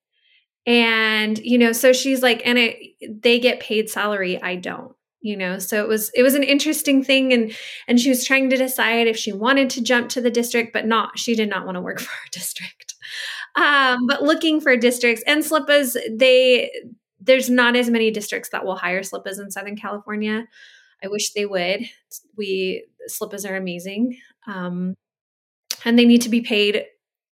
And, 0.65 1.39
you 1.39 1.58
know, 1.58 1.72
so 1.72 1.94
she's 1.94 2.22
like, 2.22 2.42
and 2.46 2.58
it, 2.58 2.78
they 3.02 3.39
get 3.39 3.62
paid 3.62 3.89
salary. 3.89 4.42
I 4.42 4.56
don't 4.56 4.94
you 5.22 5.36
know 5.36 5.60
so 5.60 5.82
it 5.84 5.88
was 5.88 6.10
it 6.15 6.24
was 6.24 6.36
an 6.36 6.44
interesting 6.44 7.04
thing 7.04 7.34
and 7.34 7.54
and 7.88 8.00
she 8.00 8.10
was 8.10 8.24
trying 8.24 8.50
to 8.50 8.58
decide 8.58 9.08
if 9.08 9.18
she 9.18 9.32
wanted 9.32 9.70
to 9.70 9.84
jump 9.84 10.10
to 10.10 10.22
the 10.22 10.32
district 10.32 10.72
but 10.72 10.86
not 10.86 11.20
she 11.20 11.36
did 11.36 11.50
not 11.50 11.65
want 11.65 11.76
to 11.76 11.82
work 11.82 12.00
for 12.00 12.12
our 12.12 12.30
district 12.32 12.88
um, 13.60 14.08
but 14.08 14.24
looking 14.24 14.62
for 14.62 14.76
districts 14.78 15.24
and 15.28 15.43
SLPAs, 15.43 15.98
they 16.17 16.72
there's 17.19 17.50
not 17.50 17.76
as 17.76 17.89
many 17.89 18.12
districts 18.12 18.50
that 18.50 18.65
will 18.65 18.78
hire 18.78 19.02
SLPAs 19.02 19.39
in 19.39 19.52
Southern 19.52 19.76
California. 19.76 20.48
I 21.04 21.08
wish 21.08 21.34
they 21.34 21.45
would. 21.45 21.82
We 22.38 22.86
SLPAs 23.10 23.50
are 23.50 23.56
amazing, 23.56 24.17
um, 24.48 24.95
and 25.86 25.98
they 25.98 26.06
need 26.06 26.22
to 26.24 26.30
be 26.30 26.41
paid 26.41 26.86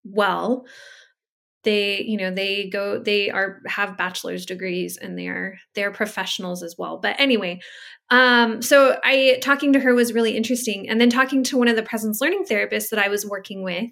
well. 0.03 0.65
They, 1.63 2.01
you 2.03 2.17
know, 2.17 2.31
they 2.31 2.69
go, 2.69 2.97
they 2.97 3.29
are 3.29 3.61
have 3.67 3.97
bachelor's 3.97 4.45
degrees 4.45 4.95
and 4.95 5.17
they 5.17 5.27
are 5.27 5.57
they're 5.75 5.91
professionals 5.91 6.63
as 6.63 6.75
well. 6.77 6.97
But 6.97 7.19
anyway, 7.19 7.59
um, 8.09 8.61
so 8.61 8.99
I 9.03 9.39
talking 9.41 9.73
to 9.73 9.79
her 9.79 9.93
was 9.93 10.13
really 10.13 10.37
interesting, 10.37 10.87
and 10.89 11.01
then 11.01 11.09
talking 11.09 11.43
to 11.45 11.57
one 11.57 11.67
of 11.67 11.75
the 11.75 11.83
presence 11.83 12.21
learning 12.21 12.45
therapists 12.49 12.89
that 12.89 12.99
I 12.99 13.09
was 13.09 13.25
working 13.25 13.63
with 13.63 13.91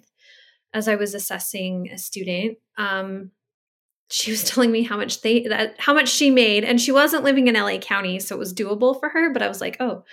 as 0.76 0.88
I 0.88 0.96
was 0.96 1.14
assessing 1.14 1.88
a 1.90 1.98
student, 1.98 2.58
um, 2.76 3.30
she 4.10 4.30
was 4.30 4.44
telling 4.50 4.70
me 4.70 4.82
how 4.82 4.96
much 4.96 5.22
they 5.22 5.42
that 5.48 5.74
how 5.78 5.94
much 5.94 6.08
she 6.08 6.30
made, 6.30 6.64
and 6.64 6.80
she 6.80 6.92
wasn't 6.92 7.24
living 7.24 7.48
in 7.48 7.54
LA 7.54 7.78
County, 7.78 8.20
so 8.20 8.36
it 8.36 8.38
was 8.38 8.54
doable 8.54 8.98
for 9.00 9.08
her. 9.08 9.32
But 9.32 9.42
I 9.42 9.48
was 9.48 9.60
like, 9.60 9.78
oh, 9.80 10.04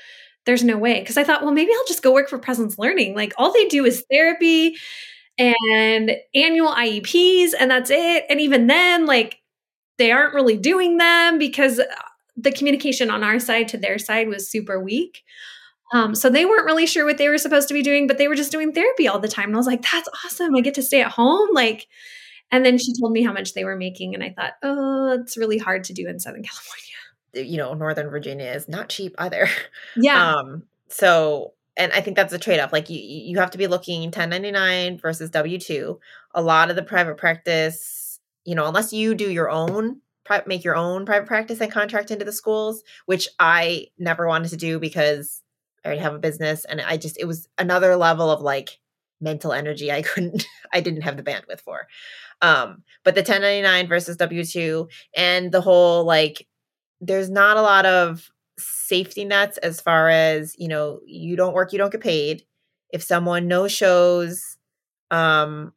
there's 0.45 0.63
no 0.63 0.78
way, 0.78 0.99
because 0.99 1.17
I 1.17 1.23
thought, 1.23 1.43
well, 1.43 1.54
maybe 1.54 1.71
I'll 1.73 1.88
just 1.88 2.04
go 2.04 2.13
work 2.13 2.30
for 2.30 2.39
Presence 2.39 2.80
Learning. 2.80 3.15
Like 3.15 3.34
all 3.38 3.52
they 3.54 3.67
do 3.67 3.86
is 3.86 4.06
therapy 4.10 4.76
and 5.38 6.12
annual 6.34 6.71
IEPs, 6.71 7.52
and 7.60 7.69
that's 7.69 7.89
it. 7.91 8.26
And 8.30 8.39
even 8.39 8.67
then, 8.67 9.06
like 9.06 9.39
they 9.97 10.12
aren't 10.12 10.34
really 10.34 10.58
doing 10.58 10.97
them 10.97 11.38
because 11.38 11.80
uh, 11.80 11.86
the 12.36 12.52
communication 12.52 13.10
on 13.12 13.23
our 13.23 13.39
side 13.39 13.67
to 13.69 13.78
their 13.78 13.99
side 13.99 14.28
was 14.28 14.49
super 14.49 14.80
weak. 14.80 15.23
Um, 15.91 16.15
so 16.15 16.30
they 16.30 16.46
weren't 16.46 16.65
really 16.65 16.88
sure 16.88 17.06
what 17.06 17.17
they 17.17 17.30
were 17.30 17.38
supposed 17.38 17.67
to 17.67 17.74
be 17.74 17.84
doing, 17.84 18.08
but 18.08 18.17
they 18.17 18.28
were 18.28 18.36
just 18.36 18.52
doing 18.52 18.72
therapy 18.72 19.08
all 19.08 19.19
the 19.19 19.28
time. 19.28 19.50
And 19.50 19.56
I 19.56 19.58
was 19.58 19.67
like, 19.67 19.84
that's 19.84 20.10
awesome. 20.26 20.56
I 20.56 20.62
get 20.62 20.74
to 20.76 20.82
stay 20.82 21.02
at 21.02 21.12
home. 21.12 21.50
Like, 21.52 21.88
and 22.52 22.65
then 22.65 22.78
she 22.78 22.93
told 23.00 23.12
me 23.12 23.24
how 23.24 23.34
much 23.34 23.54
they 23.54 23.63
were 23.63 23.76
making. 23.76 24.13
And 24.15 24.24
I 24.24 24.30
thought, 24.30 24.54
oh, 24.63 25.19
it's 25.19 25.38
really 25.38 25.58
hard 25.58 25.84
to 25.86 25.93
do 25.93 26.08
in 26.08 26.19
Southern 26.19 26.43
California. 27.34 27.49
You 27.51 27.58
know, 27.58 27.74
Northern 27.74 28.10
Virginia 28.10 28.51
is 28.51 28.68
not 28.68 28.89
cheap 28.89 29.16
either. 29.18 29.47
Yeah. 29.95 30.36
Um, 30.36 30.64
so 30.88 31.53
and 31.76 31.91
I 31.91 32.01
think 32.01 32.16
that's 32.16 32.34
a 32.34 32.39
trade 32.39 32.60
off. 32.60 32.74
Like 32.74 32.89
you, 32.89 32.99
you 32.99 33.39
have 33.39 33.51
to 33.51 33.58
be 33.58 33.68
looking 33.68 34.03
1099 34.03 34.99
versus 34.99 35.30
W 35.32 35.58
2. 35.58 35.99
A 36.36 36.41
lot 36.41 36.70
of 36.70 36.76
the 36.76 36.84
private 36.84 37.18
practice, 37.18 38.20
you 38.45 38.55
know, 38.55 38.68
unless 38.68 38.93
you 38.93 39.16
do 39.16 39.30
your 39.30 39.49
own, 39.49 40.01
make 40.45 40.64
your 40.64 40.76
own 40.76 41.05
private 41.05 41.28
practice 41.28 41.62
and 41.62 41.72
contract 41.72 42.12
into 42.12 42.26
the 42.26 42.32
schools, 42.32 42.84
which 43.05 43.28
I 43.39 43.88
never 43.97 44.28
wanted 44.28 44.49
to 44.49 44.58
do 44.58 44.80
because 44.80 45.43
I 45.84 45.88
already 45.88 46.02
have 46.02 46.14
a 46.14 46.20
business 46.20 46.66
and 46.66 46.82
I 46.82 46.98
just 46.98 47.20
it 47.20 47.26
was 47.26 47.48
another 47.58 47.96
level 47.96 48.32
of 48.32 48.42
like 48.42 48.80
mental 49.22 49.54
energy 49.54 49.92
I 49.92 50.02
couldn't 50.02 50.46
I 50.74 50.82
didn't 50.82 51.02
have 51.02 51.18
the 51.18 51.24
bandwidth 51.24 51.62
for. 51.62 51.88
Um 52.42 52.84
but 53.04 53.16
the 53.16 53.22
1099 53.22 53.88
versus 53.88 54.18
W2 54.18 54.90
and 55.16 55.52
the 55.52 55.62
whole 55.62 56.06
like 56.06 56.48
there's 57.02 57.30
not 57.30 57.58
a 57.58 57.62
lot 57.62 57.86
of 57.86 58.30
safety 58.58 59.26
nets 59.26 59.58
as 59.58 59.82
far 59.82 60.10
as, 60.10 60.56
you 60.58 60.68
know, 60.68 61.00
you 61.06 61.36
don't 61.36 61.54
work, 61.54 61.74
you 61.74 61.80
don't 61.80 61.92
get 61.92 62.02
paid. 62.02 62.44
If 62.92 63.04
someone 63.04 63.48
no 63.48 63.68
shows 63.68 64.58
um 65.12 65.74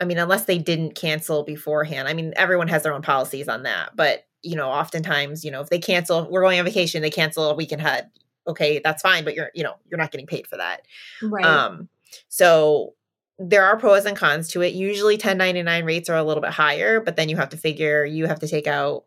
I 0.00 0.04
mean 0.04 0.18
unless 0.18 0.44
they 0.44 0.58
didn't 0.58 0.94
cancel 0.94 1.42
beforehand. 1.42 2.06
I 2.08 2.14
mean 2.14 2.32
everyone 2.36 2.68
has 2.68 2.84
their 2.84 2.94
own 2.94 3.02
policies 3.02 3.48
on 3.48 3.64
that, 3.64 3.96
but 3.96 4.24
you 4.40 4.54
know, 4.54 4.68
oftentimes, 4.68 5.44
you 5.44 5.50
know, 5.50 5.60
if 5.60 5.68
they 5.68 5.80
cancel, 5.80 6.28
we're 6.30 6.42
going 6.42 6.60
on 6.60 6.64
vacation, 6.64 7.02
they 7.02 7.10
cancel 7.10 7.50
a 7.50 7.54
week 7.54 7.72
ahead 7.72 8.08
okay, 8.48 8.80
that's 8.82 9.02
fine, 9.02 9.24
but 9.24 9.34
you're, 9.34 9.50
you 9.54 9.62
know, 9.62 9.74
you're 9.88 9.98
not 9.98 10.10
getting 10.10 10.26
paid 10.26 10.46
for 10.46 10.56
that. 10.56 10.82
Right. 11.22 11.44
Um, 11.44 11.88
so 12.28 12.94
there 13.38 13.64
are 13.64 13.78
pros 13.78 14.04
and 14.04 14.16
cons 14.16 14.48
to 14.48 14.62
it. 14.62 14.74
Usually 14.74 15.14
1099 15.14 15.84
rates 15.84 16.08
are 16.08 16.16
a 16.16 16.24
little 16.24 16.42
bit 16.42 16.50
higher, 16.50 17.00
but 17.00 17.16
then 17.16 17.28
you 17.28 17.36
have 17.36 17.50
to 17.50 17.56
figure 17.56 18.04
you 18.04 18.26
have 18.26 18.40
to 18.40 18.48
take 18.48 18.66
out 18.66 19.04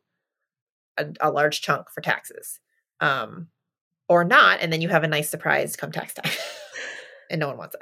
a, 0.98 1.08
a 1.20 1.32
large 1.32 1.62
chunk 1.62 1.90
for 1.90 2.02
taxes. 2.02 2.60
Um, 3.00 3.48
or 4.08 4.26
not, 4.26 4.60
and 4.62 4.74
then 4.74 4.82
you 4.82 4.90
have 4.90 5.06
a 5.06 5.08
nice 5.08 5.30
surprise 5.30 5.78
come 5.78 5.92
tax 5.92 6.14
time. 6.14 6.32
and 7.30 7.40
no 7.40 7.48
one 7.48 7.58
wants 7.58 7.76
it. 7.76 7.82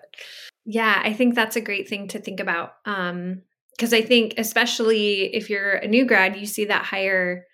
Yeah, 0.64 1.02
I 1.04 1.12
think 1.12 1.34
that's 1.34 1.56
a 1.56 1.62
great 1.62 1.90
thing 1.90 2.08
to 2.10 2.20
think 2.20 2.40
about. 2.40 2.74
Um, 2.86 3.42
because 3.72 3.94
I 3.94 4.02
think 4.02 4.36
especially 4.38 5.34
if 5.34 5.50
you're 5.50 5.74
a 5.74 5.88
new 5.88 6.06
grad, 6.06 6.36
you 6.36 6.46
see 6.46 6.66
that 6.66 6.84
higher 6.84 7.48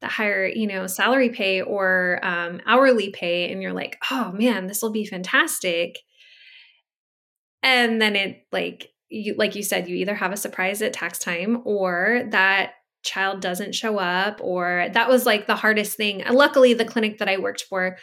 the 0.00 0.08
higher 0.08 0.46
you 0.46 0.66
know 0.66 0.86
salary 0.86 1.28
pay 1.28 1.60
or 1.60 2.20
um, 2.22 2.60
hourly 2.66 3.10
pay 3.10 3.52
and 3.52 3.62
you're 3.62 3.72
like 3.72 3.98
oh 4.10 4.32
man 4.32 4.66
this 4.66 4.82
will 4.82 4.92
be 4.92 5.04
fantastic. 5.04 5.98
And 7.62 8.00
then 8.00 8.16
it 8.16 8.46
like 8.52 8.90
you 9.08 9.34
like 9.36 9.54
you 9.54 9.62
said 9.62 9.88
you 9.88 9.96
either 9.96 10.14
have 10.14 10.32
a 10.32 10.36
surprise 10.36 10.82
at 10.82 10.92
tax 10.92 11.18
time 11.18 11.62
or 11.64 12.22
that 12.30 12.72
child 13.02 13.40
doesn't 13.40 13.74
show 13.74 13.98
up 13.98 14.40
or 14.42 14.88
that 14.92 15.08
was 15.08 15.24
like 15.26 15.46
the 15.46 15.56
hardest 15.56 15.96
thing. 15.96 16.22
Luckily 16.30 16.74
the 16.74 16.84
clinic 16.84 17.18
that 17.18 17.28
i 17.28 17.38
worked 17.38 17.64
for 17.68 17.96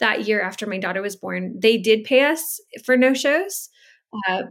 that 0.00 0.26
year 0.26 0.40
after 0.40 0.66
my 0.66 0.78
daughter 0.78 1.02
was 1.02 1.16
born 1.16 1.54
they 1.58 1.76
did 1.76 2.04
pay 2.04 2.24
us 2.24 2.60
for 2.84 2.96
no 2.96 3.14
shows 3.14 3.68
uh, 4.28 4.42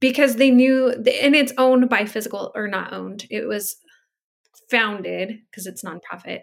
because 0.00 0.36
they 0.36 0.50
knew 0.50 0.90
and 0.90 1.34
it's 1.34 1.52
owned 1.58 1.88
by 1.88 2.04
physical 2.04 2.52
or 2.54 2.66
not 2.68 2.92
owned 2.92 3.26
it 3.30 3.46
was 3.46 3.76
founded 4.72 5.38
because 5.50 5.66
it's 5.66 5.84
nonprofit 5.84 6.40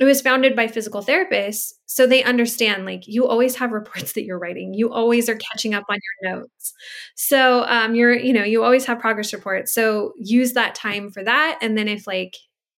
it 0.00 0.04
was 0.04 0.20
founded 0.20 0.56
by 0.56 0.66
physical 0.66 1.00
therapists 1.00 1.74
so 1.86 2.06
they 2.06 2.24
understand 2.24 2.84
like 2.84 3.06
you 3.06 3.26
always 3.26 3.54
have 3.54 3.70
reports 3.70 4.14
that 4.14 4.24
you're 4.24 4.38
writing 4.38 4.74
you 4.74 4.92
always 4.92 5.28
are 5.28 5.36
catching 5.36 5.74
up 5.74 5.84
on 5.88 5.98
your 6.22 6.34
notes. 6.34 6.74
So 7.14 7.64
um 7.68 7.94
you're 7.94 8.14
you 8.14 8.32
know 8.32 8.42
you 8.42 8.64
always 8.64 8.84
have 8.86 8.98
progress 8.98 9.32
reports 9.32 9.72
so 9.72 10.12
use 10.18 10.54
that 10.54 10.74
time 10.74 11.10
for 11.10 11.22
that 11.22 11.58
and 11.62 11.78
then 11.78 11.86
if 11.86 12.06
like 12.06 12.36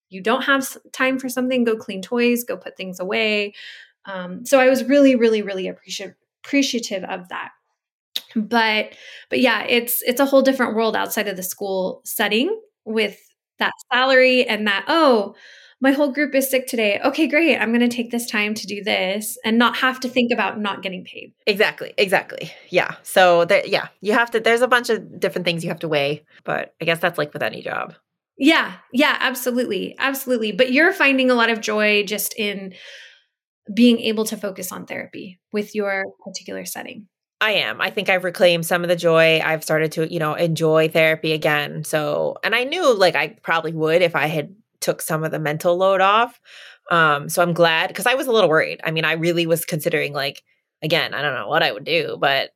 you 0.09 0.21
don't 0.21 0.43
have 0.43 0.77
time 0.91 1.17
for 1.17 1.27
something 1.29 1.63
go 1.63 1.75
clean 1.75 2.01
toys 2.01 2.43
go 2.43 2.57
put 2.57 2.77
things 2.77 2.99
away. 2.99 3.53
Um, 4.05 4.45
so 4.45 4.59
i 4.59 4.69
was 4.69 4.83
really 4.83 5.15
really 5.15 5.41
really 5.41 5.67
appreciative 5.67 6.15
appreciative 6.43 7.03
of 7.05 7.27
that. 7.29 7.49
But 8.35 8.93
but 9.29 9.39
yeah 9.39 9.63
it's 9.63 10.03
it's 10.03 10.19
a 10.19 10.25
whole 10.25 10.43
different 10.43 10.75
world 10.75 10.95
outside 10.95 11.27
of 11.27 11.37
the 11.37 11.43
school 11.43 12.01
setting 12.05 12.55
with 12.85 13.17
that 13.59 13.73
salary 13.91 14.45
and 14.45 14.67
that, 14.67 14.85
oh, 14.87 15.35
my 15.81 15.91
whole 15.91 16.11
group 16.11 16.33
is 16.33 16.49
sick 16.49 16.67
today. 16.67 16.99
Okay, 17.03 17.27
great. 17.27 17.57
I'm 17.57 17.69
going 17.69 17.87
to 17.87 17.95
take 17.95 18.09
this 18.09 18.29
time 18.29 18.53
to 18.53 18.65
do 18.65 18.83
this 18.83 19.37
and 19.43 19.57
not 19.57 19.75
have 19.77 19.99
to 19.99 20.09
think 20.09 20.31
about 20.31 20.59
not 20.59 20.81
getting 20.81 21.03
paid. 21.03 21.33
Exactly. 21.45 21.93
Exactly. 21.97 22.51
Yeah. 22.69 22.95
So 23.03 23.45
there, 23.45 23.65
yeah, 23.65 23.89
you 24.01 24.13
have 24.13 24.31
to, 24.31 24.39
there's 24.39 24.61
a 24.61 24.67
bunch 24.67 24.89
of 24.89 25.19
different 25.19 25.45
things 25.45 25.63
you 25.63 25.69
have 25.69 25.79
to 25.79 25.89
weigh, 25.89 26.23
but 26.43 26.73
I 26.81 26.85
guess 26.85 26.99
that's 26.99 27.17
like 27.17 27.33
with 27.33 27.43
any 27.43 27.61
job. 27.61 27.93
Yeah. 28.37 28.73
Yeah, 28.93 29.17
absolutely. 29.19 29.95
Absolutely. 29.99 30.53
But 30.53 30.71
you're 30.71 30.93
finding 30.93 31.29
a 31.29 31.35
lot 31.35 31.49
of 31.49 31.61
joy 31.61 32.03
just 32.03 32.33
in 32.37 32.73
being 33.73 33.99
able 33.99 34.25
to 34.25 34.37
focus 34.37 34.71
on 34.71 34.85
therapy 34.85 35.39
with 35.51 35.75
your 35.75 36.05
particular 36.23 36.65
setting. 36.65 37.07
I 37.45 37.51
am. 37.51 37.79
I 37.79 37.91
think 37.91 38.09
I've 38.09 38.23
reclaimed 38.23 38.65
some 38.65 38.81
of 38.81 38.89
the 38.89 38.95
joy. 38.95 39.39
I've 39.39 39.63
started 39.63 39.91
to, 39.93 40.11
you 40.11 40.17
know, 40.17 40.33
enjoy 40.33 40.89
therapy 40.89 41.31
again. 41.31 41.83
So, 41.83 42.37
and 42.43 42.55
I 42.55 42.63
knew 42.63 42.91
like 42.97 43.15
I 43.15 43.37
probably 43.43 43.71
would 43.71 44.01
if 44.01 44.15
I 44.15 44.25
had 44.25 44.55
took 44.81 44.99
some 44.99 45.23
of 45.23 45.29
the 45.29 45.37
mental 45.37 45.77
load 45.77 46.01
off. 46.01 46.41
Um, 46.89 47.29
so 47.29 47.43
I'm 47.43 47.53
glad 47.53 47.89
because 47.89 48.07
I 48.07 48.15
was 48.15 48.25
a 48.25 48.31
little 48.31 48.49
worried. 48.49 48.81
I 48.83 48.89
mean, 48.89 49.05
I 49.05 49.13
really 49.13 49.45
was 49.45 49.63
considering 49.63 50.11
like 50.11 50.43
again, 50.81 51.13
I 51.13 51.21
don't 51.21 51.35
know 51.35 51.47
what 51.47 51.61
I 51.61 51.71
would 51.71 51.83
do, 51.83 52.17
but 52.19 52.49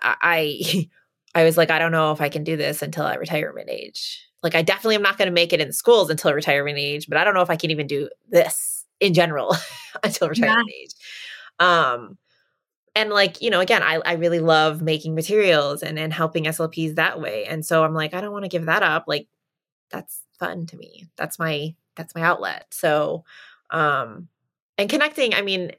I 0.00 0.88
I 1.34 1.44
was 1.44 1.58
like 1.58 1.70
I 1.70 1.78
don't 1.78 1.92
know 1.92 2.12
if 2.12 2.22
I 2.22 2.30
can 2.30 2.42
do 2.42 2.56
this 2.56 2.80
until 2.80 3.04
I 3.04 3.16
retirement 3.16 3.68
age. 3.68 4.26
Like 4.42 4.54
I 4.54 4.62
definitely 4.62 4.96
am 4.96 5.02
not 5.02 5.18
going 5.18 5.28
to 5.28 5.34
make 5.34 5.52
it 5.52 5.60
in 5.60 5.70
schools 5.74 6.08
until 6.08 6.32
retirement 6.32 6.78
age, 6.78 7.08
but 7.08 7.18
I 7.18 7.24
don't 7.24 7.34
know 7.34 7.42
if 7.42 7.50
I 7.50 7.56
can 7.56 7.70
even 7.70 7.86
do 7.86 8.08
this 8.30 8.86
in 9.00 9.12
general 9.12 9.54
until 10.02 10.30
retirement 10.30 10.70
yeah. 10.70 10.82
age. 10.82 10.94
Um 11.58 12.16
and 12.94 13.10
like 13.10 13.40
you 13.40 13.50
know 13.50 13.60
again 13.60 13.82
I, 13.82 14.00
I 14.04 14.12
really 14.14 14.40
love 14.40 14.82
making 14.82 15.14
materials 15.14 15.82
and 15.82 15.98
and 15.98 16.12
helping 16.12 16.44
slps 16.44 16.96
that 16.96 17.20
way. 17.20 17.44
And 17.46 17.64
so 17.64 17.84
i'm 17.84 17.94
like 17.94 18.14
i 18.14 18.20
don't 18.20 18.32
want 18.32 18.44
to 18.44 18.48
give 18.50 18.66
that 18.66 18.82
up. 18.82 19.04
Like 19.06 19.28
that's 19.90 20.22
fun 20.38 20.66
to 20.66 20.76
me. 20.76 21.06
That's 21.16 21.38
my 21.38 21.74
that's 21.96 22.14
my 22.14 22.22
outlet. 22.22 22.66
So 22.70 23.24
um 23.70 24.28
and 24.78 24.90
connecting 24.90 25.34
i 25.34 25.42
mean 25.42 25.72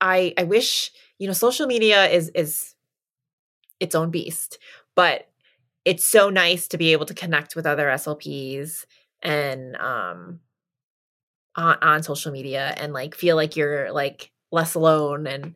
i 0.00 0.32
i 0.38 0.44
wish 0.44 0.90
you 1.18 1.26
know 1.26 1.32
social 1.32 1.66
media 1.66 2.06
is 2.08 2.30
is 2.34 2.74
its 3.80 3.94
own 3.94 4.10
beast 4.10 4.58
but 4.94 5.28
it's 5.84 6.04
so 6.04 6.30
nice 6.30 6.68
to 6.68 6.78
be 6.78 6.92
able 6.92 7.06
to 7.06 7.14
connect 7.14 7.56
with 7.56 7.66
other 7.66 7.86
slps 7.88 8.86
and 9.22 9.76
um 9.76 10.40
on, 11.56 11.76
on 11.82 12.02
social 12.02 12.32
media 12.32 12.74
and 12.76 12.92
like 12.92 13.14
feel 13.14 13.36
like 13.36 13.56
you're 13.56 13.92
like 13.92 14.30
less 14.50 14.74
alone 14.74 15.26
and 15.26 15.54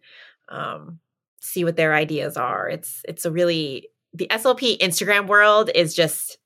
um, 0.50 1.00
see 1.40 1.64
what 1.64 1.76
their 1.76 1.94
ideas 1.94 2.36
are. 2.36 2.68
It's 2.68 3.02
it's 3.08 3.24
a 3.24 3.30
really 3.30 3.88
the 4.12 4.26
SLP 4.28 4.78
Instagram 4.78 5.26
world 5.26 5.70
is 5.74 5.94
just 5.94 6.38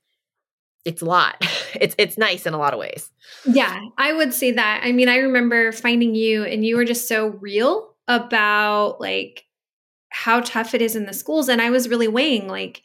it's 0.84 1.02
a 1.02 1.06
lot. 1.06 1.36
It's 1.74 1.94
it's 1.96 2.18
nice 2.18 2.44
in 2.44 2.52
a 2.52 2.58
lot 2.58 2.74
of 2.74 2.78
ways. 2.78 3.10
Yeah, 3.46 3.80
I 3.96 4.12
would 4.12 4.34
say 4.34 4.52
that. 4.52 4.82
I 4.84 4.92
mean, 4.92 5.08
I 5.08 5.16
remember 5.16 5.72
finding 5.72 6.14
you 6.14 6.44
and 6.44 6.66
you 6.66 6.76
were 6.76 6.84
just 6.84 7.08
so 7.08 7.28
real 7.28 7.94
about 8.08 9.00
like 9.00 9.44
how 10.10 10.42
tough 10.42 10.74
it 10.74 10.82
is 10.82 10.94
in 10.94 11.06
the 11.06 11.14
schools 11.14 11.48
and 11.48 11.62
I 11.62 11.70
was 11.70 11.88
really 11.88 12.08
weighing 12.08 12.46
like 12.46 12.82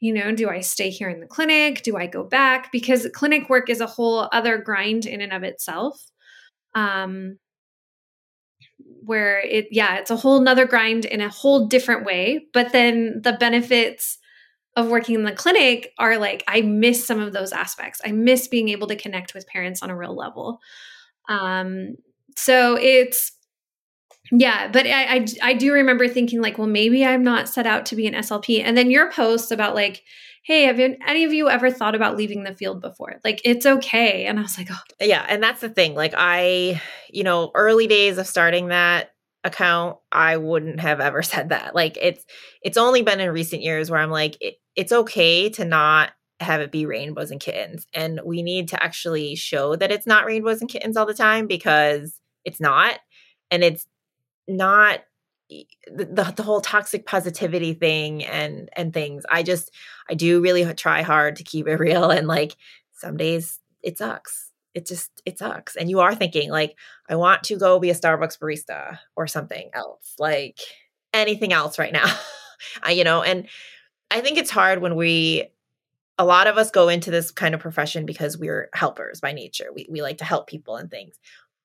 you 0.00 0.12
know, 0.12 0.34
do 0.34 0.48
I 0.48 0.60
stay 0.60 0.90
here 0.90 1.08
in 1.08 1.20
the 1.20 1.26
clinic? 1.26 1.82
Do 1.82 1.96
I 1.96 2.06
go 2.06 2.24
back? 2.24 2.72
Because 2.72 3.08
clinic 3.14 3.48
work 3.48 3.68
is 3.70 3.80
a 3.80 3.86
whole 3.86 4.28
other 4.32 4.58
grind 4.58 5.06
in 5.06 5.20
and 5.20 5.32
of 5.32 5.42
itself. 5.42 5.98
Um, 6.74 7.38
where 9.04 9.40
it 9.40 9.68
yeah 9.70 9.96
it's 9.96 10.10
a 10.10 10.16
whole 10.16 10.40
nother 10.40 10.66
grind 10.66 11.04
in 11.04 11.20
a 11.20 11.28
whole 11.28 11.66
different 11.66 12.04
way. 12.04 12.46
But 12.52 12.72
then 12.72 13.20
the 13.22 13.32
benefits 13.32 14.18
of 14.76 14.88
working 14.88 15.16
in 15.16 15.24
the 15.24 15.32
clinic 15.32 15.92
are 15.98 16.16
like 16.16 16.44
i 16.46 16.60
miss 16.60 17.04
some 17.04 17.20
of 17.20 17.32
those 17.32 17.52
aspects. 17.52 18.00
I 18.04 18.12
miss 18.12 18.48
being 18.48 18.68
able 18.68 18.86
to 18.88 18.96
connect 18.96 19.34
with 19.34 19.46
parents 19.46 19.82
on 19.82 19.90
a 19.90 19.96
real 19.96 20.14
level. 20.14 20.60
Um 21.28 21.96
so 22.36 22.76
it's 22.80 23.32
yeah 24.32 24.68
but 24.68 24.86
I, 24.86 25.16
I 25.16 25.26
i 25.42 25.54
do 25.54 25.72
remember 25.72 26.06
thinking 26.06 26.40
like 26.40 26.56
well 26.56 26.68
maybe 26.68 27.04
i'm 27.04 27.24
not 27.24 27.48
set 27.48 27.66
out 27.66 27.86
to 27.86 27.96
be 27.96 28.06
an 28.06 28.14
slp 28.14 28.62
and 28.64 28.76
then 28.76 28.90
your 28.90 29.10
post 29.10 29.50
about 29.50 29.74
like 29.74 30.04
hey, 30.42 30.64
have 30.64 30.78
you, 30.78 30.96
any 31.06 31.24
of 31.24 31.32
you 31.32 31.48
ever 31.48 31.70
thought 31.70 31.94
about 31.94 32.16
leaving 32.16 32.44
the 32.44 32.54
field 32.54 32.80
before? 32.80 33.20
Like, 33.24 33.40
it's 33.44 33.66
okay. 33.66 34.26
And 34.26 34.38
I 34.38 34.42
was 34.42 34.56
like, 34.56 34.68
oh. 34.70 34.78
Yeah. 35.00 35.24
And 35.28 35.42
that's 35.42 35.60
the 35.60 35.68
thing. 35.68 35.94
Like, 35.94 36.14
I, 36.16 36.80
you 37.10 37.24
know, 37.24 37.50
early 37.54 37.86
days 37.86 38.18
of 38.18 38.26
starting 38.26 38.68
that 38.68 39.10
account, 39.44 39.98
I 40.10 40.38
wouldn't 40.38 40.80
have 40.80 41.00
ever 41.00 41.22
said 41.22 41.50
that. 41.50 41.74
Like, 41.74 41.98
it's, 42.00 42.24
it's 42.62 42.78
only 42.78 43.02
been 43.02 43.20
in 43.20 43.30
recent 43.30 43.62
years 43.62 43.90
where 43.90 44.00
I'm 44.00 44.10
like, 44.10 44.36
it, 44.40 44.54
it's 44.76 44.92
okay 44.92 45.50
to 45.50 45.64
not 45.64 46.12
have 46.40 46.62
it 46.62 46.72
be 46.72 46.86
rainbows 46.86 47.30
and 47.30 47.40
kittens. 47.40 47.86
And 47.92 48.20
we 48.24 48.42
need 48.42 48.68
to 48.68 48.82
actually 48.82 49.34
show 49.34 49.76
that 49.76 49.92
it's 49.92 50.06
not 50.06 50.24
rainbows 50.24 50.62
and 50.62 50.70
kittens 50.70 50.96
all 50.96 51.04
the 51.04 51.12
time 51.12 51.46
because 51.46 52.18
it's 52.46 52.60
not. 52.60 52.98
And 53.50 53.62
it's 53.62 53.86
not 54.48 55.00
the, 55.86 56.32
the 56.36 56.42
whole 56.42 56.60
toxic 56.60 57.06
positivity 57.06 57.74
thing 57.74 58.24
and 58.24 58.68
and 58.74 58.92
things. 58.92 59.24
I 59.30 59.42
just 59.42 59.70
i 60.08 60.14
do 60.14 60.40
really 60.40 60.72
try 60.74 61.02
hard 61.02 61.36
to 61.36 61.44
keep 61.44 61.66
it 61.68 61.76
real 61.78 62.10
and 62.10 62.26
like 62.26 62.56
some 62.92 63.16
days 63.16 63.58
it 63.82 63.98
sucks. 63.98 64.50
It 64.74 64.86
just 64.86 65.10
it 65.24 65.38
sucks. 65.38 65.76
And 65.76 65.90
you 65.90 66.00
are 66.00 66.14
thinking 66.14 66.50
like 66.50 66.76
i 67.08 67.16
want 67.16 67.44
to 67.44 67.56
go 67.56 67.78
be 67.78 67.90
a 67.90 67.94
starbucks 67.94 68.38
barista 68.38 68.98
or 69.16 69.26
something 69.26 69.70
else 69.74 70.14
like 70.18 70.58
anything 71.12 71.52
else 71.52 71.78
right 71.78 71.92
now. 71.92 72.06
I, 72.82 72.92
you 72.92 73.04
know 73.04 73.22
and 73.22 73.48
i 74.10 74.20
think 74.20 74.36
it's 74.36 74.50
hard 74.50 74.82
when 74.82 74.94
we 74.94 75.48
a 76.20 76.24
lot 76.24 76.46
of 76.46 76.58
us 76.58 76.70
go 76.70 76.90
into 76.90 77.10
this 77.10 77.30
kind 77.30 77.54
of 77.54 77.62
profession 77.62 78.04
because 78.04 78.36
we're 78.36 78.68
helpers 78.74 79.22
by 79.22 79.32
nature. 79.32 79.68
We, 79.74 79.86
we 79.90 80.02
like 80.02 80.18
to 80.18 80.24
help 80.26 80.48
people 80.48 80.76
and 80.76 80.90
things 80.90 81.18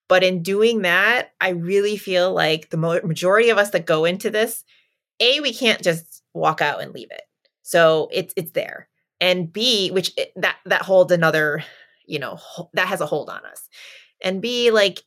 but 0.07 0.23
in 0.23 0.43
doing 0.43 0.83
that, 0.83 1.31
I 1.41 1.49
really 1.49 1.97
feel 1.97 2.33
like 2.33 2.69
the 2.69 2.77
majority 2.77 3.49
of 3.49 3.57
us 3.57 3.71
that 3.71 3.85
go 3.85 4.05
into 4.05 4.29
this, 4.29 4.63
A, 5.19 5.39
we 5.39 5.53
can't 5.53 5.81
just 5.81 6.23
walk 6.33 6.61
out 6.61 6.81
and 6.81 6.93
leave 6.93 7.11
it. 7.11 7.23
So 7.63 8.09
it's 8.11 8.33
it's 8.37 8.51
there. 8.51 8.87
And 9.19 9.51
B, 9.51 9.89
which 9.89 10.13
it, 10.17 10.31
that 10.35 10.57
that 10.65 10.83
holds 10.83 11.11
another, 11.11 11.63
you 12.05 12.19
know, 12.19 12.37
that 12.73 12.87
has 12.87 13.01
a 13.01 13.05
hold 13.05 13.29
on 13.29 13.45
us. 13.45 13.67
And 14.21 14.41
B, 14.41 14.71
like 14.71 15.03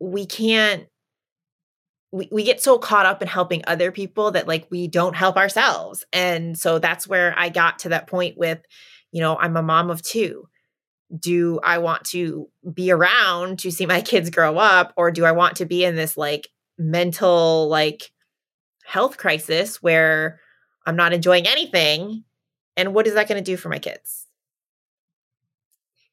we 0.00 0.26
can't 0.26 0.86
we, 2.10 2.28
we 2.30 2.44
get 2.44 2.62
so 2.62 2.78
caught 2.78 3.06
up 3.06 3.22
in 3.22 3.28
helping 3.28 3.62
other 3.66 3.90
people 3.90 4.30
that 4.32 4.48
like 4.48 4.66
we 4.70 4.88
don't 4.88 5.16
help 5.16 5.36
ourselves. 5.36 6.04
And 6.12 6.58
so 6.58 6.78
that's 6.78 7.08
where 7.08 7.34
I 7.36 7.48
got 7.48 7.80
to 7.80 7.88
that 7.90 8.06
point 8.06 8.36
with, 8.36 8.60
you 9.10 9.20
know, 9.20 9.36
I'm 9.36 9.56
a 9.56 9.62
mom 9.62 9.90
of 9.90 10.02
two 10.02 10.48
do 11.18 11.60
I 11.62 11.78
want 11.78 12.04
to 12.06 12.48
be 12.72 12.90
around 12.90 13.58
to 13.60 13.70
see 13.70 13.86
my 13.86 14.00
kids 14.02 14.30
grow 14.30 14.58
up 14.58 14.92
or 14.96 15.10
do 15.10 15.24
I 15.24 15.32
want 15.32 15.56
to 15.56 15.66
be 15.66 15.84
in 15.84 15.96
this 15.96 16.16
like 16.16 16.48
mental 16.78 17.68
like 17.68 18.10
health 18.84 19.16
crisis 19.16 19.82
where 19.82 20.40
I'm 20.86 20.96
not 20.96 21.12
enjoying 21.12 21.46
anything 21.46 22.24
And 22.76 22.94
what 22.94 23.06
is 23.06 23.14
that 23.14 23.28
going 23.28 23.42
to 23.42 23.50
do 23.50 23.56
for 23.56 23.68
my 23.68 23.78
kids? 23.78 24.26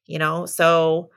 You 0.06 0.18
know, 0.18 0.46
so 0.46 1.10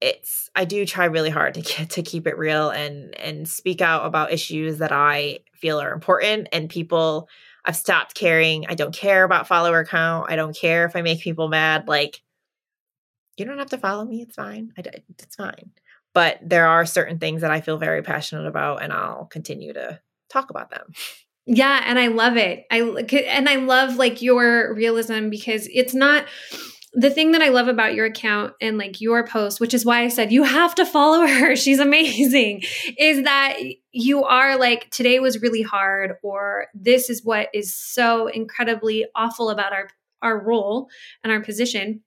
it's 0.00 0.48
I 0.56 0.64
do 0.64 0.86
try 0.86 1.04
really 1.04 1.30
hard 1.30 1.54
to 1.54 1.60
get 1.60 1.90
to 1.90 2.02
keep 2.02 2.26
it 2.26 2.38
real 2.38 2.70
and 2.70 3.14
and 3.18 3.48
speak 3.48 3.80
out 3.80 4.06
about 4.06 4.32
issues 4.32 4.78
that 4.78 4.92
I 4.92 5.40
feel 5.54 5.80
are 5.80 5.92
important 5.92 6.48
and 6.52 6.70
people 6.70 7.28
I've 7.64 7.76
stopped 7.76 8.14
caring. 8.14 8.66
I 8.68 8.74
don't 8.74 8.94
care 8.94 9.24
about 9.24 9.46
follower 9.46 9.84
count. 9.84 10.30
I 10.30 10.36
don't 10.36 10.56
care 10.56 10.86
if 10.86 10.96
I 10.96 11.02
make 11.02 11.20
people 11.20 11.48
mad 11.48 11.88
like 11.88 12.22
you 13.40 13.46
don't 13.46 13.58
have 13.58 13.70
to 13.70 13.78
follow 13.78 14.04
me. 14.04 14.22
It's 14.22 14.36
fine. 14.36 14.72
I, 14.78 14.82
it's 15.18 15.34
fine. 15.34 15.72
But 16.12 16.38
there 16.42 16.66
are 16.66 16.86
certain 16.86 17.18
things 17.18 17.40
that 17.42 17.50
I 17.50 17.60
feel 17.60 17.78
very 17.78 18.02
passionate 18.02 18.46
about 18.46 18.82
and 18.82 18.92
I'll 18.92 19.26
continue 19.26 19.72
to 19.72 20.00
talk 20.28 20.50
about 20.50 20.70
them. 20.70 20.92
Yeah, 21.46 21.82
and 21.84 21.98
I 21.98 22.08
love 22.08 22.36
it. 22.36 22.66
I 22.70 22.80
and 23.26 23.48
I 23.48 23.56
love 23.56 23.96
like 23.96 24.22
your 24.22 24.74
realism 24.74 25.30
because 25.30 25.68
it's 25.72 25.94
not 25.94 26.26
the 26.92 27.10
thing 27.10 27.32
that 27.32 27.42
I 27.42 27.48
love 27.48 27.68
about 27.68 27.94
your 27.94 28.06
account 28.06 28.54
and 28.60 28.76
like 28.76 29.00
your 29.00 29.24
post, 29.26 29.60
which 29.60 29.74
is 29.74 29.84
why 29.84 30.02
I 30.02 30.08
said 30.08 30.32
you 30.32 30.42
have 30.42 30.74
to 30.76 30.86
follow 30.86 31.26
her. 31.26 31.56
She's 31.56 31.80
amazing. 31.80 32.62
Is 32.98 33.24
that 33.24 33.58
you 33.92 34.24
are 34.24 34.58
like 34.58 34.90
today 34.90 35.18
was 35.18 35.40
really 35.40 35.62
hard 35.62 36.16
or 36.22 36.66
this 36.74 37.10
is 37.10 37.24
what 37.24 37.48
is 37.54 37.74
so 37.74 38.26
incredibly 38.26 39.06
awful 39.14 39.50
about 39.50 39.72
our 39.72 39.88
our 40.22 40.38
role 40.38 40.88
and 41.24 41.32
our 41.32 41.40
position. 41.40 42.02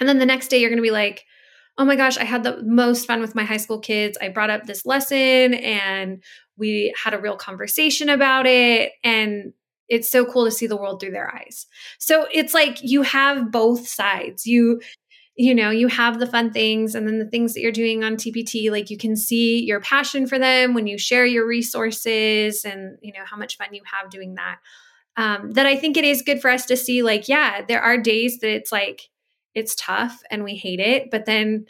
And 0.00 0.08
then 0.08 0.18
the 0.18 0.26
next 0.26 0.48
day 0.48 0.58
you're 0.58 0.70
going 0.70 0.76
to 0.78 0.82
be 0.82 0.90
like, 0.90 1.24
"Oh 1.78 1.84
my 1.84 1.96
gosh, 1.96 2.18
I 2.18 2.24
had 2.24 2.42
the 2.42 2.62
most 2.62 3.06
fun 3.06 3.20
with 3.20 3.34
my 3.34 3.44
high 3.44 3.56
school 3.56 3.78
kids. 3.80 4.18
I 4.20 4.28
brought 4.28 4.50
up 4.50 4.66
this 4.66 4.86
lesson 4.86 5.54
and 5.54 6.22
we 6.56 6.94
had 7.02 7.14
a 7.14 7.18
real 7.20 7.36
conversation 7.36 8.08
about 8.08 8.46
it 8.46 8.92
and 9.02 9.52
it's 9.88 10.10
so 10.10 10.24
cool 10.24 10.44
to 10.46 10.50
see 10.50 10.66
the 10.66 10.76
world 10.76 11.00
through 11.00 11.10
their 11.10 11.34
eyes. 11.34 11.66
So 11.98 12.26
it's 12.32 12.54
like 12.54 12.82
you 12.82 13.02
have 13.02 13.50
both 13.50 13.86
sides. 13.86 14.46
You 14.46 14.80
you 15.34 15.54
know, 15.54 15.70
you 15.70 15.88
have 15.88 16.18
the 16.18 16.26
fun 16.26 16.52
things 16.52 16.94
and 16.94 17.08
then 17.08 17.18
the 17.18 17.26
things 17.26 17.54
that 17.54 17.60
you're 17.60 17.72
doing 17.72 18.04
on 18.04 18.16
TPT 18.16 18.70
like 18.70 18.90
you 18.90 18.98
can 18.98 19.16
see 19.16 19.64
your 19.64 19.80
passion 19.80 20.26
for 20.26 20.38
them 20.38 20.74
when 20.74 20.86
you 20.86 20.98
share 20.98 21.24
your 21.24 21.46
resources 21.46 22.64
and 22.64 22.98
you 23.00 23.12
know 23.12 23.24
how 23.24 23.36
much 23.36 23.56
fun 23.56 23.68
you 23.72 23.82
have 23.84 24.10
doing 24.10 24.34
that. 24.34 24.58
Um, 25.16 25.52
that 25.52 25.66
I 25.66 25.76
think 25.76 25.96
it 25.96 26.04
is 26.04 26.22
good 26.22 26.40
for 26.40 26.50
us 26.50 26.66
to 26.66 26.76
see 26.76 27.02
like 27.02 27.28
yeah, 27.28 27.62
there 27.66 27.82
are 27.82 27.98
days 27.98 28.38
that 28.40 28.50
it's 28.50 28.72
like 28.72 29.10
it's 29.54 29.74
tough 29.74 30.22
and 30.30 30.44
we 30.44 30.56
hate 30.56 30.80
it, 30.80 31.10
but 31.10 31.26
then 31.26 31.66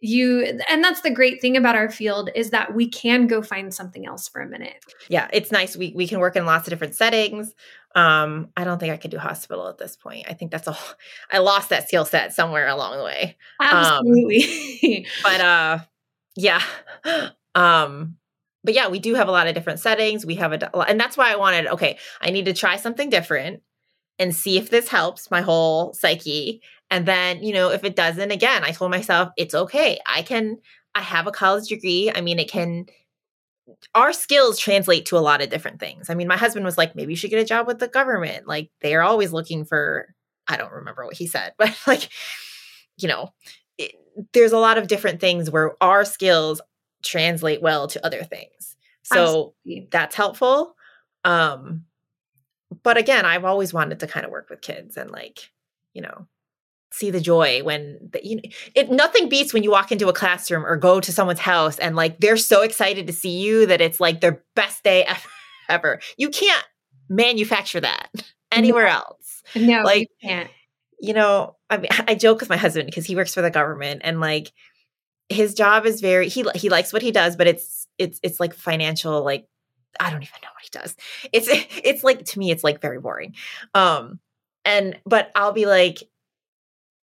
you 0.00 0.60
and 0.68 0.84
that's 0.84 1.00
the 1.00 1.10
great 1.10 1.40
thing 1.40 1.56
about 1.56 1.74
our 1.74 1.90
field 1.90 2.28
is 2.34 2.50
that 2.50 2.74
we 2.74 2.88
can 2.88 3.26
go 3.26 3.42
find 3.42 3.72
something 3.72 4.06
else 4.06 4.28
for 4.28 4.42
a 4.42 4.48
minute. 4.48 4.84
Yeah 5.08 5.28
it's 5.32 5.50
nice. 5.50 5.76
We, 5.76 5.92
we 5.94 6.06
can 6.06 6.20
work 6.20 6.36
in 6.36 6.44
lots 6.44 6.66
of 6.66 6.70
different 6.70 6.94
settings. 6.94 7.54
Um 7.94 8.48
i 8.56 8.64
don't 8.64 8.78
think 8.78 8.92
i 8.92 8.98
could 8.98 9.10
do 9.10 9.18
hospital 9.18 9.68
at 9.68 9.78
this 9.78 9.96
point. 9.96 10.26
I 10.28 10.34
think 10.34 10.50
that's 10.50 10.68
all 10.68 10.78
i 11.32 11.38
lost 11.38 11.70
that 11.70 11.88
skill 11.88 12.04
set 12.04 12.34
somewhere 12.34 12.68
along 12.68 12.98
the 12.98 13.04
way. 13.04 13.36
Absolutely. 13.60 15.06
Um, 15.06 15.12
but 15.22 15.40
uh 15.40 15.78
yeah. 16.36 16.62
Um 17.54 18.18
but 18.64 18.74
yeah 18.74 18.88
we 18.88 18.98
do 18.98 19.14
have 19.14 19.28
a 19.28 19.30
lot 19.30 19.46
of 19.46 19.54
different 19.54 19.80
settings. 19.80 20.26
We 20.26 20.34
have 20.34 20.52
a 20.52 20.78
and 20.86 21.00
that's 21.00 21.16
why 21.16 21.32
i 21.32 21.36
wanted 21.36 21.68
okay 21.68 21.98
i 22.20 22.28
need 22.28 22.44
to 22.44 22.52
try 22.52 22.76
something 22.76 23.08
different 23.08 23.62
and 24.18 24.34
see 24.34 24.58
if 24.58 24.70
this 24.70 24.88
helps 24.88 25.30
my 25.30 25.40
whole 25.40 25.94
psyche 25.94 26.60
and 26.90 27.06
then, 27.06 27.42
you 27.42 27.52
know, 27.52 27.70
if 27.70 27.84
it 27.84 27.96
doesn't, 27.96 28.30
again, 28.30 28.62
I 28.64 28.70
told 28.70 28.90
myself 28.90 29.30
it's 29.36 29.54
okay. 29.54 29.98
I 30.06 30.22
can, 30.22 30.58
I 30.94 31.00
have 31.00 31.26
a 31.26 31.32
college 31.32 31.68
degree. 31.68 32.12
I 32.14 32.20
mean, 32.20 32.38
it 32.38 32.50
can, 32.50 32.86
our 33.94 34.12
skills 34.12 34.58
translate 34.58 35.06
to 35.06 35.18
a 35.18 35.20
lot 35.20 35.42
of 35.42 35.50
different 35.50 35.80
things. 35.80 36.08
I 36.08 36.14
mean, 36.14 36.28
my 36.28 36.36
husband 36.36 36.64
was 36.64 36.78
like, 36.78 36.94
maybe 36.94 37.12
you 37.12 37.16
should 37.16 37.30
get 37.30 37.42
a 37.42 37.44
job 37.44 37.66
with 37.66 37.80
the 37.80 37.88
government. 37.88 38.46
Like, 38.46 38.70
they 38.80 38.94
are 38.94 39.02
always 39.02 39.32
looking 39.32 39.64
for, 39.64 40.14
I 40.46 40.56
don't 40.56 40.72
remember 40.72 41.04
what 41.04 41.16
he 41.16 41.26
said, 41.26 41.54
but 41.58 41.76
like, 41.86 42.08
you 42.98 43.08
know, 43.08 43.32
it, 43.78 43.92
there's 44.32 44.52
a 44.52 44.58
lot 44.58 44.78
of 44.78 44.86
different 44.86 45.20
things 45.20 45.50
where 45.50 45.82
our 45.82 46.04
skills 46.04 46.60
translate 47.04 47.60
well 47.60 47.88
to 47.88 48.06
other 48.06 48.22
things. 48.22 48.76
So 49.02 49.54
Absolutely. 49.64 49.88
that's 49.90 50.14
helpful. 50.14 50.76
Um, 51.24 51.84
but 52.82 52.96
again, 52.96 53.24
I've 53.24 53.44
always 53.44 53.72
wanted 53.72 54.00
to 54.00 54.06
kind 54.06 54.24
of 54.24 54.32
work 54.32 54.50
with 54.50 54.60
kids 54.60 54.96
and 54.96 55.10
like, 55.10 55.50
you 55.92 56.02
know, 56.02 56.26
see 56.90 57.10
the 57.10 57.20
joy 57.20 57.62
when 57.62 57.98
the, 58.12 58.20
you 58.24 58.36
know, 58.36 58.42
it 58.74 58.90
nothing 58.90 59.28
beats 59.28 59.52
when 59.52 59.62
you 59.62 59.70
walk 59.70 59.92
into 59.92 60.08
a 60.08 60.12
classroom 60.12 60.64
or 60.64 60.76
go 60.76 61.00
to 61.00 61.12
someone's 61.12 61.40
house 61.40 61.78
and 61.78 61.96
like 61.96 62.20
they're 62.20 62.36
so 62.36 62.62
excited 62.62 63.06
to 63.06 63.12
see 63.12 63.38
you 63.38 63.66
that 63.66 63.80
it's 63.80 64.00
like 64.00 64.20
their 64.20 64.42
best 64.54 64.82
day 64.82 65.06
ever. 65.68 66.00
You 66.16 66.30
can't 66.30 66.64
manufacture 67.08 67.80
that 67.80 68.08
anywhere 68.52 68.86
no. 68.86 68.92
else. 68.92 69.42
No, 69.54 69.82
like 69.82 70.08
you 70.22 70.28
can't. 70.28 70.50
You 70.98 71.12
know, 71.12 71.56
I 71.68 71.76
mean, 71.76 71.90
I 72.08 72.14
joke 72.14 72.40
with 72.40 72.48
my 72.48 72.56
husband 72.56 72.86
because 72.86 73.04
he 73.04 73.16
works 73.16 73.34
for 73.34 73.42
the 73.42 73.50
government 73.50 74.00
and 74.04 74.20
like 74.20 74.52
his 75.28 75.54
job 75.54 75.86
is 75.86 76.00
very 76.00 76.28
he 76.28 76.44
he 76.54 76.68
likes 76.68 76.92
what 76.92 77.02
he 77.02 77.10
does, 77.10 77.36
but 77.36 77.46
it's 77.46 77.86
it's 77.98 78.20
it's 78.22 78.40
like 78.40 78.54
financial 78.54 79.24
like 79.24 79.48
I 79.98 80.10
don't 80.10 80.22
even 80.22 80.40
know 80.42 80.48
what 80.54 80.62
he 80.62 80.70
does. 80.70 80.96
It's 81.32 81.48
it's 81.84 82.04
like 82.04 82.24
to 82.26 82.38
me 82.38 82.50
it's 82.50 82.64
like 82.64 82.80
very 82.80 83.00
boring. 83.00 83.34
Um 83.74 84.20
and 84.64 84.98
but 85.04 85.30
I'll 85.34 85.52
be 85.52 85.66
like 85.66 86.02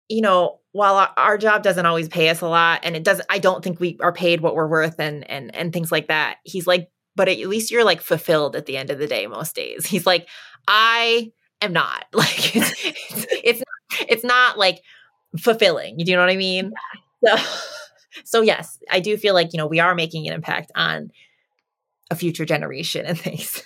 you 0.09 0.21
know, 0.21 0.61
while 0.73 0.97
our, 0.97 1.11
our, 1.17 1.39
job 1.39 1.63
doesn't 1.63 1.87
always 1.87 2.09
pay 2.09 2.29
us 2.29 2.41
a 2.41 2.49
lot 2.49 2.81
and 2.83 2.97
it 2.97 3.05
doesn't 3.05 3.27
I 3.31 3.39
don't 3.39 3.63
think 3.63 3.79
we 3.79 3.99
are 4.01 4.13
paid 4.13 4.41
what 4.41 4.55
we're 4.55 4.69
worth 4.69 4.99
and 4.99 5.29
and 5.31 5.55
and 5.55 5.73
things 5.73 5.93
like 5.93 6.09
that. 6.09 6.39
He's 6.45 6.67
like, 6.67 6.91
but 7.15 7.29
at 7.29 7.39
least 7.39 7.71
you're 7.71 7.85
like 7.85 8.01
fulfilled 8.01 8.57
at 8.57 8.67
the 8.67 8.77
end 8.77 8.91
of 8.91 8.99
the 8.99 9.07
day 9.07 9.27
most 9.27 9.55
days. 9.55 9.87
He's 9.87 10.07
like, 10.07 10.29
I 10.67 11.33
am 11.61 11.73
not. 11.73 12.07
Like 12.15 12.57
it's 12.57 12.73
it's, 12.85 13.27
it's, 13.45 13.63
it's 14.09 14.25
not 14.25 14.59
like 14.59 14.81
fulfilling. 15.39 15.99
You 15.99 16.05
do 16.05 16.13
know 16.13 16.21
what 16.21 16.31
I 16.31 16.37
mean? 16.37 16.73
So 17.25 17.37
so 18.25 18.41
yes, 18.43 18.79
I 18.91 19.01
do 19.01 19.17
feel 19.17 19.35
like, 19.35 19.53
you 19.53 19.59
know, 19.59 19.67
we 19.67 19.81
are 19.81 19.95
making 19.95 20.27
an 20.29 20.35
impact 20.35 20.73
on 20.75 21.11
a 22.11 22.15
future 22.15 22.45
generation 22.45 23.07
and 23.07 23.19
things. 23.19 23.63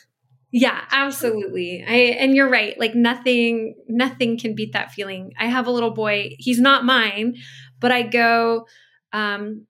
Yeah, 0.53 0.81
absolutely. 0.91 1.85
I 1.87 1.95
and 2.19 2.35
you're 2.35 2.51
right. 2.51 2.79
Like 2.79 2.95
nothing 2.95 3.75
nothing 3.89 4.39
can 4.39 4.55
beat 4.55 4.73
that 4.73 4.93
feeling. 4.93 5.33
I 5.39 5.47
have 5.47 5.67
a 5.67 5.71
little 5.73 5.91
boy. 5.91 6.31
He's 6.39 6.61
not 6.61 6.85
mine, 6.85 7.37
but 7.81 7.93
I 7.93 8.03
go 8.03 8.67
um 9.13 9.67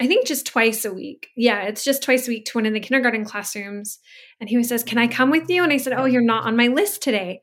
I 0.00 0.06
think 0.06 0.26
just 0.26 0.46
twice 0.46 0.84
a 0.84 0.92
week. 0.92 1.28
Yeah, 1.36 1.62
it's 1.62 1.82
just 1.82 2.02
twice 2.02 2.28
a 2.28 2.30
week 2.30 2.44
to 2.46 2.58
one 2.58 2.66
of 2.66 2.74
the 2.74 2.80
kindergarten 2.80 3.24
classrooms. 3.24 3.98
And 4.40 4.48
he 4.48 4.62
says, 4.62 4.82
Can 4.84 4.98
I 4.98 5.06
come 5.06 5.30
with 5.30 5.48
you? 5.48 5.64
And 5.64 5.72
I 5.72 5.78
said, 5.78 5.94
Oh, 5.94 6.04
you're 6.04 6.22
not 6.22 6.44
on 6.44 6.56
my 6.56 6.68
list 6.68 7.02
today. 7.02 7.40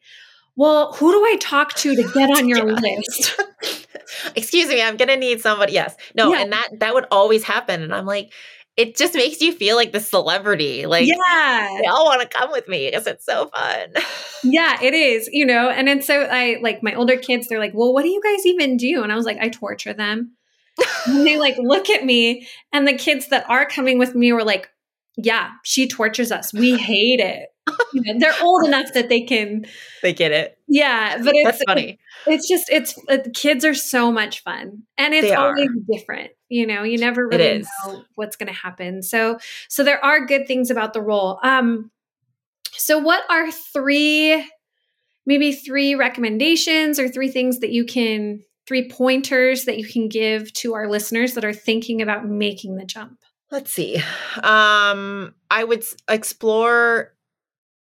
Well, 0.55 0.93
who 0.93 1.11
do 1.11 1.17
I 1.25 1.37
talk 1.39 1.73
to 1.77 1.95
to 1.95 2.03
get 2.13 2.29
on 2.37 2.47
your 2.47 2.63
list? 2.73 3.41
Excuse 4.35 4.69
me, 4.69 4.81
I'm 4.81 4.97
gonna 4.97 5.17
need 5.17 5.41
somebody. 5.41 5.73
Yes. 5.73 5.95
No, 6.15 6.31
yeah. 6.31 6.41
and 6.41 6.53
that 6.53 6.69
that 6.79 6.93
would 6.93 7.05
always 7.09 7.43
happen. 7.43 7.81
And 7.81 7.93
I'm 7.93 8.05
like, 8.05 8.31
it 8.75 8.95
just 8.97 9.13
makes 9.13 9.39
you 9.39 9.51
feel 9.51 9.75
like 9.75 9.91
the 9.91 9.99
celebrity. 9.99 10.85
Like, 10.85 11.07
yeah, 11.07 11.77
they 11.79 11.87
all 11.87 12.05
want 12.05 12.21
to 12.21 12.27
come 12.27 12.51
with 12.51 12.67
me 12.67 12.89
because 12.89 13.05
it's 13.05 13.25
so 13.25 13.47
fun. 13.47 13.89
yeah, 14.43 14.81
it 14.81 14.93
is, 14.93 15.29
you 15.31 15.45
know. 15.45 15.69
And 15.69 15.87
then 15.87 16.01
so 16.01 16.23
I 16.23 16.57
like 16.61 16.81
my 16.81 16.95
older 16.95 17.17
kids, 17.17 17.47
they're 17.47 17.59
like, 17.59 17.73
well, 17.73 17.93
what 17.93 18.03
do 18.03 18.09
you 18.09 18.21
guys 18.21 18.45
even 18.45 18.77
do? 18.77 19.03
And 19.03 19.11
I 19.11 19.15
was 19.15 19.25
like, 19.25 19.37
I 19.39 19.49
torture 19.49 19.93
them. 19.93 20.33
and 21.05 21.25
they 21.25 21.37
like 21.37 21.55
look 21.59 21.89
at 21.91 22.03
me, 22.03 22.47
and 22.71 22.87
the 22.87 22.93
kids 22.93 23.27
that 23.29 23.47
are 23.47 23.67
coming 23.67 23.99
with 23.99 24.15
me 24.15 24.33
were 24.33 24.43
like, 24.43 24.69
yeah, 25.17 25.51
she 25.63 25.87
tortures 25.87 26.31
us. 26.31 26.51
We 26.51 26.75
hate 26.77 27.19
it. 27.19 27.49
You 27.93 28.01
know, 28.01 28.19
they're 28.19 28.41
old 28.41 28.65
enough 28.67 28.93
that 28.93 29.07
they 29.07 29.21
can 29.21 29.65
they 30.01 30.13
get 30.13 30.31
it. 30.31 30.57
Yeah, 30.67 31.17
but 31.23 31.35
it's 31.35 31.43
That's 31.43 31.63
funny. 31.67 31.99
It's 32.25 32.47
just 32.47 32.69
it's 32.69 32.99
uh, 33.07 33.19
kids 33.35 33.63
are 33.65 33.75
so 33.75 34.11
much 34.11 34.41
fun, 34.41 34.83
and 34.97 35.13
it's 35.13 35.31
always 35.31 35.69
different. 35.91 36.31
You 36.53 36.67
know, 36.67 36.83
you 36.83 36.99
never 36.99 37.27
really 37.27 37.65
know 37.87 38.03
what's 38.13 38.35
going 38.35 38.47
to 38.47 38.53
happen. 38.53 39.01
So, 39.01 39.39
so 39.69 39.83
there 39.83 40.03
are 40.05 40.27
good 40.27 40.45
things 40.45 40.69
about 40.69 40.93
the 40.93 41.01
role. 41.01 41.39
Um, 41.41 41.89
so 42.73 42.99
what 42.99 43.23
are 43.27 43.51
three, 43.51 44.47
maybe 45.25 45.51
three 45.51 45.95
recommendations 45.95 46.99
or 46.99 47.09
three 47.09 47.31
things 47.31 47.59
that 47.61 47.71
you 47.71 47.85
can, 47.85 48.43
three 48.67 48.87
pointers 48.87 49.65
that 49.65 49.79
you 49.79 49.87
can 49.87 50.09
give 50.09 50.53
to 50.53 50.75
our 50.75 50.87
listeners 50.87 51.33
that 51.33 51.43
are 51.43 51.53
thinking 51.53 52.03
about 52.03 52.27
making 52.27 52.75
the 52.75 52.85
jump? 52.85 53.17
Let's 53.49 53.71
see. 53.71 53.97
Um, 54.43 55.33
I 55.49 55.63
would 55.63 55.83
explore, 56.07 57.15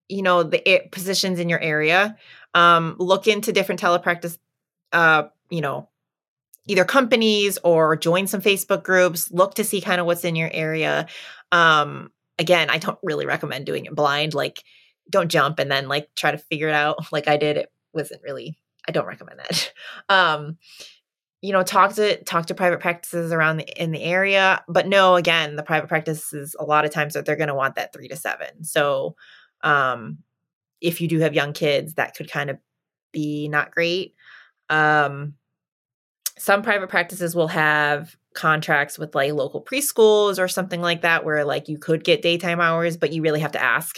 you 0.07 0.22
know, 0.22 0.43
the 0.43 0.84
positions 0.89 1.38
in 1.38 1.49
your 1.49 1.59
area 1.59 2.16
um, 2.53 2.95
look 2.97 3.28
into 3.28 3.51
different 3.51 3.82
telepractice, 3.82 4.38
uh, 4.93 5.24
you 5.49 5.59
know, 5.59 5.89
either 6.68 6.86
companies 6.86 7.57
or 7.64 7.95
join 7.95 8.28
some 8.28 8.41
Facebook 8.41 8.84
groups. 8.84 9.32
Look 9.32 9.55
to 9.55 9.64
see 9.64 9.82
kind 9.82 9.99
of 9.99 10.05
what's 10.05 10.24
in 10.24 10.36
your 10.36 10.49
area. 10.51 11.07
Um, 11.51 12.11
again, 12.39 12.70
I 12.70 12.78
don't 12.78 12.99
really 13.03 13.26
recommend 13.26 13.66
doing 13.66 13.86
it 13.86 13.95
blind. 13.95 14.34
Like, 14.34 14.64
don't 15.09 15.30
jump 15.30 15.59
and 15.59 15.70
then 15.70 15.88
like 15.88 16.09
try 16.16 16.32
to 16.32 16.38
figure 16.38 16.70
it 16.70 16.74
out 16.74 16.97
like 17.11 17.28
I 17.28 17.38
did. 17.38 17.57
It 17.57 17.72
wasn't 17.93 18.24
really. 18.24 18.57
I 18.88 18.91
don't 18.91 19.07
recommend 19.07 19.39
that. 19.39 19.74
Um, 20.09 20.57
you 21.41 21.51
know, 21.51 21.61
talk 21.61 21.93
to 21.95 22.24
talk 22.24 22.45
to 22.45 22.55
private 22.55 22.80
practices 22.80 23.34
around 23.34 23.57
the 23.57 23.82
in 23.82 23.91
the 23.91 24.01
area, 24.01 24.64
but 24.70 24.88
no, 24.88 25.16
again, 25.16 25.57
the 25.57 25.64
private 25.64 25.89
practices 25.89 26.55
a 26.57 26.64
lot 26.64 26.86
of 26.86 26.91
times 26.91 27.14
that 27.14 27.26
they're 27.26 27.36
going 27.36 27.49
to 27.49 27.55
want 27.55 27.76
that 27.76 27.91
three 27.91 28.07
to 28.07 28.16
seven. 28.16 28.64
So, 28.64 29.16
um, 29.61 30.20
if 30.80 31.01
you 31.01 31.09
do 31.09 31.20
have 31.20 31.34
young 31.34 31.51
kids, 31.51 31.95
that 31.95 32.16
could 32.16 32.32
kind 32.32 32.49
of 32.49 32.59
be 33.11 33.49
not 33.49 33.72
great. 33.72 34.16
Um, 34.70 35.34
some 36.44 36.62
private 36.62 36.89
practices 36.89 37.34
will 37.34 37.48
have 37.48 38.18
contracts 38.34 39.00
with 39.00 39.16
like 39.16 39.32
local 39.32 39.64
preschools 39.64 40.38
or 40.38 40.50
something 40.50 40.82
like 40.82 41.00
that 41.00 41.24
where 41.24 41.46
like 41.46 41.70
you 41.70 41.78
could 41.78 42.04
get 42.04 42.22
daytime 42.22 42.60
hours 42.60 42.98
but 42.98 43.14
you 43.14 43.22
really 43.22 43.39
have 43.39 43.54
to 43.54 43.64
ask 43.64 43.96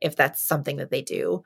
if 0.00 0.16
that's 0.16 0.42
something 0.42 0.78
that 0.78 0.90
they 0.90 1.02
do. 1.02 1.44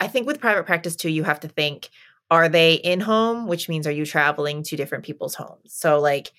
I 0.00 0.08
think 0.08 0.26
with 0.26 0.40
private 0.40 0.66
practice 0.66 0.96
too 0.96 1.10
you 1.10 1.22
have 1.22 1.38
to 1.40 1.48
think 1.48 1.90
are 2.28 2.48
they 2.48 2.74
in 2.74 2.98
home 2.98 3.46
which 3.46 3.68
means 3.68 3.86
are 3.86 3.92
you 3.92 4.04
traveling 4.04 4.64
to 4.64 4.74
different 4.74 5.04
people's 5.04 5.36
homes? 5.36 5.72
So 5.72 6.00
like 6.00 6.32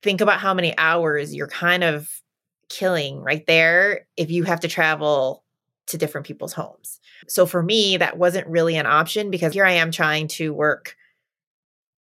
think 0.00 0.20
about 0.20 0.38
how 0.38 0.54
many 0.54 0.72
hours 0.78 1.34
you're 1.34 1.48
kind 1.48 1.82
of 1.82 2.08
killing 2.68 3.22
right 3.22 3.44
there 3.48 4.06
if 4.16 4.30
you 4.30 4.44
have 4.44 4.60
to 4.60 4.68
travel 4.68 5.42
to 5.88 5.98
different 5.98 6.28
people's 6.28 6.52
homes. 6.52 7.00
So 7.26 7.44
for 7.44 7.60
me 7.60 7.96
that 7.96 8.18
wasn't 8.18 8.46
really 8.46 8.76
an 8.76 8.86
option 8.86 9.32
because 9.32 9.52
here 9.52 9.66
i 9.66 9.72
am 9.72 9.90
trying 9.90 10.28
to 10.28 10.54
work 10.54 10.94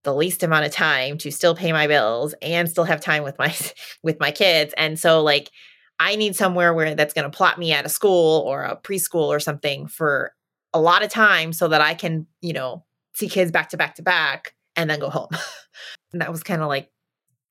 the 0.02 0.14
least 0.14 0.42
amount 0.42 0.64
of 0.64 0.72
time 0.72 1.18
to 1.18 1.30
still 1.30 1.54
pay 1.54 1.72
my 1.72 1.86
bills 1.86 2.34
and 2.42 2.68
still 2.68 2.84
have 2.84 3.00
time 3.00 3.22
with 3.22 3.38
my 3.38 3.54
with 4.02 4.18
my 4.20 4.30
kids 4.30 4.72
and 4.76 4.98
so 4.98 5.22
like 5.22 5.50
i 5.98 6.16
need 6.16 6.34
somewhere 6.34 6.72
where 6.72 6.94
that's 6.94 7.14
going 7.14 7.30
to 7.30 7.36
plot 7.36 7.58
me 7.58 7.72
at 7.72 7.86
a 7.86 7.88
school 7.88 8.40
or 8.46 8.62
a 8.62 8.76
preschool 8.76 9.28
or 9.28 9.40
something 9.40 9.86
for 9.86 10.32
a 10.72 10.80
lot 10.80 11.02
of 11.02 11.10
time 11.10 11.52
so 11.52 11.68
that 11.68 11.80
i 11.80 11.94
can 11.94 12.26
you 12.40 12.52
know 12.52 12.84
see 13.14 13.28
kids 13.28 13.50
back 13.50 13.68
to 13.68 13.76
back 13.76 13.94
to 13.96 14.02
back 14.02 14.54
and 14.76 14.88
then 14.90 14.98
go 14.98 15.10
home. 15.10 15.30
And 16.12 16.20
that 16.22 16.32
was 16.32 16.42
kind 16.42 16.60
of 16.60 16.66
like 16.66 16.90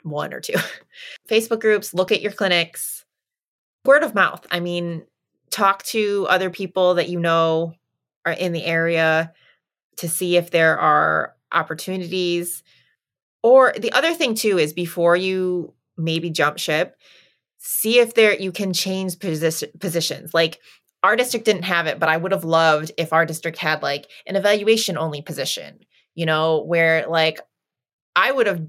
one 0.04 0.34
or 0.34 0.42
two. 0.42 0.56
Facebook 1.30 1.62
groups 1.62 1.94
look 1.94 2.12
at 2.12 2.22
your 2.22 2.34
clinics. 2.34 3.06
Word 3.86 4.04
of 4.04 4.14
mouth. 4.14 4.46
I 4.52 4.60
mean 4.60 5.04
talk 5.50 5.84
to 5.84 6.28
other 6.30 6.50
people 6.50 6.96
that 6.96 7.08
you 7.08 7.22
know 7.22 7.74
are 8.26 8.34
in 8.34 8.52
the 8.52 8.66
area 8.66 9.32
to 9.96 10.10
see 10.10 10.36
if 10.36 10.52
there 10.52 10.78
are 10.78 11.36
opportunities. 11.52 12.64
Or 13.44 13.74
the 13.78 13.92
other 13.92 14.14
thing 14.14 14.36
too 14.36 14.58
is 14.58 14.74
before 14.74 15.16
you 15.16 15.74
maybe 15.98 16.30
jump 16.30 16.58
ship, 16.58 16.96
see 17.58 18.00
if 18.00 18.14
there 18.14 18.34
you 18.34 18.52
can 18.52 18.74
change 18.74 19.18
posi- 19.18 19.80
positions. 19.80 20.34
Like 20.34 20.60
our 21.04 21.16
district 21.16 21.46
didn't 21.46 21.64
have 21.64 21.88
it, 21.88 22.00
but 22.00 22.10
I 22.10 22.18
would 22.18 22.32
have 22.32 22.44
loved 22.44 22.92
if 22.98 23.14
our 23.14 23.26
district 23.26 23.58
had 23.58 23.82
like 23.82 24.08
an 24.28 24.36
evaluation 24.36 24.98
only 24.98 25.22
position, 25.22 25.80
you 26.16 26.26
know, 26.26 26.64
where 26.64 27.06
like 27.08 27.40
I 28.16 28.32
would 28.32 28.48
have 28.48 28.62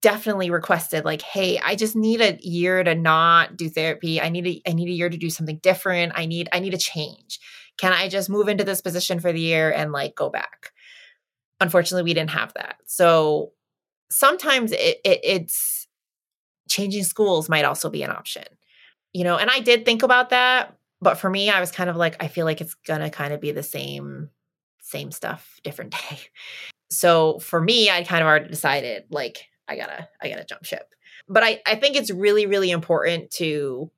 definitely 0.00 0.48
requested 0.48 1.04
like 1.04 1.22
hey 1.22 1.58
i 1.58 1.74
just 1.74 1.96
need 1.96 2.20
a 2.20 2.38
year 2.40 2.84
to 2.84 2.94
not 2.94 3.56
do 3.56 3.68
therapy 3.68 4.20
i 4.20 4.28
need 4.28 4.46
a 4.46 4.62
i 4.68 4.72
need 4.72 4.88
a 4.88 4.92
year 4.92 5.08
to 5.08 5.16
do 5.16 5.28
something 5.28 5.58
different 5.58 6.12
i 6.14 6.24
need 6.24 6.48
i 6.52 6.60
need 6.60 6.72
a 6.72 6.78
change 6.78 7.40
can 7.78 7.92
i 7.92 8.08
just 8.08 8.30
move 8.30 8.48
into 8.48 8.62
this 8.62 8.80
position 8.80 9.18
for 9.18 9.32
the 9.32 9.40
year 9.40 9.72
and 9.72 9.90
like 9.90 10.14
go 10.14 10.30
back 10.30 10.70
unfortunately 11.60 12.08
we 12.08 12.14
didn't 12.14 12.30
have 12.30 12.52
that. 12.54 12.76
So 12.86 13.52
sometimes 14.10 14.72
it, 14.72 15.00
it, 15.04 15.20
it's 15.22 15.86
changing 16.68 17.04
schools 17.04 17.48
might 17.48 17.64
also 17.64 17.88
be 17.88 18.02
an 18.02 18.10
option 18.10 18.44
you 19.12 19.24
know 19.24 19.36
and 19.36 19.50
i 19.50 19.58
did 19.58 19.84
think 19.84 20.02
about 20.02 20.30
that 20.30 20.76
but 21.00 21.16
for 21.16 21.30
me 21.30 21.48
i 21.48 21.60
was 21.60 21.70
kind 21.70 21.88
of 21.88 21.96
like 21.96 22.22
i 22.22 22.28
feel 22.28 22.44
like 22.44 22.60
it's 22.60 22.74
gonna 22.74 23.10
kind 23.10 23.32
of 23.32 23.40
be 23.40 23.52
the 23.52 23.62
same 23.62 24.28
same 24.88 25.10
stuff 25.12 25.60
different 25.62 25.92
day. 26.10 26.18
So 26.90 27.38
for 27.38 27.60
me 27.60 27.90
i 27.90 28.02
kind 28.02 28.22
of 28.22 28.26
already 28.26 28.48
decided 28.48 29.04
like 29.10 29.46
i 29.68 29.76
gotta 29.76 30.08
i 30.22 30.28
gotta 30.28 30.44
jump 30.44 30.64
ship. 30.64 30.94
But 31.28 31.42
i 31.42 31.60
i 31.66 31.74
think 31.74 31.96
it's 31.96 32.10
really 32.10 32.46
really 32.46 32.70
important 32.70 33.30
to 33.32 33.90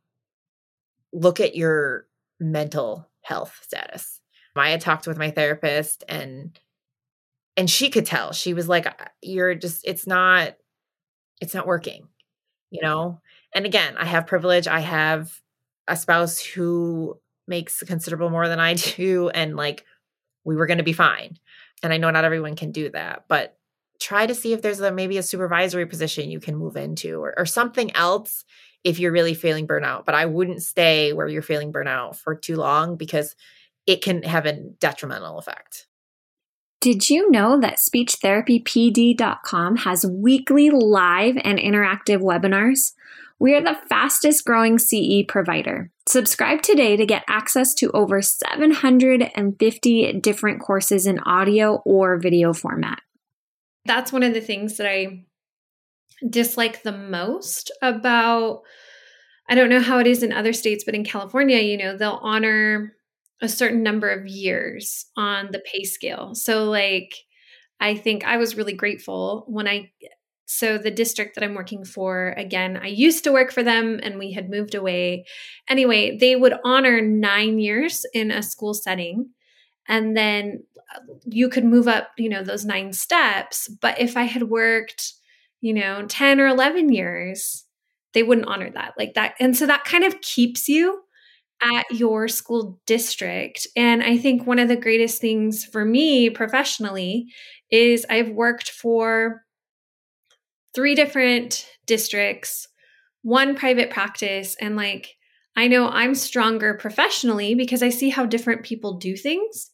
look 1.12 1.40
at 1.40 1.56
your 1.56 2.06
mental 2.38 3.08
health 3.22 3.58
status. 3.62 4.20
I 4.56 4.70
had 4.70 4.80
talked 4.80 5.06
with 5.06 5.16
my 5.16 5.30
therapist 5.30 6.04
and 6.08 6.58
and 7.60 7.68
she 7.68 7.90
could 7.90 8.06
tell 8.06 8.32
she 8.32 8.54
was 8.54 8.70
like 8.70 8.86
you're 9.20 9.54
just 9.54 9.86
it's 9.86 10.06
not 10.06 10.56
it's 11.42 11.52
not 11.52 11.66
working 11.66 12.08
you 12.70 12.80
mm-hmm. 12.80 12.86
know? 12.86 13.20
And 13.54 13.66
again 13.66 13.96
i 13.98 14.06
have 14.06 14.26
privilege 14.26 14.66
i 14.66 14.80
have 14.80 15.30
a 15.86 15.94
spouse 15.94 16.40
who 16.40 17.18
makes 17.46 17.82
considerable 17.82 18.30
more 18.30 18.48
than 18.48 18.58
i 18.58 18.74
do 18.96 19.28
and 19.28 19.56
like 19.56 19.84
we 20.44 20.56
were 20.56 20.66
going 20.66 20.78
to 20.78 20.84
be 20.84 20.94
fine 20.94 21.36
and 21.82 21.92
i 21.92 21.98
know 21.98 22.10
not 22.10 22.24
everyone 22.24 22.56
can 22.56 22.72
do 22.72 22.88
that 22.90 23.24
but 23.28 23.58
try 24.00 24.26
to 24.26 24.34
see 24.34 24.54
if 24.54 24.62
there's 24.62 24.80
a 24.80 24.90
maybe 24.90 25.18
a 25.18 25.22
supervisory 25.22 25.84
position 25.84 26.30
you 26.30 26.40
can 26.40 26.56
move 26.56 26.76
into 26.76 27.22
or, 27.22 27.34
or 27.38 27.44
something 27.44 27.94
else 27.94 28.46
if 28.84 28.98
you're 28.98 29.12
really 29.12 29.34
feeling 29.34 29.66
burnout 29.66 30.06
but 30.06 30.14
i 30.14 30.24
wouldn't 30.24 30.62
stay 30.62 31.12
where 31.12 31.28
you're 31.28 31.42
feeling 31.42 31.74
burnout 31.74 32.16
for 32.16 32.34
too 32.34 32.56
long 32.56 32.96
because 32.96 33.36
it 33.86 34.00
can 34.02 34.22
have 34.22 34.46
a 34.46 34.54
detrimental 34.78 35.38
effect 35.38 35.88
did 36.80 37.10
you 37.10 37.30
know 37.30 37.60
that 37.60 37.76
SpeechTherapyPD.com 37.78 39.76
has 39.76 40.06
weekly 40.06 40.70
live 40.70 41.36
and 41.44 41.58
interactive 41.58 42.22
webinars? 42.22 42.92
We 43.38 43.54
are 43.54 43.60
the 43.60 43.78
fastest 43.88 44.44
growing 44.46 44.78
CE 44.78 45.24
provider. 45.28 45.90
Subscribe 46.08 46.62
today 46.62 46.96
to 46.96 47.04
get 47.04 47.24
access 47.28 47.74
to 47.74 47.90
over 47.92 48.22
750 48.22 50.12
different 50.20 50.60
courses 50.60 51.06
in 51.06 51.18
audio 51.20 51.82
or 51.84 52.18
video 52.18 52.52
format. 52.54 53.00
That's 53.84 54.12
one 54.12 54.22
of 54.22 54.34
the 54.34 54.40
things 54.40 54.76
that 54.78 54.86
I 54.86 55.24
dislike 56.28 56.82
the 56.82 56.92
most 56.92 57.70
about 57.82 58.62
I 59.48 59.54
don't 59.56 59.70
know 59.70 59.80
how 59.80 59.98
it 59.98 60.06
is 60.06 60.22
in 60.22 60.32
other 60.32 60.52
states, 60.52 60.84
but 60.84 60.94
in 60.94 61.02
California, 61.02 61.58
you 61.58 61.76
know, 61.76 61.96
they'll 61.96 62.20
honor 62.22 62.94
a 63.40 63.48
certain 63.48 63.82
number 63.82 64.10
of 64.10 64.26
years 64.26 65.06
on 65.16 65.48
the 65.52 65.60
pay 65.60 65.84
scale. 65.84 66.34
So, 66.34 66.64
like, 66.64 67.14
I 67.80 67.96
think 67.96 68.24
I 68.24 68.36
was 68.36 68.56
really 68.56 68.74
grateful 68.74 69.44
when 69.48 69.66
I, 69.66 69.90
so 70.44 70.76
the 70.76 70.90
district 70.90 71.34
that 71.34 71.44
I'm 71.44 71.54
working 71.54 71.84
for, 71.84 72.34
again, 72.36 72.76
I 72.76 72.88
used 72.88 73.24
to 73.24 73.32
work 73.32 73.52
for 73.52 73.62
them 73.62 74.00
and 74.02 74.18
we 74.18 74.32
had 74.32 74.50
moved 74.50 74.74
away. 74.74 75.24
Anyway, 75.68 76.18
they 76.18 76.36
would 76.36 76.54
honor 76.64 77.00
nine 77.00 77.58
years 77.58 78.04
in 78.12 78.30
a 78.30 78.42
school 78.42 78.74
setting. 78.74 79.30
And 79.88 80.16
then 80.16 80.64
uh, 80.94 81.00
you 81.24 81.48
could 81.48 81.64
move 81.64 81.88
up, 81.88 82.10
you 82.18 82.28
know, 82.28 82.42
those 82.42 82.64
nine 82.64 82.92
steps. 82.92 83.68
But 83.68 84.00
if 84.00 84.16
I 84.16 84.24
had 84.24 84.44
worked, 84.44 85.14
you 85.60 85.72
know, 85.72 86.04
10 86.06 86.40
or 86.40 86.48
11 86.48 86.92
years, 86.92 87.64
they 88.12 88.22
wouldn't 88.22 88.48
honor 88.48 88.70
that 88.70 88.94
like 88.98 89.14
that. 89.14 89.34
And 89.40 89.56
so 89.56 89.66
that 89.66 89.84
kind 89.84 90.04
of 90.04 90.20
keeps 90.20 90.68
you 90.68 91.02
at 91.62 91.90
your 91.90 92.28
school 92.28 92.80
district. 92.86 93.66
And 93.76 94.02
I 94.02 94.16
think 94.18 94.46
one 94.46 94.58
of 94.58 94.68
the 94.68 94.76
greatest 94.76 95.20
things 95.20 95.64
for 95.64 95.84
me 95.84 96.30
professionally 96.30 97.26
is 97.70 98.06
I've 98.08 98.30
worked 98.30 98.70
for 98.70 99.44
three 100.74 100.94
different 100.94 101.66
districts, 101.86 102.68
one 103.22 103.54
private 103.54 103.90
practice, 103.90 104.56
and 104.60 104.76
like 104.76 105.16
I 105.56 105.66
know 105.68 105.88
I'm 105.88 106.14
stronger 106.14 106.74
professionally 106.74 107.54
because 107.54 107.82
I 107.82 107.88
see 107.90 108.08
how 108.08 108.24
different 108.24 108.62
people 108.62 108.94
do 108.94 109.16
things. 109.16 109.70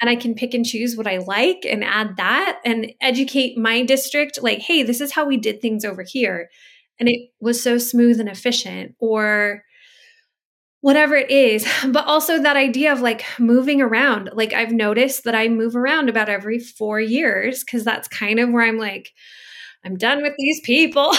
And 0.00 0.08
I 0.08 0.16
can 0.16 0.34
pick 0.34 0.54
and 0.54 0.64
choose 0.64 0.96
what 0.96 1.06
I 1.06 1.18
like 1.18 1.66
and 1.68 1.84
add 1.84 2.16
that 2.16 2.58
and 2.64 2.90
educate 3.02 3.58
my 3.58 3.84
district 3.84 4.42
like, 4.42 4.60
hey, 4.60 4.82
this 4.82 5.00
is 5.00 5.12
how 5.12 5.26
we 5.26 5.36
did 5.36 5.60
things 5.60 5.84
over 5.84 6.02
here. 6.02 6.48
And 6.98 7.06
it 7.08 7.30
was 7.38 7.62
so 7.62 7.76
smooth 7.76 8.18
and 8.18 8.28
efficient. 8.28 8.94
Or 8.98 9.62
whatever 10.80 11.14
it 11.16 11.30
is, 11.30 11.66
but 11.88 12.06
also 12.06 12.38
that 12.38 12.56
idea 12.56 12.92
of 12.92 13.00
like 13.00 13.24
moving 13.38 13.80
around. 13.80 14.30
Like 14.32 14.52
I've 14.52 14.72
noticed 14.72 15.24
that 15.24 15.34
I 15.34 15.48
move 15.48 15.76
around 15.76 16.08
about 16.08 16.28
every 16.28 16.58
four 16.58 17.00
years 17.00 17.64
because 17.64 17.84
that's 17.84 18.08
kind 18.08 18.38
of 18.40 18.50
where 18.50 18.64
I'm 18.64 18.78
like, 18.78 19.12
I'm 19.84 19.96
done 19.96 20.22
with 20.22 20.34
these 20.38 20.60
people. 20.60 21.14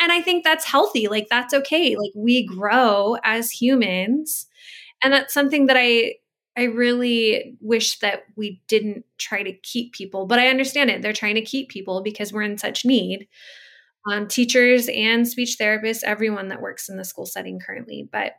and 0.00 0.12
I 0.12 0.20
think 0.24 0.44
that's 0.44 0.64
healthy. 0.64 1.08
Like 1.08 1.26
that's 1.30 1.52
okay. 1.54 1.96
Like 1.96 2.12
we 2.14 2.46
grow 2.46 3.16
as 3.24 3.50
humans. 3.50 4.46
And 5.02 5.12
that's 5.12 5.34
something 5.34 5.66
that 5.66 5.76
I 5.78 6.14
I 6.56 6.64
really 6.64 7.56
wish 7.60 8.00
that 8.00 8.24
we 8.36 8.60
didn't 8.66 9.04
try 9.16 9.44
to 9.44 9.52
keep 9.52 9.92
people, 9.92 10.26
but 10.26 10.40
I 10.40 10.48
understand 10.48 10.90
it. 10.90 11.02
They're 11.02 11.12
trying 11.12 11.36
to 11.36 11.40
keep 11.40 11.68
people 11.68 12.02
because 12.02 12.32
we're 12.32 12.42
in 12.42 12.58
such 12.58 12.84
need 12.84 13.28
um, 14.10 14.28
teachers 14.28 14.88
and 14.88 15.26
speech 15.26 15.56
therapists, 15.60 16.02
everyone 16.04 16.48
that 16.48 16.60
works 16.60 16.88
in 16.88 16.96
the 16.96 17.04
school 17.04 17.26
setting 17.26 17.60
currently. 17.60 18.08
But 18.10 18.32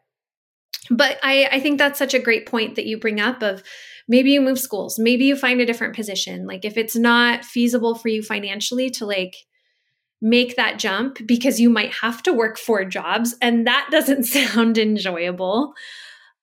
but 0.90 1.20
I, 1.22 1.48
I 1.52 1.60
think 1.60 1.78
that's 1.78 2.00
such 2.00 2.14
a 2.14 2.20
great 2.20 2.46
point 2.46 2.76
that 2.76 2.86
you 2.86 3.00
bring 3.00 3.20
up 3.20 3.44
of 3.44 3.64
maybe 4.08 4.32
you 4.32 4.42
move 4.42 4.60
schools, 4.60 4.98
maybe 4.98 5.26
you 5.26 5.36
find 5.36 5.62
a 5.62 5.66
different 5.66 5.96
position. 5.96 6.48
Like 6.48 6.66
if 6.66 6.78
it's 6.78 6.96
not 6.96 7.46
feasible 7.46 7.96
for 7.96 8.08
you 8.08 8.24
financially 8.24 8.90
to 8.92 9.06
like 9.06 9.36
make 10.22 10.56
that 10.56 10.80
jump 10.80 11.26
because 11.26 11.60
you 11.60 11.70
might 11.70 11.94
have 11.94 12.22
to 12.24 12.34
work 12.34 12.58
four 12.58 12.84
jobs 12.86 13.36
and 13.42 13.68
that 13.68 13.88
doesn't 13.92 14.24
sound 14.24 14.78
enjoyable. 14.78 15.74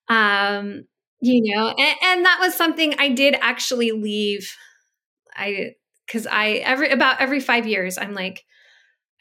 Um, 0.07 0.85
you 1.19 1.55
know, 1.55 1.69
and, 1.69 1.95
and 2.03 2.25
that 2.25 2.37
was 2.39 2.55
something 2.55 2.93
I 2.99 3.09
did 3.09 3.35
actually 3.41 3.91
leave. 3.91 4.55
I 5.35 5.71
because 6.05 6.25
I 6.25 6.61
every 6.63 6.89
about 6.89 7.19
every 7.19 7.39
five 7.39 7.67
years, 7.67 7.97
I'm 7.97 8.13
like, 8.13 8.45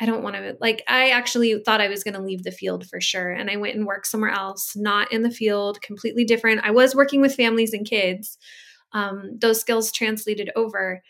I 0.01 0.07
don't 0.07 0.23
want 0.23 0.37
to 0.37 0.57
like 0.61 0.83
I 0.89 1.11
actually 1.11 1.63
thought 1.65 1.81
I 1.81 1.89
was 1.89 2.05
going 2.05 2.15
to 2.15 2.23
leave 2.23 2.43
the 2.43 2.51
field 2.51 2.87
for 2.87 3.01
sure 3.01 3.31
and 3.31 3.51
I 3.51 3.57
went 3.57 3.77
and 3.77 3.87
worked 3.87 4.07
somewhere 4.07 4.31
else 4.31 4.77
not 4.77 5.11
in 5.11 5.23
the 5.23 5.31
field 5.31 5.81
completely 5.81 6.25
different 6.25 6.65
I 6.65 6.71
was 6.71 6.95
working 6.95 7.21
with 7.21 7.35
families 7.35 7.73
and 7.73 7.87
kids 7.87 8.37
um, 8.93 9.39
those 9.39 9.61
skills 9.61 9.93
translated 9.93 10.51
over. 10.57 11.03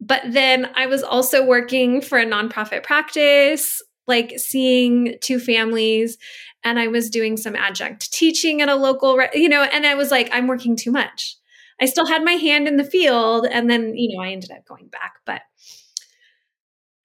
But 0.00 0.22
then 0.26 0.70
I 0.74 0.86
was 0.86 1.02
also 1.02 1.44
working 1.44 2.00
for 2.00 2.18
a 2.18 2.26
nonprofit 2.26 2.82
practice, 2.82 3.82
like 4.06 4.34
seeing 4.38 5.16
two 5.20 5.38
families, 5.38 6.18
and 6.64 6.78
I 6.78 6.88
was 6.88 7.10
doing 7.10 7.36
some 7.36 7.54
adjunct 7.54 8.12
teaching 8.12 8.60
at 8.60 8.68
a 8.68 8.74
local, 8.74 9.20
you 9.34 9.48
know, 9.48 9.62
and 9.62 9.86
I 9.86 9.94
was 9.94 10.10
like, 10.10 10.28
I'm 10.32 10.46
working 10.46 10.76
too 10.76 10.90
much. 10.90 11.36
I 11.80 11.86
still 11.86 12.06
had 12.06 12.24
my 12.24 12.32
hand 12.32 12.66
in 12.66 12.76
the 12.76 12.84
field, 12.84 13.46
and 13.50 13.68
then, 13.68 13.94
you 13.94 14.16
know, 14.16 14.22
I 14.22 14.30
ended 14.30 14.50
up 14.50 14.64
going 14.66 14.88
back. 14.88 15.14
But, 15.26 15.42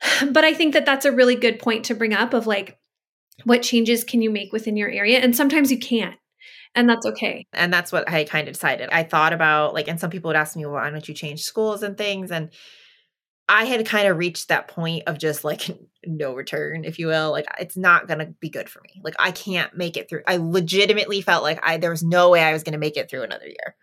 but 0.32 0.44
I 0.44 0.54
think 0.54 0.74
that 0.74 0.86
that's 0.86 1.06
a 1.06 1.12
really 1.12 1.36
good 1.36 1.60
point 1.60 1.86
to 1.86 1.96
bring 1.96 2.14
up 2.14 2.34
of 2.34 2.48
like, 2.48 2.80
what 3.46 3.62
changes 3.62 4.04
can 4.04 4.22
you 4.22 4.30
make 4.30 4.52
within 4.52 4.76
your 4.76 4.90
area? 4.90 5.20
And 5.20 5.36
sometimes 5.36 5.72
you 5.72 5.80
can't 5.80 6.16
and 6.76 6.88
that's 6.88 7.06
okay. 7.06 7.48
And 7.54 7.74
that's 7.74 7.92
what 7.92 8.10
I 8.10 8.24
kind 8.24 8.48
of 8.48 8.54
decided. 8.54 8.90
I 8.92 9.04
thought 9.04 9.34
about 9.34 9.74
like, 9.74 9.88
and 9.88 10.00
some 10.00 10.10
people 10.10 10.30
would 10.30 10.36
ask 10.36 10.56
me, 10.56 10.66
well, 10.66 10.76
why 10.76 10.90
don't 10.90 11.08
you 11.08 11.14
change 11.14 11.42
schools 11.42 11.84
and 11.84 11.98
things? 11.98 12.32
And 12.32 12.52
I 13.48 13.66
had 13.66 13.86
kind 13.86 14.08
of 14.08 14.18
reached 14.18 14.50
that 14.50 14.68
point 14.68 15.04
of 15.08 15.18
just 15.18 15.44
like 15.44 15.68
no 16.06 16.36
return, 16.36 16.86
if 16.86 17.00
you 17.00 17.08
will. 17.08 17.32
Like 17.32 17.46
it's 17.60 17.76
not 17.76 18.08
gonna 18.08 18.28
be 18.40 18.50
good 18.50 18.70
for 18.70 18.82
me. 18.82 19.02
Like 19.04 19.16
I 19.20 19.32
can't 19.32 19.76
make 19.76 19.98
it 19.98 20.10
through. 20.10 20.22
I 20.28 20.38
legitimately 20.38 21.22
felt 21.22 21.44
like 21.44 21.60
I 21.64 21.78
there 21.78 21.90
was 21.90 22.04
no 22.04 22.30
way 22.30 22.42
I 22.42 22.54
was 22.54 22.64
gonna 22.64 22.78
make 22.78 22.98
it 22.98 23.10
through 23.10 23.24
another 23.24 23.48
year. 23.48 23.76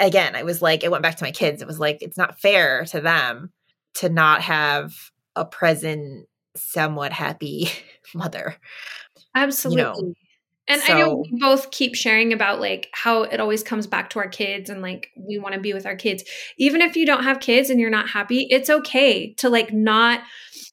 Again, 0.00 0.34
I 0.34 0.42
was 0.42 0.60
like, 0.60 0.82
it 0.82 0.90
went 0.90 1.04
back 1.04 1.16
to 1.16 1.24
my 1.24 1.30
kids. 1.30 1.62
It 1.62 1.68
was 1.68 1.78
like 1.78 1.98
it's 2.00 2.18
not 2.18 2.40
fair 2.40 2.84
to 2.86 3.00
them 3.00 3.52
to 3.94 4.08
not 4.08 4.42
have 4.42 4.92
a 5.36 5.44
present, 5.44 6.28
somewhat 6.56 7.12
happy 7.12 7.68
mother. 8.14 8.56
Absolutely. 9.34 9.80
You 9.80 10.08
know, 10.08 10.14
and 10.66 10.80
so, 10.80 10.92
I 10.94 10.98
know 10.98 11.24
we 11.30 11.38
both 11.38 11.70
keep 11.70 11.94
sharing 11.94 12.32
about 12.32 12.60
like 12.60 12.88
how 12.92 13.22
it 13.22 13.38
always 13.38 13.62
comes 13.62 13.86
back 13.86 14.10
to 14.10 14.18
our 14.18 14.28
kids 14.28 14.70
and 14.70 14.80
like 14.80 15.10
we 15.16 15.36
want 15.38 15.54
to 15.54 15.60
be 15.60 15.74
with 15.74 15.84
our 15.84 15.96
kids. 15.96 16.24
Even 16.56 16.80
if 16.80 16.96
you 16.96 17.04
don't 17.04 17.24
have 17.24 17.40
kids 17.40 17.68
and 17.68 17.78
you're 17.78 17.90
not 17.90 18.08
happy, 18.08 18.46
it's 18.50 18.70
okay 18.70 19.34
to 19.34 19.50
like 19.50 19.72
not 19.72 20.20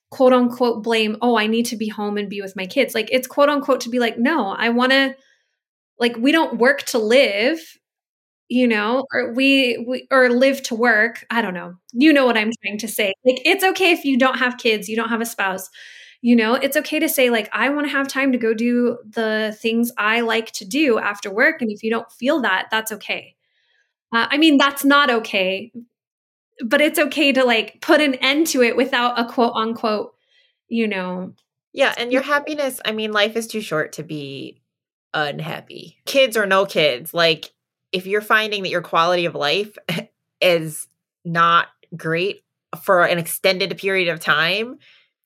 quote 0.10 0.32
unquote 0.32 0.84
blame, 0.84 1.18
oh, 1.22 1.38
I 1.38 1.48
need 1.48 1.66
to 1.68 1.76
be 1.76 1.90
home 1.90 2.18
and 2.18 2.30
be 2.30 2.42
with 2.42 2.56
my 2.56 2.66
kids. 2.66 2.96
Like 2.96 3.10
it's 3.12 3.28
quote 3.28 3.50
unquote 3.50 3.82
to 3.82 3.90
be 3.90 4.00
like, 4.00 4.18
no, 4.18 4.50
I 4.50 4.70
want 4.70 4.94
to 4.94 5.16
like 6.00 6.16
we 6.16 6.32
don't 6.32 6.58
work 6.58 6.84
to 6.84 6.98
live, 6.98 7.60
you 8.52 8.68
know, 8.68 9.06
or 9.14 9.34
we, 9.34 9.84
we 9.88 10.08
or 10.12 10.30
live 10.30 10.62
to 10.64 10.76
work. 10.76 11.26
I 11.30 11.42
don't 11.42 11.54
know. 11.54 11.76
You 11.94 12.12
know 12.12 12.26
what 12.26 12.38
I'm 12.38 12.52
trying 12.62 12.80
to 12.80 12.88
say. 12.88 13.14
Like 13.26 13.42
it's 13.46 13.64
okay 13.64 13.92
if 13.92 14.04
you 14.04 14.18
don't 14.18 14.40
have 14.40 14.58
kids, 14.58 14.90
you 14.90 14.96
don't 14.96 15.10
have 15.10 15.22
a 15.22 15.26
spouse 15.26 15.70
you 16.22 16.36
know, 16.36 16.54
it's 16.54 16.78
okay 16.78 17.00
to 17.00 17.10
say, 17.10 17.32
like, 17.32 17.50
I 17.52 17.70
want 17.70 17.88
to 17.88 17.92
have 17.92 18.08
time 18.08 18.32
to 18.32 18.38
go 18.38 18.54
do 18.54 19.00
the 19.10 19.58
things 19.60 19.92
I 19.98 20.22
like 20.22 20.52
to 20.54 20.66
do 20.66 21.00
after 21.00 21.34
work. 21.34 21.62
And 21.62 21.72
if 21.72 21.82
you 21.82 21.90
don't 21.90 22.12
feel 22.12 22.42
that, 22.42 22.68
that's 22.70 22.92
okay. 22.92 23.36
Uh, 24.14 24.28
I 24.30 24.38
mean, 24.38 24.58
that's 24.58 24.86
not 24.86 25.10
okay, 25.10 25.72
but 26.64 26.80
it's 26.80 27.00
okay 27.00 27.32
to 27.32 27.44
like 27.44 27.82
put 27.82 28.02
an 28.02 28.16
end 28.16 28.48
to 28.48 28.62
it 28.62 28.76
without 28.76 29.20
a 29.20 29.26
quote 29.26 29.54
unquote, 29.56 30.14
you 30.68 30.88
know. 30.88 31.34
Yeah. 31.74 31.94
And 31.98 32.12
your 32.12 32.22
happiness, 32.22 32.80
I 32.86 32.92
mean, 32.92 33.12
life 33.12 33.36
is 33.36 33.48
too 33.48 33.62
short 33.62 33.94
to 33.94 34.04
be 34.04 34.62
unhappy. 35.16 35.98
Kids 36.06 36.38
or 36.38 36.46
no 36.46 36.68
kids, 36.68 37.16
like, 37.16 37.52
if 37.92 38.06
you're 38.06 38.22
finding 38.22 38.64
that 38.64 38.70
your 38.70 38.82
quality 38.82 39.26
of 39.26 39.36
life 39.36 39.78
is 40.42 40.88
not 41.26 41.68
great 41.96 42.44
for 42.84 43.04
an 43.04 43.18
extended 43.18 43.78
period 43.78 44.08
of 44.08 44.20
time, 44.20 44.78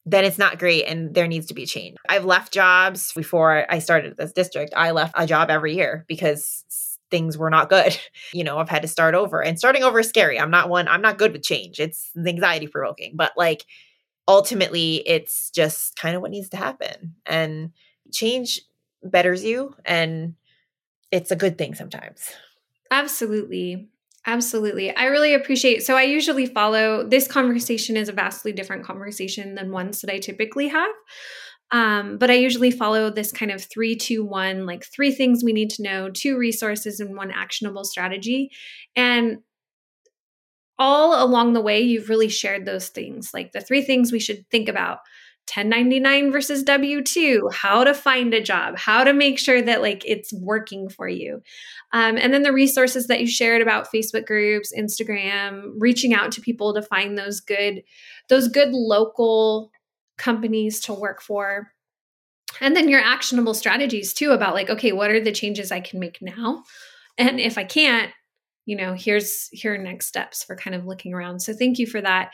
then 0.05 0.24
it's 0.24 0.38
not 0.38 0.59
great 0.59 0.84
and 0.86 1.13
there 1.13 1.28
needs 1.28 1.47
to 1.47 1.53
be 1.53 1.66
change. 1.66 1.97
I've 2.07 2.26
left 2.26 2.53
jobs 2.53 3.11
before 3.13 3.66
I 3.72 3.80
started 3.80 4.18
this 4.18 4.34
district. 4.34 4.74
I 4.76 4.91
left 4.91 5.16
a 5.18 5.26
job 5.26 5.49
every 5.49 5.76
year 5.76 6.05
because 6.07 6.63
things 7.09 7.38
were 7.38 7.49
not 7.49 7.70
good. 7.70 7.97
You 8.34 8.43
know, 8.43 8.57
I've 8.57 8.70
had 8.70 8.82
to 8.82 8.88
start 8.88 9.16
over 9.16 9.41
and 9.41 9.57
starting 9.57 9.84
over 9.84 9.99
is 9.99 10.09
scary. 10.09 10.38
I'm 10.38 10.51
not 10.51 10.68
one, 10.68 10.89
I'm 10.89 11.01
not 11.01 11.18
good 11.18 11.32
with 11.32 11.43
change. 11.43 11.80
It's 11.80 12.11
anxiety 12.18 12.68
provoking, 12.68 13.13
but 13.16 13.32
like 13.38 13.66
ultimately 14.28 14.95
it's 15.05 15.51
just 15.51 15.95
kind 15.95 16.16
of 16.16 16.22
what 16.22 16.32
needs 16.32 16.49
to 16.49 16.57
happen. 16.57 17.16
And 17.26 17.72
change 18.11 18.59
betters 19.03 19.43
you 19.43 19.74
and 19.86 20.36
it's 21.11 21.32
a 21.32 21.36
good 21.36 21.57
thing 21.57 21.76
sometimes. 21.76 22.30
Absolutely. 22.95 23.89
Absolutely. 24.25 24.95
I 24.95 25.05
really 25.07 25.33
appreciate. 25.33 25.83
So 25.83 25.97
I 25.97 26.03
usually 26.03 26.45
follow 26.45 27.05
this 27.05 27.27
conversation 27.27 27.97
is 27.97 28.07
a 28.07 28.13
vastly 28.13 28.53
different 28.53 28.85
conversation 28.85 29.53
than 29.55 29.71
ones 29.73 29.99
that 29.99 30.09
I 30.11 30.17
typically 30.17 30.69
have. 30.69 30.89
Um, 31.71 32.17
but 32.17 32.31
I 32.31 32.35
usually 32.35 32.71
follow 32.71 33.09
this 33.09 33.33
kind 33.33 33.51
of 33.51 33.61
three, 33.61 33.97
two, 33.97 34.23
one, 34.23 34.65
like 34.65 34.85
three 34.85 35.11
things 35.11 35.43
we 35.43 35.51
need 35.51 35.71
to 35.71 35.83
know, 35.83 36.09
two 36.09 36.37
resources, 36.37 37.01
and 37.01 37.17
one 37.17 37.31
actionable 37.31 37.83
strategy. 37.83 38.49
And 38.95 39.39
all 40.79 41.21
along 41.23 41.53
the 41.53 41.61
way, 41.61 41.81
you've 41.81 42.09
really 42.09 42.29
shared 42.29 42.65
those 42.65 42.89
things, 42.89 43.31
like 43.33 43.51
the 43.51 43.61
three 43.61 43.81
things 43.81 44.11
we 44.11 44.19
should 44.19 44.49
think 44.49 44.67
about 44.69 44.99
1099 45.47 46.31
versus 46.31 46.63
W 46.63 47.03
2, 47.03 47.49
how 47.53 47.83
to 47.83 47.93
find 47.93 48.33
a 48.33 48.41
job, 48.41 48.77
how 48.77 49.03
to 49.03 49.13
make 49.13 49.37
sure 49.37 49.61
that 49.61 49.81
like 49.81 50.03
it's 50.05 50.33
working 50.33 50.89
for 50.89 51.07
you. 51.07 51.41
Um, 51.93 52.17
and 52.17 52.33
then 52.33 52.43
the 52.43 52.51
resources 52.51 53.07
that 53.07 53.21
you 53.21 53.27
shared 53.27 53.61
about 53.61 53.91
Facebook 53.93 54.25
groups, 54.25 54.73
Instagram, 54.77 55.73
reaching 55.77 56.13
out 56.13 56.31
to 56.33 56.41
people 56.41 56.73
to 56.73 56.81
find 56.81 57.17
those 57.17 57.39
good, 57.39 57.83
those 58.27 58.47
good 58.47 58.73
local 58.73 59.71
companies 60.17 60.79
to 60.81 60.93
work 60.93 61.21
for. 61.21 61.71
And 62.59 62.75
then 62.75 62.89
your 62.89 63.01
actionable 63.01 63.53
strategies 63.53 64.13
too 64.13 64.31
about 64.31 64.55
like, 64.55 64.69
okay, 64.69 64.93
what 64.93 65.11
are 65.11 65.23
the 65.23 65.31
changes 65.31 65.71
I 65.71 65.79
can 65.79 65.99
make 65.99 66.21
now? 66.21 66.63
And 67.17 67.39
if 67.39 67.57
I 67.57 67.65
can't, 67.65 68.11
you 68.65 68.75
know, 68.75 68.93
here's 68.93 69.47
here 69.51 69.75
are 69.75 69.77
next 69.77 70.07
steps 70.07 70.43
for 70.43 70.55
kind 70.55 70.75
of 70.75 70.85
looking 70.85 71.13
around. 71.13 71.41
So 71.41 71.53
thank 71.53 71.77
you 71.77 71.85
for 71.85 72.01
that 72.01 72.31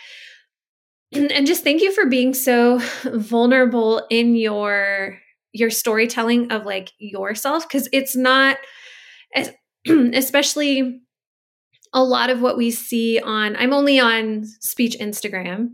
and 1.13 1.45
just 1.45 1.63
thank 1.63 1.81
you 1.81 1.91
for 1.91 2.05
being 2.05 2.33
so 2.33 2.79
vulnerable 3.05 4.05
in 4.09 4.35
your 4.35 5.19
your 5.53 5.69
storytelling 5.69 6.51
of 6.51 6.65
like 6.65 6.91
yourself 6.97 7.67
because 7.67 7.89
it's 7.91 8.15
not 8.15 8.57
especially 9.87 11.01
a 11.93 12.03
lot 12.03 12.29
of 12.29 12.41
what 12.41 12.57
we 12.57 12.71
see 12.71 13.19
on 13.19 13.55
i'm 13.57 13.73
only 13.73 13.99
on 13.99 14.45
speech 14.61 14.97
instagram 14.99 15.69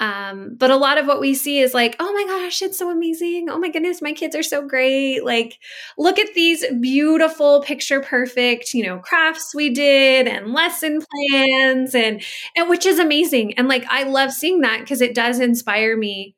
um, 0.00 0.54
but 0.56 0.70
a 0.70 0.76
lot 0.76 0.96
of 0.96 1.06
what 1.06 1.20
we 1.20 1.34
see 1.34 1.60
is 1.60 1.74
like, 1.74 1.94
oh 2.00 2.10
my 2.14 2.24
gosh, 2.24 2.62
it's 2.62 2.78
so 2.78 2.90
amazing. 2.90 3.50
Oh 3.50 3.58
my 3.58 3.68
goodness, 3.68 4.00
my 4.00 4.14
kids 4.14 4.34
are 4.34 4.42
so 4.42 4.66
great. 4.66 5.22
Like, 5.22 5.58
look 5.98 6.18
at 6.18 6.32
these 6.34 6.64
beautiful, 6.80 7.60
picture 7.60 8.00
perfect, 8.00 8.72
you 8.72 8.82
know, 8.82 8.98
crafts 8.98 9.54
we 9.54 9.68
did 9.68 10.26
and 10.26 10.54
lesson 10.54 11.00
plans 11.30 11.94
and 11.94 12.22
and 12.56 12.70
which 12.70 12.86
is 12.86 12.98
amazing. 12.98 13.58
And 13.58 13.68
like 13.68 13.84
I 13.90 14.04
love 14.04 14.32
seeing 14.32 14.62
that 14.62 14.80
because 14.80 15.02
it 15.02 15.14
does 15.14 15.38
inspire 15.38 15.96
me. 15.98 16.34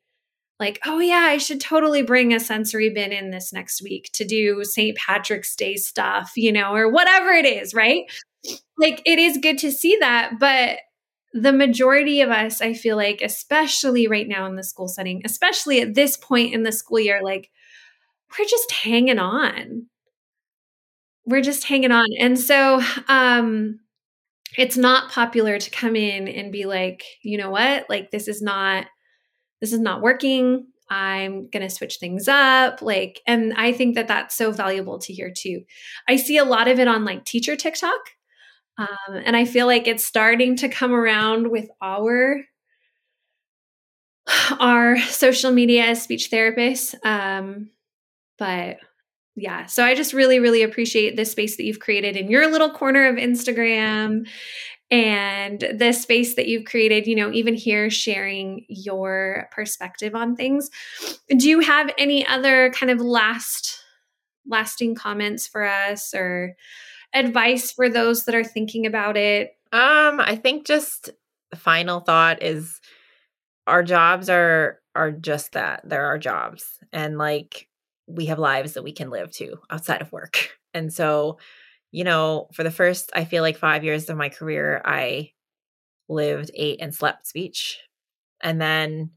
Like, 0.59 0.81
oh 0.85 0.99
yeah, 0.99 1.27
I 1.29 1.39
should 1.39 1.61
totally 1.61 2.03
bring 2.03 2.35
a 2.35 2.41
sensory 2.41 2.91
bin 2.91 3.13
in 3.13 3.31
this 3.31 3.53
next 3.53 3.81
week 3.83 4.11
to 4.15 4.25
do 4.25 4.65
St. 4.65 4.97
Patrick's 4.97 5.55
Day 5.55 5.77
stuff, 5.77 6.33
you 6.37 6.53
know, 6.53 6.75
or 6.75 6.91
whatever 6.91 7.31
it 7.31 7.47
is, 7.47 7.75
right? 7.75 8.05
Like 8.77 9.03
it 9.07 9.21
is 9.21 9.39
good 9.39 9.59
to 9.59 9.71
see 9.71 9.97
that, 10.01 10.39
but 10.41 10.79
the 11.33 11.53
majority 11.53 12.21
of 12.21 12.31
us, 12.31 12.61
I 12.61 12.75
feel 12.75 12.97
like, 12.97 13.23
especially 13.23 14.07
right 14.07 14.29
now 14.29 14.47
in 14.47 14.57
the 14.57 14.65
school 14.65 14.89
setting, 14.89 15.23
especially 15.25 15.81
at 15.81 15.95
this 15.95 16.17
point 16.17 16.55
in 16.55 16.63
the 16.63 16.73
school 16.73 17.01
year, 17.01 17.21
like 17.23 17.51
we're 18.39 18.47
just 18.47 18.71
hanging 18.73 19.19
on. 19.19 19.87
We're 21.25 21.43
just 21.43 21.65
hanging 21.65 21.93
on. 21.93 22.07
And 22.19 22.39
so 22.39 22.83
um 23.09 23.81
it's 24.59 24.77
not 24.77 25.11
popular 25.11 25.59
to 25.59 25.71
come 25.71 25.97
in 25.97 26.29
and 26.29 26.53
be 26.53 26.67
like, 26.67 27.05
you 27.23 27.39
know 27.39 27.51
what? 27.51 27.87
Like 27.89 28.11
this 28.11 28.29
is 28.29 28.43
not 28.43 28.87
this 29.61 29.73
is 29.73 29.81
not 29.81 30.03
working. 30.03 30.67
I'm 30.91 31.49
going 31.49 31.63
to 31.63 31.71
switch 31.71 31.97
things 31.97 32.29
up. 32.29 32.83
Like, 32.83 33.23
and 33.27 33.55
I 33.55 33.73
think 33.73 33.95
that 33.95 34.09
that's 34.09 34.35
so 34.35 34.51
valuable 34.51 34.99
to 34.99 35.13
hear 35.13 35.33
too. 35.35 35.63
I 36.07 36.17
see 36.17 36.37
a 36.37 36.45
lot 36.45 36.69
of 36.69 36.79
it 36.79 36.87
on 36.87 37.07
like 37.07 37.25
teacher 37.25 37.57
TikTok 37.57 38.01
um, 38.83 39.17
and 39.25 39.37
I 39.37 39.45
feel 39.45 39.67
like 39.67 39.87
it's 39.87 40.07
starting 40.07 40.57
to 40.57 40.69
come 40.69 40.93
around 40.93 41.51
with 41.51 41.69
our 41.81 42.43
our 44.61 44.99
social 44.99 45.51
media 45.51 45.87
as 45.87 46.03
speech 46.03 46.31
therapists. 46.31 46.95
Um, 47.05 47.71
but 48.39 48.79
yeah, 49.35 49.67
so 49.67 49.85
I 49.85 49.95
just 49.95 50.13
really, 50.13 50.39
really 50.39 50.63
appreciate 50.63 51.17
the 51.17 51.25
space 51.25 51.57
that 51.57 51.65
you've 51.65 51.81
created 51.81 52.17
in 52.17 52.31
your 52.31 52.51
little 52.51 52.71
corner 52.71 53.07
of 53.09 53.17
Instagram 53.17 54.27
and 54.91 55.65
the 55.75 55.93
space 55.93 56.35
that 56.35 56.49
you've 56.49 56.67
created, 56.67 57.07
you 57.07 57.17
know, 57.17 57.33
even 57.33 57.55
here 57.55 57.89
sharing 57.89 58.67
your 58.69 59.49
perspective 59.51 60.15
on 60.15 60.37
things. 60.37 60.71
Do 61.29 61.49
you 61.49 61.61
have 61.61 61.91
any 61.97 62.27
other 62.27 62.71
kind 62.71 62.91
of 62.91 63.01
last 63.01 63.79
lasting 64.47 64.95
comments 64.95 65.47
for 65.47 65.65
us 65.65 66.13
or 66.15 66.55
advice 67.15 67.73
for 67.73 67.89
those 67.89 68.25
that 68.25 68.35
are 68.35 68.45
thinking 68.45 68.87
about 68.87 69.17
it? 69.17 69.57
Um, 69.73 70.21
I 70.21 70.37
think 70.37 70.67
just 70.67 71.11
the 71.51 71.57
final 71.57 72.01
thought 72.01 72.43
is 72.43 72.81
our 73.67 73.83
jobs 73.83 74.29
are 74.29 74.81
are 74.95 75.11
just 75.11 75.53
that. 75.53 75.83
They're 75.85 76.05
our 76.05 76.19
jobs. 76.19 76.79
And 76.93 77.17
like 77.19 77.69
we 78.07 78.27
have 78.27 78.39
lives 78.39 78.75
that 78.75 78.83
we 78.83 78.93
can 78.93 79.11
live 79.11 79.31
too 79.31 79.59
outside 79.71 80.03
of 80.03 80.13
work. 80.13 80.51
And 80.75 80.91
so 80.91 81.37
you 81.91 82.03
know, 82.05 82.49
for 82.55 82.63
the 82.65 82.71
first, 82.71 83.11
I 83.15 83.27
feel 83.27 83.43
like 83.43 83.59
five 83.59 83.85
years 83.85 84.09
of 84.09 84.17
my 84.17 84.31
career, 84.31 84.81
I 84.85 85.33
lived, 86.09 86.51
ate, 86.55 86.81
and 86.81 86.95
slept 86.95 87.27
speech. 87.27 87.79
And 88.41 88.61
then 88.61 89.11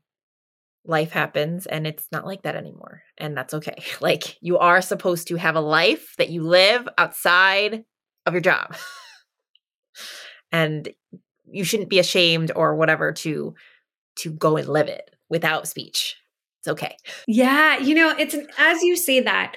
life 0.88 1.12
happens 1.12 1.66
and 1.66 1.88
it's 1.88 2.08
not 2.12 2.26
like 2.26 2.44
that 2.44 2.56
anymore. 2.56 3.02
And 3.18 3.36
that's 3.36 3.54
okay. 3.54 3.84
Like 4.02 4.38
you 4.42 4.58
are 4.58 4.82
supposed 4.82 5.28
to 5.30 5.36
have 5.36 5.56
a 5.56 5.62
life 5.62 6.16
that 6.18 6.30
you 6.30 6.44
live 6.44 6.88
outside 6.98 7.86
of 8.26 8.34
your 8.34 8.42
job. 8.42 8.76
and 10.52 10.90
you 11.48 11.64
shouldn't 11.64 11.90
be 11.90 12.00
ashamed 12.00 12.52
or 12.56 12.76
whatever 12.76 13.12
to 13.12 13.56
to 14.18 14.32
go 14.32 14.58
and 14.58 14.68
live 14.68 14.88
it 14.88 15.10
without 15.30 15.68
speech. 15.68 16.16
It's 16.60 16.68
okay. 16.70 16.98
Yeah, 17.28 17.78
you 17.78 17.96
know, 17.96 18.16
it's 18.18 18.36
as 18.58 18.82
you 18.82 18.96
say 18.96 19.22
that, 19.22 19.56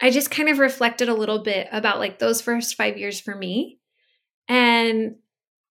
I 0.00 0.10
just 0.10 0.30
kind 0.30 0.48
of 0.48 0.58
reflected 0.58 1.08
a 1.08 1.14
little 1.14 1.40
bit 1.40 1.68
about 1.72 1.98
like 1.98 2.18
those 2.18 2.40
first 2.40 2.76
5 2.76 2.96
years 2.98 3.20
for 3.20 3.34
me. 3.34 3.78
And 4.48 5.16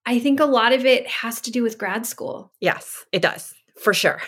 I 0.05 0.19
think 0.19 0.39
a 0.39 0.45
lot 0.45 0.73
of 0.73 0.85
it 0.85 1.07
has 1.07 1.41
to 1.41 1.51
do 1.51 1.63
with 1.63 1.77
grad 1.77 2.05
school. 2.05 2.51
Yes, 2.59 3.05
it 3.11 3.21
does. 3.21 3.53
For 3.81 3.93
sure. 3.93 4.21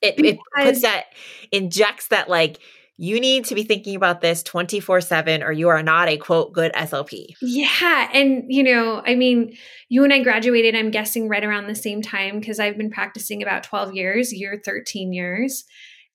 It, 0.00 0.24
it 0.24 0.38
puts 0.54 0.82
that 0.82 1.06
injects 1.52 2.08
that 2.08 2.28
like 2.28 2.60
you 2.98 3.20
need 3.20 3.44
to 3.46 3.54
be 3.54 3.62
thinking 3.62 3.94
about 3.94 4.20
this 4.20 4.42
24 4.42 5.02
7 5.02 5.42
or 5.42 5.52
you 5.52 5.68
are 5.68 5.82
not 5.82 6.08
a 6.08 6.16
quote 6.16 6.52
good 6.52 6.72
SLP. 6.72 7.34
Yeah. 7.42 8.08
And, 8.12 8.44
you 8.48 8.62
know, 8.62 9.02
I 9.06 9.14
mean, 9.14 9.54
you 9.88 10.02
and 10.02 10.12
I 10.12 10.22
graduated, 10.22 10.74
I'm 10.74 10.90
guessing, 10.90 11.28
right 11.28 11.44
around 11.44 11.66
the 11.66 11.74
same 11.74 12.00
time 12.00 12.40
because 12.40 12.58
I've 12.58 12.78
been 12.78 12.90
practicing 12.90 13.42
about 13.42 13.64
12 13.64 13.94
years, 13.94 14.32
you're 14.32 14.60
13 14.60 15.12
years. 15.12 15.64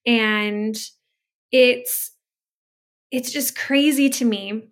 And 0.07 0.75
it's, 1.51 2.11
it's 3.11 3.31
just 3.31 3.57
crazy 3.57 4.09
to 4.09 4.25
me 4.25 4.69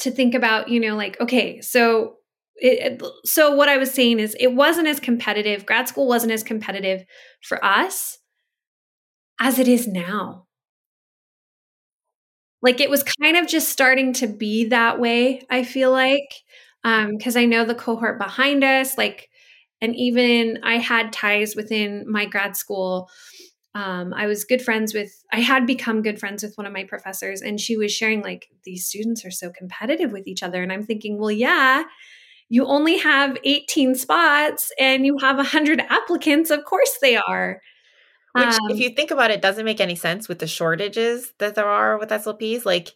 to 0.00 0.10
think 0.10 0.34
about, 0.34 0.68
you 0.68 0.80
know, 0.80 0.96
like, 0.96 1.20
okay, 1.20 1.60
so 1.60 2.17
it, 2.58 3.02
so 3.24 3.54
what 3.54 3.68
I 3.68 3.76
was 3.76 3.90
saying 3.92 4.20
is 4.20 4.36
it 4.38 4.54
wasn't 4.54 4.88
as 4.88 5.00
competitive. 5.00 5.66
Grad 5.66 5.88
school 5.88 6.06
wasn't 6.06 6.32
as 6.32 6.42
competitive 6.42 7.04
for 7.42 7.64
us 7.64 8.18
as 9.40 9.58
it 9.58 9.68
is 9.68 9.86
now. 9.86 10.46
Like 12.60 12.80
it 12.80 12.90
was 12.90 13.04
kind 13.22 13.36
of 13.36 13.46
just 13.46 13.68
starting 13.68 14.12
to 14.14 14.26
be 14.26 14.66
that 14.66 14.98
way, 14.98 15.42
I 15.48 15.64
feel 15.64 15.92
like. 15.92 16.28
Um, 16.84 17.16
because 17.16 17.36
I 17.36 17.44
know 17.44 17.64
the 17.64 17.74
cohort 17.74 18.18
behind 18.18 18.62
us, 18.62 18.96
like, 18.96 19.28
and 19.80 19.94
even 19.96 20.60
I 20.62 20.78
had 20.78 21.12
ties 21.12 21.56
within 21.56 22.04
my 22.08 22.24
grad 22.24 22.56
school. 22.56 23.10
Um, 23.74 24.14
I 24.14 24.26
was 24.26 24.44
good 24.44 24.62
friends 24.62 24.94
with, 24.94 25.10
I 25.32 25.40
had 25.40 25.66
become 25.66 26.02
good 26.02 26.20
friends 26.20 26.42
with 26.42 26.54
one 26.54 26.66
of 26.66 26.72
my 26.72 26.84
professors, 26.84 27.42
and 27.42 27.60
she 27.60 27.76
was 27.76 27.92
sharing, 27.92 28.22
like, 28.22 28.48
these 28.64 28.86
students 28.86 29.24
are 29.24 29.30
so 29.30 29.50
competitive 29.50 30.12
with 30.12 30.26
each 30.28 30.42
other. 30.42 30.62
And 30.62 30.72
I'm 30.72 30.84
thinking, 30.84 31.18
well, 31.18 31.32
yeah, 31.32 31.82
you 32.48 32.66
only 32.66 32.98
have 32.98 33.36
18 33.44 33.94
spots 33.94 34.72
and 34.78 35.04
you 35.04 35.18
have 35.20 35.36
100 35.36 35.80
applicants. 35.80 36.50
Of 36.50 36.64
course 36.64 36.98
they 37.00 37.16
are. 37.16 37.60
Which, 38.32 38.46
um, 38.46 38.70
if 38.70 38.78
you 38.78 38.90
think 38.90 39.10
about 39.10 39.30
it, 39.30 39.42
doesn't 39.42 39.64
make 39.64 39.80
any 39.80 39.94
sense 39.94 40.28
with 40.28 40.38
the 40.38 40.46
shortages 40.46 41.32
that 41.38 41.54
there 41.54 41.66
are 41.68 41.98
with 41.98 42.10
SLPs. 42.10 42.64
Like, 42.64 42.94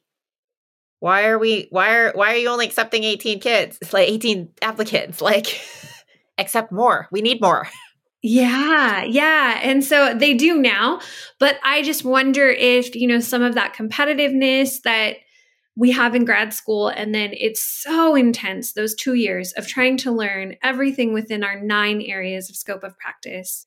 why 1.00 1.26
are 1.26 1.38
we? 1.38 1.68
Why 1.70 1.94
are 1.94 2.12
why 2.12 2.34
are 2.34 2.36
you 2.36 2.48
only 2.48 2.66
accepting 2.66 3.03
eighteen 3.03 3.40
kids? 3.40 3.78
It's 3.80 3.92
like 3.94 4.09
eighteen 4.09 4.50
applicants. 4.61 5.20
Like, 5.20 5.61
accept 6.38 6.70
more. 6.70 7.09
We 7.11 7.22
need 7.22 7.40
more. 7.40 7.68
Yeah, 8.24 9.03
yeah. 9.03 9.59
And 9.64 9.82
so 9.82 10.14
they 10.14 10.34
do 10.34 10.57
now, 10.57 11.00
but 11.40 11.59
I 11.64 11.82
just 11.82 12.05
wonder 12.05 12.48
if, 12.48 12.94
you 12.94 13.09
know, 13.09 13.18
some 13.18 13.42
of 13.42 13.57
that 13.57 13.74
competitiveness 13.74 14.80
that 14.82 15.16
we 15.77 15.91
have 15.91 16.14
in 16.14 16.25
grad 16.25 16.53
school 16.53 16.89
and 16.89 17.14
then 17.14 17.31
it's 17.33 17.62
so 17.83 18.14
intense 18.14 18.73
those 18.73 18.95
2 18.95 19.14
years 19.14 19.53
of 19.53 19.66
trying 19.66 19.97
to 19.99 20.12
learn 20.12 20.57
everything 20.62 21.12
within 21.12 21.43
our 21.43 21.61
9 21.61 22.03
areas 22.03 22.51
of 22.51 22.57
scope 22.57 22.85
of 22.85 22.97
practice 22.99 23.66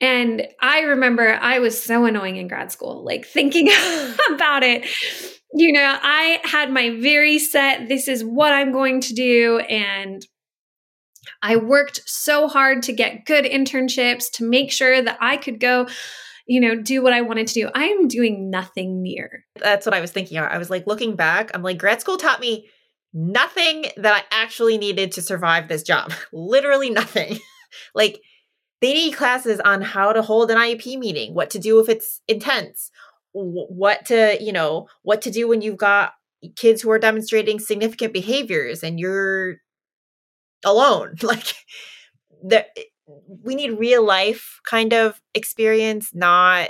and 0.00 0.46
I 0.60 0.80
remember 0.80 1.38
I 1.40 1.58
was 1.58 1.80
so 1.82 2.04
annoying 2.04 2.36
in 2.36 2.46
grad 2.46 2.70
school, 2.70 3.04
like 3.04 3.26
thinking 3.26 3.68
about 4.32 4.62
it. 4.62 4.86
You 5.52 5.72
know, 5.72 5.98
I 6.00 6.40
had 6.44 6.70
my 6.70 6.90
very 7.00 7.38
set, 7.38 7.88
this 7.88 8.06
is 8.06 8.22
what 8.22 8.52
I'm 8.52 8.70
going 8.70 9.00
to 9.02 9.14
do. 9.14 9.58
And 9.58 10.24
I 11.42 11.56
worked 11.56 12.02
so 12.06 12.48
hard 12.48 12.82
to 12.84 12.92
get 12.92 13.24
good 13.24 13.44
internships 13.44 14.30
to 14.34 14.48
make 14.48 14.70
sure 14.70 15.02
that 15.02 15.18
I 15.20 15.36
could 15.36 15.58
go, 15.58 15.88
you 16.48 16.60
know, 16.60 16.74
do 16.74 17.02
what 17.02 17.12
I 17.12 17.20
wanted 17.20 17.46
to 17.48 17.54
do. 17.54 17.70
I 17.74 17.84
am 17.84 18.08
doing 18.08 18.48
nothing 18.50 19.02
near. 19.02 19.44
That's 19.56 19.84
what 19.84 19.94
I 19.94 20.00
was 20.00 20.10
thinking. 20.10 20.38
I 20.38 20.56
was 20.56 20.70
like, 20.70 20.86
looking 20.86 21.14
back, 21.14 21.50
I'm 21.52 21.62
like, 21.62 21.76
grad 21.76 22.00
school 22.00 22.16
taught 22.16 22.40
me 22.40 22.68
nothing 23.12 23.84
that 23.98 24.14
I 24.14 24.22
actually 24.34 24.78
needed 24.78 25.12
to 25.12 25.22
survive 25.22 25.68
this 25.68 25.82
job. 25.82 26.10
Literally 26.32 26.88
nothing. 26.88 27.38
like, 27.94 28.20
they 28.80 28.94
need 28.94 29.12
classes 29.12 29.60
on 29.60 29.82
how 29.82 30.12
to 30.12 30.22
hold 30.22 30.50
an 30.50 30.56
IEP 30.56 30.98
meeting, 30.98 31.34
what 31.34 31.50
to 31.50 31.58
do 31.58 31.80
if 31.80 31.88
it's 31.90 32.22
intense, 32.26 32.90
what 33.32 34.06
to, 34.06 34.38
you 34.40 34.52
know, 34.52 34.88
what 35.02 35.20
to 35.22 35.30
do 35.30 35.48
when 35.48 35.60
you've 35.60 35.76
got 35.76 36.12
kids 36.56 36.80
who 36.80 36.90
are 36.90 36.98
demonstrating 36.98 37.58
significant 37.58 38.14
behaviors 38.14 38.82
and 38.82 38.98
you're 38.98 39.56
alone. 40.64 41.16
Like 41.22 41.52
the 42.42 42.64
we 43.44 43.54
need 43.54 43.78
real 43.78 44.04
life 44.04 44.60
kind 44.64 44.92
of 44.92 45.20
experience, 45.34 46.10
not 46.14 46.68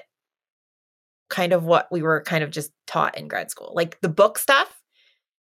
kind 1.29 1.53
of 1.53 1.65
what 1.65 1.89
we 1.91 2.03
were 2.03 2.23
kind 2.23 2.43
of 2.43 2.51
just 2.51 2.73
taught 2.87 3.19
in 3.19 3.29
grad 3.29 3.51
school. 3.51 3.73
Like 3.75 4.01
the 4.01 4.09
book 4.09 4.39
stuff 4.39 4.81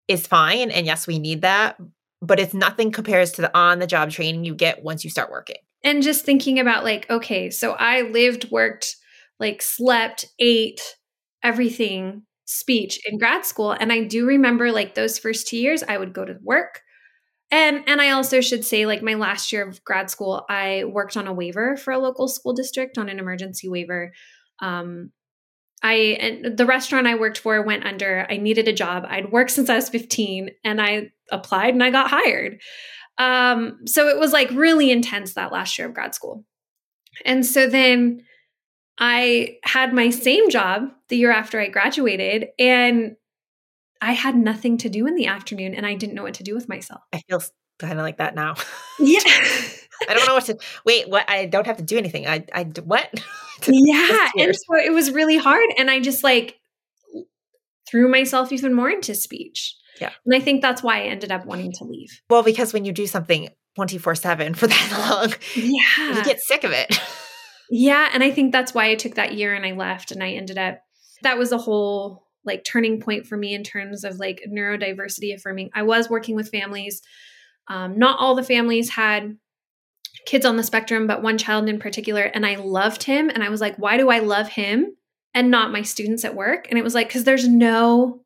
is 0.07 0.26
fine 0.26 0.70
and 0.70 0.87
yes, 0.87 1.07
we 1.07 1.18
need 1.18 1.43
that, 1.43 1.76
but 2.22 2.41
it's 2.41 2.55
nothing 2.55 2.91
compares 2.91 3.32
to 3.32 3.43
the 3.43 3.57
on 3.57 3.78
the 3.78 3.87
job 3.87 4.11
training 4.11 4.45
you 4.45 4.55
get 4.55 4.82
once 4.82 5.05
you 5.05 5.11
start 5.11 5.30
working 5.30 5.57
and 5.85 6.03
just 6.03 6.24
thinking 6.24 6.59
about 6.59 6.82
like 6.82 7.09
okay 7.11 7.51
so 7.51 7.72
i 7.72 8.03
lived 8.03 8.51
worked 8.51 8.97
like 9.39 9.62
slept 9.62 10.26
ate 10.39 10.80
everything 11.43 12.22
speech 12.47 12.99
in 13.07 13.18
grad 13.18 13.45
school 13.45 13.72
and 13.72 13.93
i 13.93 14.03
do 14.03 14.26
remember 14.26 14.72
like 14.72 14.95
those 14.95 15.18
first 15.18 15.47
two 15.47 15.59
years 15.59 15.82
i 15.85 15.97
would 15.97 16.12
go 16.12 16.24
to 16.24 16.37
work 16.43 16.80
and 17.86 18.00
i 18.00 18.11
also 18.11 18.40
should 18.40 18.64
say 18.64 18.86
like 18.86 19.02
my 19.02 19.14
last 19.14 19.52
year 19.52 19.66
of 19.66 19.82
grad 19.84 20.11
school 20.11 20.44
i 20.48 20.84
worked 20.84 21.16
on 21.16 21.26
a 21.26 21.32
waiver 21.32 21.76
for 21.76 21.92
a 21.92 21.98
local 21.98 22.28
school 22.28 22.52
district 22.52 22.98
on 22.98 23.09
an 23.09 23.18
emergency 23.18 23.68
waiver 23.68 24.12
um 24.61 25.11
I 25.82 26.16
and 26.18 26.57
the 26.57 26.64
restaurant 26.64 27.07
I 27.07 27.14
worked 27.14 27.36
for 27.36 27.61
went 27.61 27.84
under. 27.84 28.26
I 28.30 28.38
needed 28.38 28.68
a 28.68 28.72
job. 28.72 29.05
I'd 29.07 29.30
worked 29.30 29.50
since 29.50 29.68
I 29.68 29.74
was 29.74 29.90
15 29.90 30.48
and 30.64 30.80
I 30.80 31.11
applied 31.30 31.74
and 31.74 31.84
I 31.84 31.90
got 31.90 32.09
hired. 32.09 32.62
Um, 33.18 33.80
so 33.86 34.09
it 34.09 34.18
was 34.18 34.32
like 34.32 34.50
really 34.50 34.90
intense 34.90 35.34
that 35.34 35.52
last 35.52 35.78
year 35.78 35.86
of 35.86 35.94
grad 35.94 36.14
school. 36.14 36.44
And 37.24 37.44
so 37.44 37.68
then 37.68 38.22
I 38.98 39.59
had 39.62 39.92
my 39.92 40.11
same 40.11 40.48
job 40.50 40.88
the 41.09 41.16
year 41.16 41.30
after 41.30 41.61
I 41.61 41.68
graduated, 41.68 42.48
and 42.59 43.16
I 44.05 44.12
had 44.12 44.36
nothing 44.36 44.76
to 44.78 44.88
do 44.88 45.07
in 45.07 45.14
the 45.14 45.26
afternoon 45.26 45.74
and 45.74 45.86
I 45.86 45.94
didn't 45.94 46.14
know 46.14 46.22
what 46.22 46.34
to 46.34 46.42
do 46.42 46.55
with 46.55 46.68
myself. 46.68 47.00
I 47.12 47.22
feel 47.28 47.42
kind 47.78 47.94
of 47.94 48.05
like 48.05 48.18
that 48.18 48.34
now. 48.34 48.55
Yeah. 49.00 49.20
I 50.09 50.14
don't 50.14 50.26
know 50.28 50.34
what 50.34 50.44
to 50.46 50.59
wait, 50.84 51.09
what 51.09 51.28
I 51.28 51.46
don't 51.46 51.66
have 51.66 51.78
to 51.78 51.82
do 51.82 51.96
anything. 51.96 52.26
I 52.26 52.44
I 52.52 52.64
what? 52.84 53.12
yeah. 53.66 54.28
and 54.38 54.55
so 54.55 54.76
it 54.76 54.92
was 54.92 55.11
really 55.11 55.36
hard. 55.36 55.64
And 55.78 55.90
I 55.90 56.00
just 56.00 56.22
like 56.22 56.59
threw 57.88 58.09
myself 58.09 58.52
even 58.52 58.74
more 58.74 58.90
into 58.90 59.14
speech. 59.14 59.76
Yeah. 60.00 60.11
And 60.24 60.34
I 60.34 60.40
think 60.40 60.62
that's 60.62 60.82
why 60.82 61.02
I 61.02 61.07
ended 61.07 61.32
up 61.32 61.46
wanting 61.46 61.72
to 61.78 61.84
leave. 61.84 62.20
Well, 62.28 62.42
because 62.42 62.72
when 62.72 62.84
you 62.84 62.92
do 62.92 63.07
something 63.07 63.48
24 63.76 64.14
7 64.14 64.55
for 64.55 64.66
that 64.68 65.09
long, 65.11 65.32
yeah. 65.57 66.16
you 66.18 66.24
get 66.24 66.40
sick 66.40 66.64
of 66.64 66.72
it. 66.72 67.00
yeah. 67.70 68.11
And 68.12 68.22
I 68.22 68.30
think 68.30 68.52
that's 68.52 68.74
why 68.74 68.90
I 68.90 68.94
took 68.96 69.14
that 69.14 69.34
year 69.34 69.55
and 69.55 69.64
I 69.64 69.72
left 69.72 70.12
and 70.12 70.22
I 70.22 70.32
ended 70.32 70.59
up, 70.59 70.80
that 71.22 71.38
was 71.38 71.52
a 71.52 71.59
whole 71.59 72.24
like 72.45 72.64
turning 72.64 73.01
point 73.01 73.26
for 73.26 73.36
me 73.36 73.55
in 73.55 73.62
terms 73.62 74.05
of 74.05 74.18
like 74.18 74.42
neurodiversity 74.49 75.34
affirming. 75.34 75.70
I 75.74 75.82
was 75.82 76.11
working 76.11 76.36
with 76.36 76.51
families. 76.51 77.03
Um, 77.68 77.99
not 77.99 78.18
all 78.18 78.34
the 78.34 78.42
families 78.42 78.90
had 78.90 79.36
kids 80.26 80.47
on 80.47 80.57
the 80.57 80.62
spectrum, 80.62 81.07
but 81.07 81.22
one 81.22 81.38
child 81.38 81.68
in 81.68 81.78
particular. 81.78 82.22
And 82.22 82.47
I 82.47 82.57
loved 82.57 83.03
him. 83.03 83.30
And 83.30 83.42
I 83.42 83.49
was 83.49 83.61
like, 83.61 83.76
why 83.76 83.97
do 83.97 84.11
I 84.11 84.20
love 84.20 84.49
him 84.49 84.97
and 85.34 85.51
not 85.51 85.72
my 85.72 85.82
students 85.82 86.24
at 86.24 86.34
work? 86.34 86.66
And 86.68 86.78
it 86.78 86.84
was 86.84 86.95
like, 86.95 87.09
because 87.09 87.24
there's 87.24 87.49
no 87.49 88.24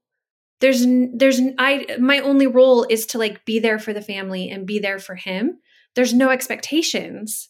there's 0.60 0.84
there's 1.14 1.40
i 1.58 1.86
my 2.00 2.18
only 2.20 2.46
role 2.46 2.84
is 2.88 3.06
to 3.06 3.18
like 3.18 3.44
be 3.44 3.58
there 3.58 3.78
for 3.78 3.92
the 3.92 4.02
family 4.02 4.50
and 4.50 4.66
be 4.66 4.78
there 4.78 4.98
for 4.98 5.14
him 5.14 5.58
there's 5.94 6.12
no 6.12 6.30
expectations 6.30 7.48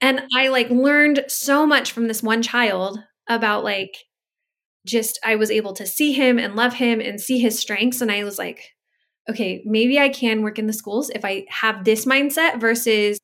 and 0.00 0.22
i 0.34 0.48
like 0.48 0.70
learned 0.70 1.24
so 1.28 1.66
much 1.66 1.92
from 1.92 2.08
this 2.08 2.22
one 2.22 2.42
child 2.42 2.98
about 3.28 3.64
like 3.64 3.96
just 4.86 5.18
i 5.24 5.36
was 5.36 5.50
able 5.50 5.72
to 5.72 5.86
see 5.86 6.12
him 6.12 6.38
and 6.38 6.54
love 6.54 6.74
him 6.74 7.00
and 7.00 7.20
see 7.20 7.38
his 7.38 7.58
strengths 7.58 8.00
and 8.00 8.10
i 8.10 8.24
was 8.24 8.38
like 8.38 8.70
okay 9.28 9.62
maybe 9.66 9.98
i 9.98 10.08
can 10.08 10.42
work 10.42 10.58
in 10.58 10.66
the 10.66 10.72
schools 10.72 11.10
if 11.10 11.24
i 11.24 11.44
have 11.48 11.84
this 11.84 12.04
mindset 12.06 12.60
versus 12.60 13.18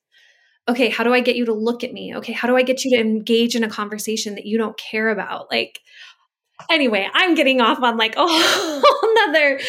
okay 0.68 0.88
how 0.88 1.02
do 1.04 1.14
i 1.14 1.20
get 1.20 1.36
you 1.36 1.44
to 1.44 1.52
look 1.52 1.82
at 1.82 1.92
me? 1.92 2.14
Okay 2.14 2.32
how 2.32 2.46
do 2.46 2.56
i 2.56 2.62
get 2.62 2.84
you 2.84 2.96
to 2.96 3.00
engage 3.00 3.56
in 3.56 3.64
a 3.64 3.68
conversation 3.68 4.34
that 4.36 4.46
you 4.46 4.58
don't 4.58 4.78
care 4.78 5.08
about? 5.08 5.50
Like 5.50 5.80
anyway, 6.70 7.08
I'm 7.12 7.34
getting 7.34 7.60
off 7.60 7.80
on 7.80 7.96
like 7.96 8.14
a 8.16 8.26
whole 8.26 9.14
nother 9.14 9.60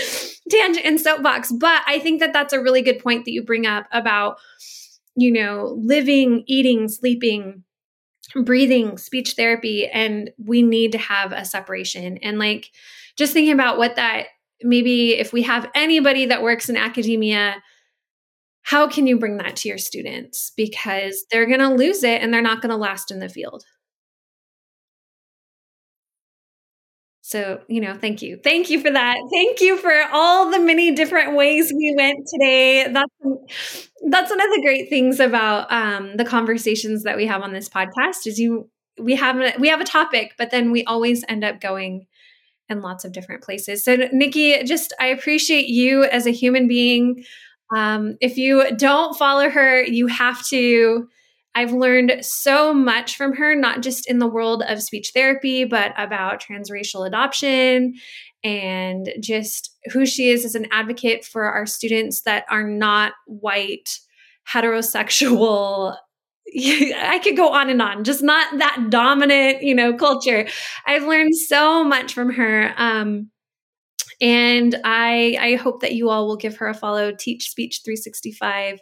tangent 0.50 0.86
and 0.86 1.00
soapbox, 1.00 1.52
but 1.52 1.82
I 1.88 2.00
think 2.00 2.20
that 2.20 2.34
that's 2.34 2.54
a 2.54 2.62
really 2.62 2.82
good 2.82 3.00
point 3.00 3.26
that 3.26 3.32
you 3.32 3.44
bring 3.44 3.66
up 3.66 3.88
about, 3.92 4.38
you 5.16 5.32
know, 5.32 5.78
living, 5.82 6.44
eating, 6.48 6.88
sleeping, 6.88 7.64
breathing, 8.36 8.98
speech 8.98 9.34
therapy, 9.34 9.88
and 9.88 10.32
we 10.44 10.62
need 10.62 10.94
to 10.94 10.98
have 10.98 11.32
a 11.32 11.46
separation. 11.46 12.18
And 12.18 12.40
like 12.40 12.70
just 13.18 13.34
thinking 13.34 13.54
about 13.54 13.78
what 13.78 13.96
that 13.96 14.28
maybe 14.62 15.14
if 15.14 15.34
we 15.34 15.44
have 15.44 15.70
anybody 15.76 16.26
that 16.28 16.42
works 16.42 16.70
in 16.70 16.78
academia, 16.78 17.62
how 18.64 18.88
can 18.88 19.08
you 19.08 19.20
bring 19.20 19.38
that 19.38 19.58
to 19.58 19.68
your 19.68 19.78
students? 19.78 20.52
Because 20.56 21.26
they're 21.30 21.46
going 21.46 21.60
to 21.60 21.76
lose 21.76 22.04
it 22.04 22.22
and 22.22 22.34
they're 22.34 22.42
not 22.42 22.62
going 22.62 22.70
to 22.70 22.78
last 22.78 23.12
in 23.12 23.20
the 23.20 23.30
field. 23.30 23.64
So, 27.34 27.62
you 27.68 27.82
know, 27.82 27.96
thank 27.96 28.22
you. 28.22 28.40
Thank 28.44 28.70
you 28.70 28.80
for 28.80 28.92
that. 28.92 29.18
Thank 29.34 29.60
you 29.60 29.76
for 29.76 29.92
all 30.12 30.52
the 30.52 30.60
many 30.60 30.92
different 30.92 31.36
ways 31.36 31.74
we 31.76 31.92
went 31.98 32.28
today. 32.28 32.88
That's 32.94 33.90
that's 34.08 34.30
one 34.30 34.40
of 34.40 34.50
the 34.56 34.62
great 34.62 34.88
things 34.88 35.20
about 35.20 35.72
um, 35.72 36.16
the 36.16 36.26
conversations 36.26 37.02
that 37.06 37.18
we 37.18 37.26
have 37.26 37.42
on 37.42 37.52
this 37.52 37.68
podcast 37.68 38.28
is 38.28 38.38
you 38.38 38.70
we 39.00 39.16
have 39.16 39.38
a, 39.40 39.54
we 39.58 39.70
have 39.70 39.82
a 39.82 39.84
topic, 39.84 40.36
but 40.38 40.52
then 40.52 40.70
we 40.70 40.84
always 40.84 41.26
end 41.28 41.44
up 41.44 41.60
going 41.60 42.06
in 42.70 42.82
lots 42.82 43.04
of 43.04 43.14
different 43.14 43.42
places. 43.44 43.84
So, 43.84 43.96
Nikki, 44.12 44.64
just 44.64 44.94
I 45.00 45.08
appreciate 45.08 45.66
you 45.66 46.04
as 46.04 46.28
a 46.28 46.32
human 46.32 46.68
being. 46.68 47.26
Um, 47.76 48.16
if 48.22 48.38
you 48.38 48.76
don't 48.78 49.18
follow 49.18 49.50
her, 49.50 49.82
you 49.82 50.06
have 50.06 50.46
to 50.50 51.10
I've 51.56 51.72
learned 51.72 52.18
so 52.22 52.74
much 52.74 53.16
from 53.16 53.36
her, 53.36 53.56
not 53.56 53.82
just 53.82 54.10
in 54.10 54.20
the 54.20 54.28
world 54.28 54.64
of 54.68 54.82
speech 54.82 55.12
therapy, 55.14 55.66
but 55.66 55.94
about 55.98 56.42
transracial 56.42 57.06
adoption 57.06 57.94
and 58.44 59.10
just 59.22 59.76
who 59.92 60.06
she 60.06 60.30
is 60.30 60.46
as 60.46 60.56
an 60.56 60.68
advocate 60.72 61.24
for 61.24 61.44
our 61.44 61.66
students 61.66 62.22
that 62.22 62.46
are 62.50 62.68
not 62.68 63.14
white, 63.28 64.00
heterosexual. 64.52 65.96
I 66.56 67.20
could 67.24 67.38
go 67.38 67.50
on 67.54 67.70
and 67.70 67.82
on, 67.82 68.04
just 68.04 68.24
not 68.24 68.58
that 68.58 68.88
dominant, 68.90 69.62
you 69.62 69.76
know, 69.76 69.94
culture. 69.94 70.48
I've 70.86 71.04
learned 71.04 71.36
so 71.36 71.84
much 71.84 72.14
from 72.14 72.32
her. 72.32 72.74
Um, 72.78 73.30
and 74.20 74.76
I, 74.84 75.38
I 75.40 75.56
hope 75.56 75.82
that 75.82 75.94
you 75.94 76.10
all 76.10 76.28
will 76.28 76.38
give 76.38 76.58
her 76.58 76.68
a 76.68 76.74
follow. 76.74 77.12
Teach 77.12 77.50
Speech 77.50 77.82
365 77.84 78.80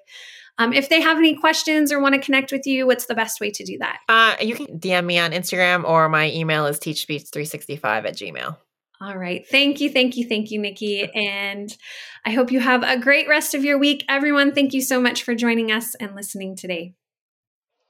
um, 0.58 0.74
if 0.74 0.90
they 0.90 1.02
have 1.02 1.18
any 1.18 1.36
questions 1.36 1.92
or 1.92 2.00
want 2.00 2.16
to 2.16 2.22
connect 2.22 2.52
with 2.52 2.66
you, 2.66 2.86
what's 2.86 3.06
the 3.06 3.16
best 3.16 3.40
way 3.40 3.52
to 3.52 3.64
do 3.64 3.78
that? 3.80 4.00
Uh, 4.08 4.36
you 4.42 4.56
can 4.56 4.80
DM 4.80 5.06
me 5.06 5.20
on 5.20 5.32
Instagram 5.32 5.84
or 5.84 6.10
my 6.10 6.32
email 6.32 6.66
is 6.66 6.80
teachspeech365 6.80 7.84
at 7.84 8.16
gmail. 8.16 8.58
All 9.02 9.18
right. 9.18 9.44
Thank 9.50 9.82
you. 9.82 9.90
Thank 9.90 10.16
you. 10.16 10.28
Thank 10.28 10.52
you, 10.52 10.60
Nikki. 10.60 11.10
And 11.16 11.76
I 12.24 12.32
hope 12.32 12.52
you 12.52 12.60
have 12.60 12.84
a 12.84 13.00
great 13.00 13.28
rest 13.28 13.56
of 13.56 13.66
your 13.66 13.80
week. 13.80 14.06
Everyone, 14.08 14.54
thank 14.54 14.74
you 14.74 14.82
so 14.82 15.02
much 15.02 15.24
for 15.24 15.34
joining 15.34 15.72
us 15.72 15.96
and 15.96 16.16
listening 16.16 16.56
today. 16.56 16.94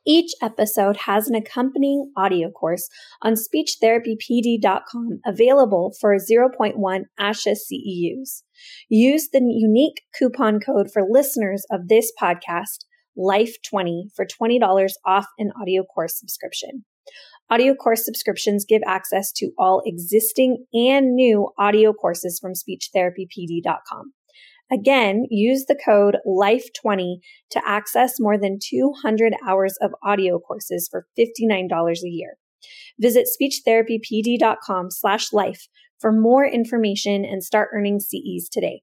Each 0.06 0.32
episode 0.42 0.98
has 0.98 1.28
an 1.28 1.36
accompanying 1.36 2.12
audio 2.18 2.50
course 2.50 2.90
on 3.22 3.34
speechtherapypd.com 3.34 5.20
available 5.26 5.94
for 6.00 6.16
0.1 6.16 7.04
ASHA 7.20 7.56
CEUs. 7.56 8.42
Use 8.90 9.30
the 9.30 9.42
unique 9.42 10.02
coupon 10.18 10.60
code 10.60 10.92
for 10.92 11.04
listeners 11.08 11.64
of 11.72 11.88
this 11.88 12.12
podcast, 12.20 12.86
LIFE20, 13.18 14.14
for 14.16 14.26
$20 14.26 14.90
off 15.06 15.28
an 15.38 15.52
audio 15.62 15.84
course 15.84 16.20
subscription. 16.20 16.84
Audio 17.52 17.76
course 17.76 18.06
subscriptions 18.06 18.66
give 18.66 18.82
access 18.88 19.32
to 19.34 19.52
all 19.58 19.82
existing 19.86 20.66
and 20.74 21.16
new 21.16 21.50
audio 21.60 21.94
courses 21.94 22.40
from 22.40 22.54
speechtherapypd.com. 22.54 24.14
Again, 24.72 25.26
use 25.30 25.66
the 25.66 25.80
code 25.84 26.18
LIFE20 26.26 27.18
to 27.52 27.62
access 27.68 28.20
more 28.20 28.38
than 28.38 28.60
200 28.62 29.34
hours 29.46 29.76
of 29.82 29.92
audio 30.04 30.40
courses 30.40 30.88
for 30.90 31.08
$59 31.20 31.70
a 32.04 32.10
year. 32.10 32.38
Visit 33.00 33.28
speechtherapypd.com 33.28 34.92
slash 34.92 35.34
life 35.34 35.68
for 36.00 36.12
more 36.12 36.46
information 36.46 37.26
and 37.26 37.44
start 37.44 37.70
earning 37.74 38.00
CEs 38.00 38.48
today. 38.50 38.82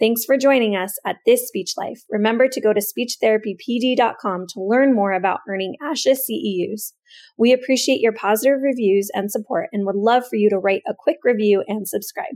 Thanks 0.00 0.24
for 0.24 0.36
joining 0.36 0.74
us 0.74 0.98
at 1.06 1.18
This 1.26 1.46
Speech 1.46 1.74
Life. 1.76 2.02
Remember 2.10 2.48
to 2.48 2.60
go 2.60 2.72
to 2.72 2.80
speechtherapypd.com 2.80 4.46
to 4.48 4.60
learn 4.60 4.94
more 4.94 5.12
about 5.12 5.40
earning 5.48 5.76
ASHA 5.80 6.16
CEUs. 6.28 6.92
We 7.38 7.52
appreciate 7.52 8.00
your 8.00 8.12
positive 8.12 8.62
reviews 8.62 9.10
and 9.14 9.30
support 9.30 9.68
and 9.72 9.86
would 9.86 9.94
love 9.94 10.24
for 10.28 10.36
you 10.36 10.50
to 10.50 10.58
write 10.58 10.82
a 10.88 10.94
quick 10.98 11.18
review 11.22 11.62
and 11.68 11.86
subscribe. 11.86 12.34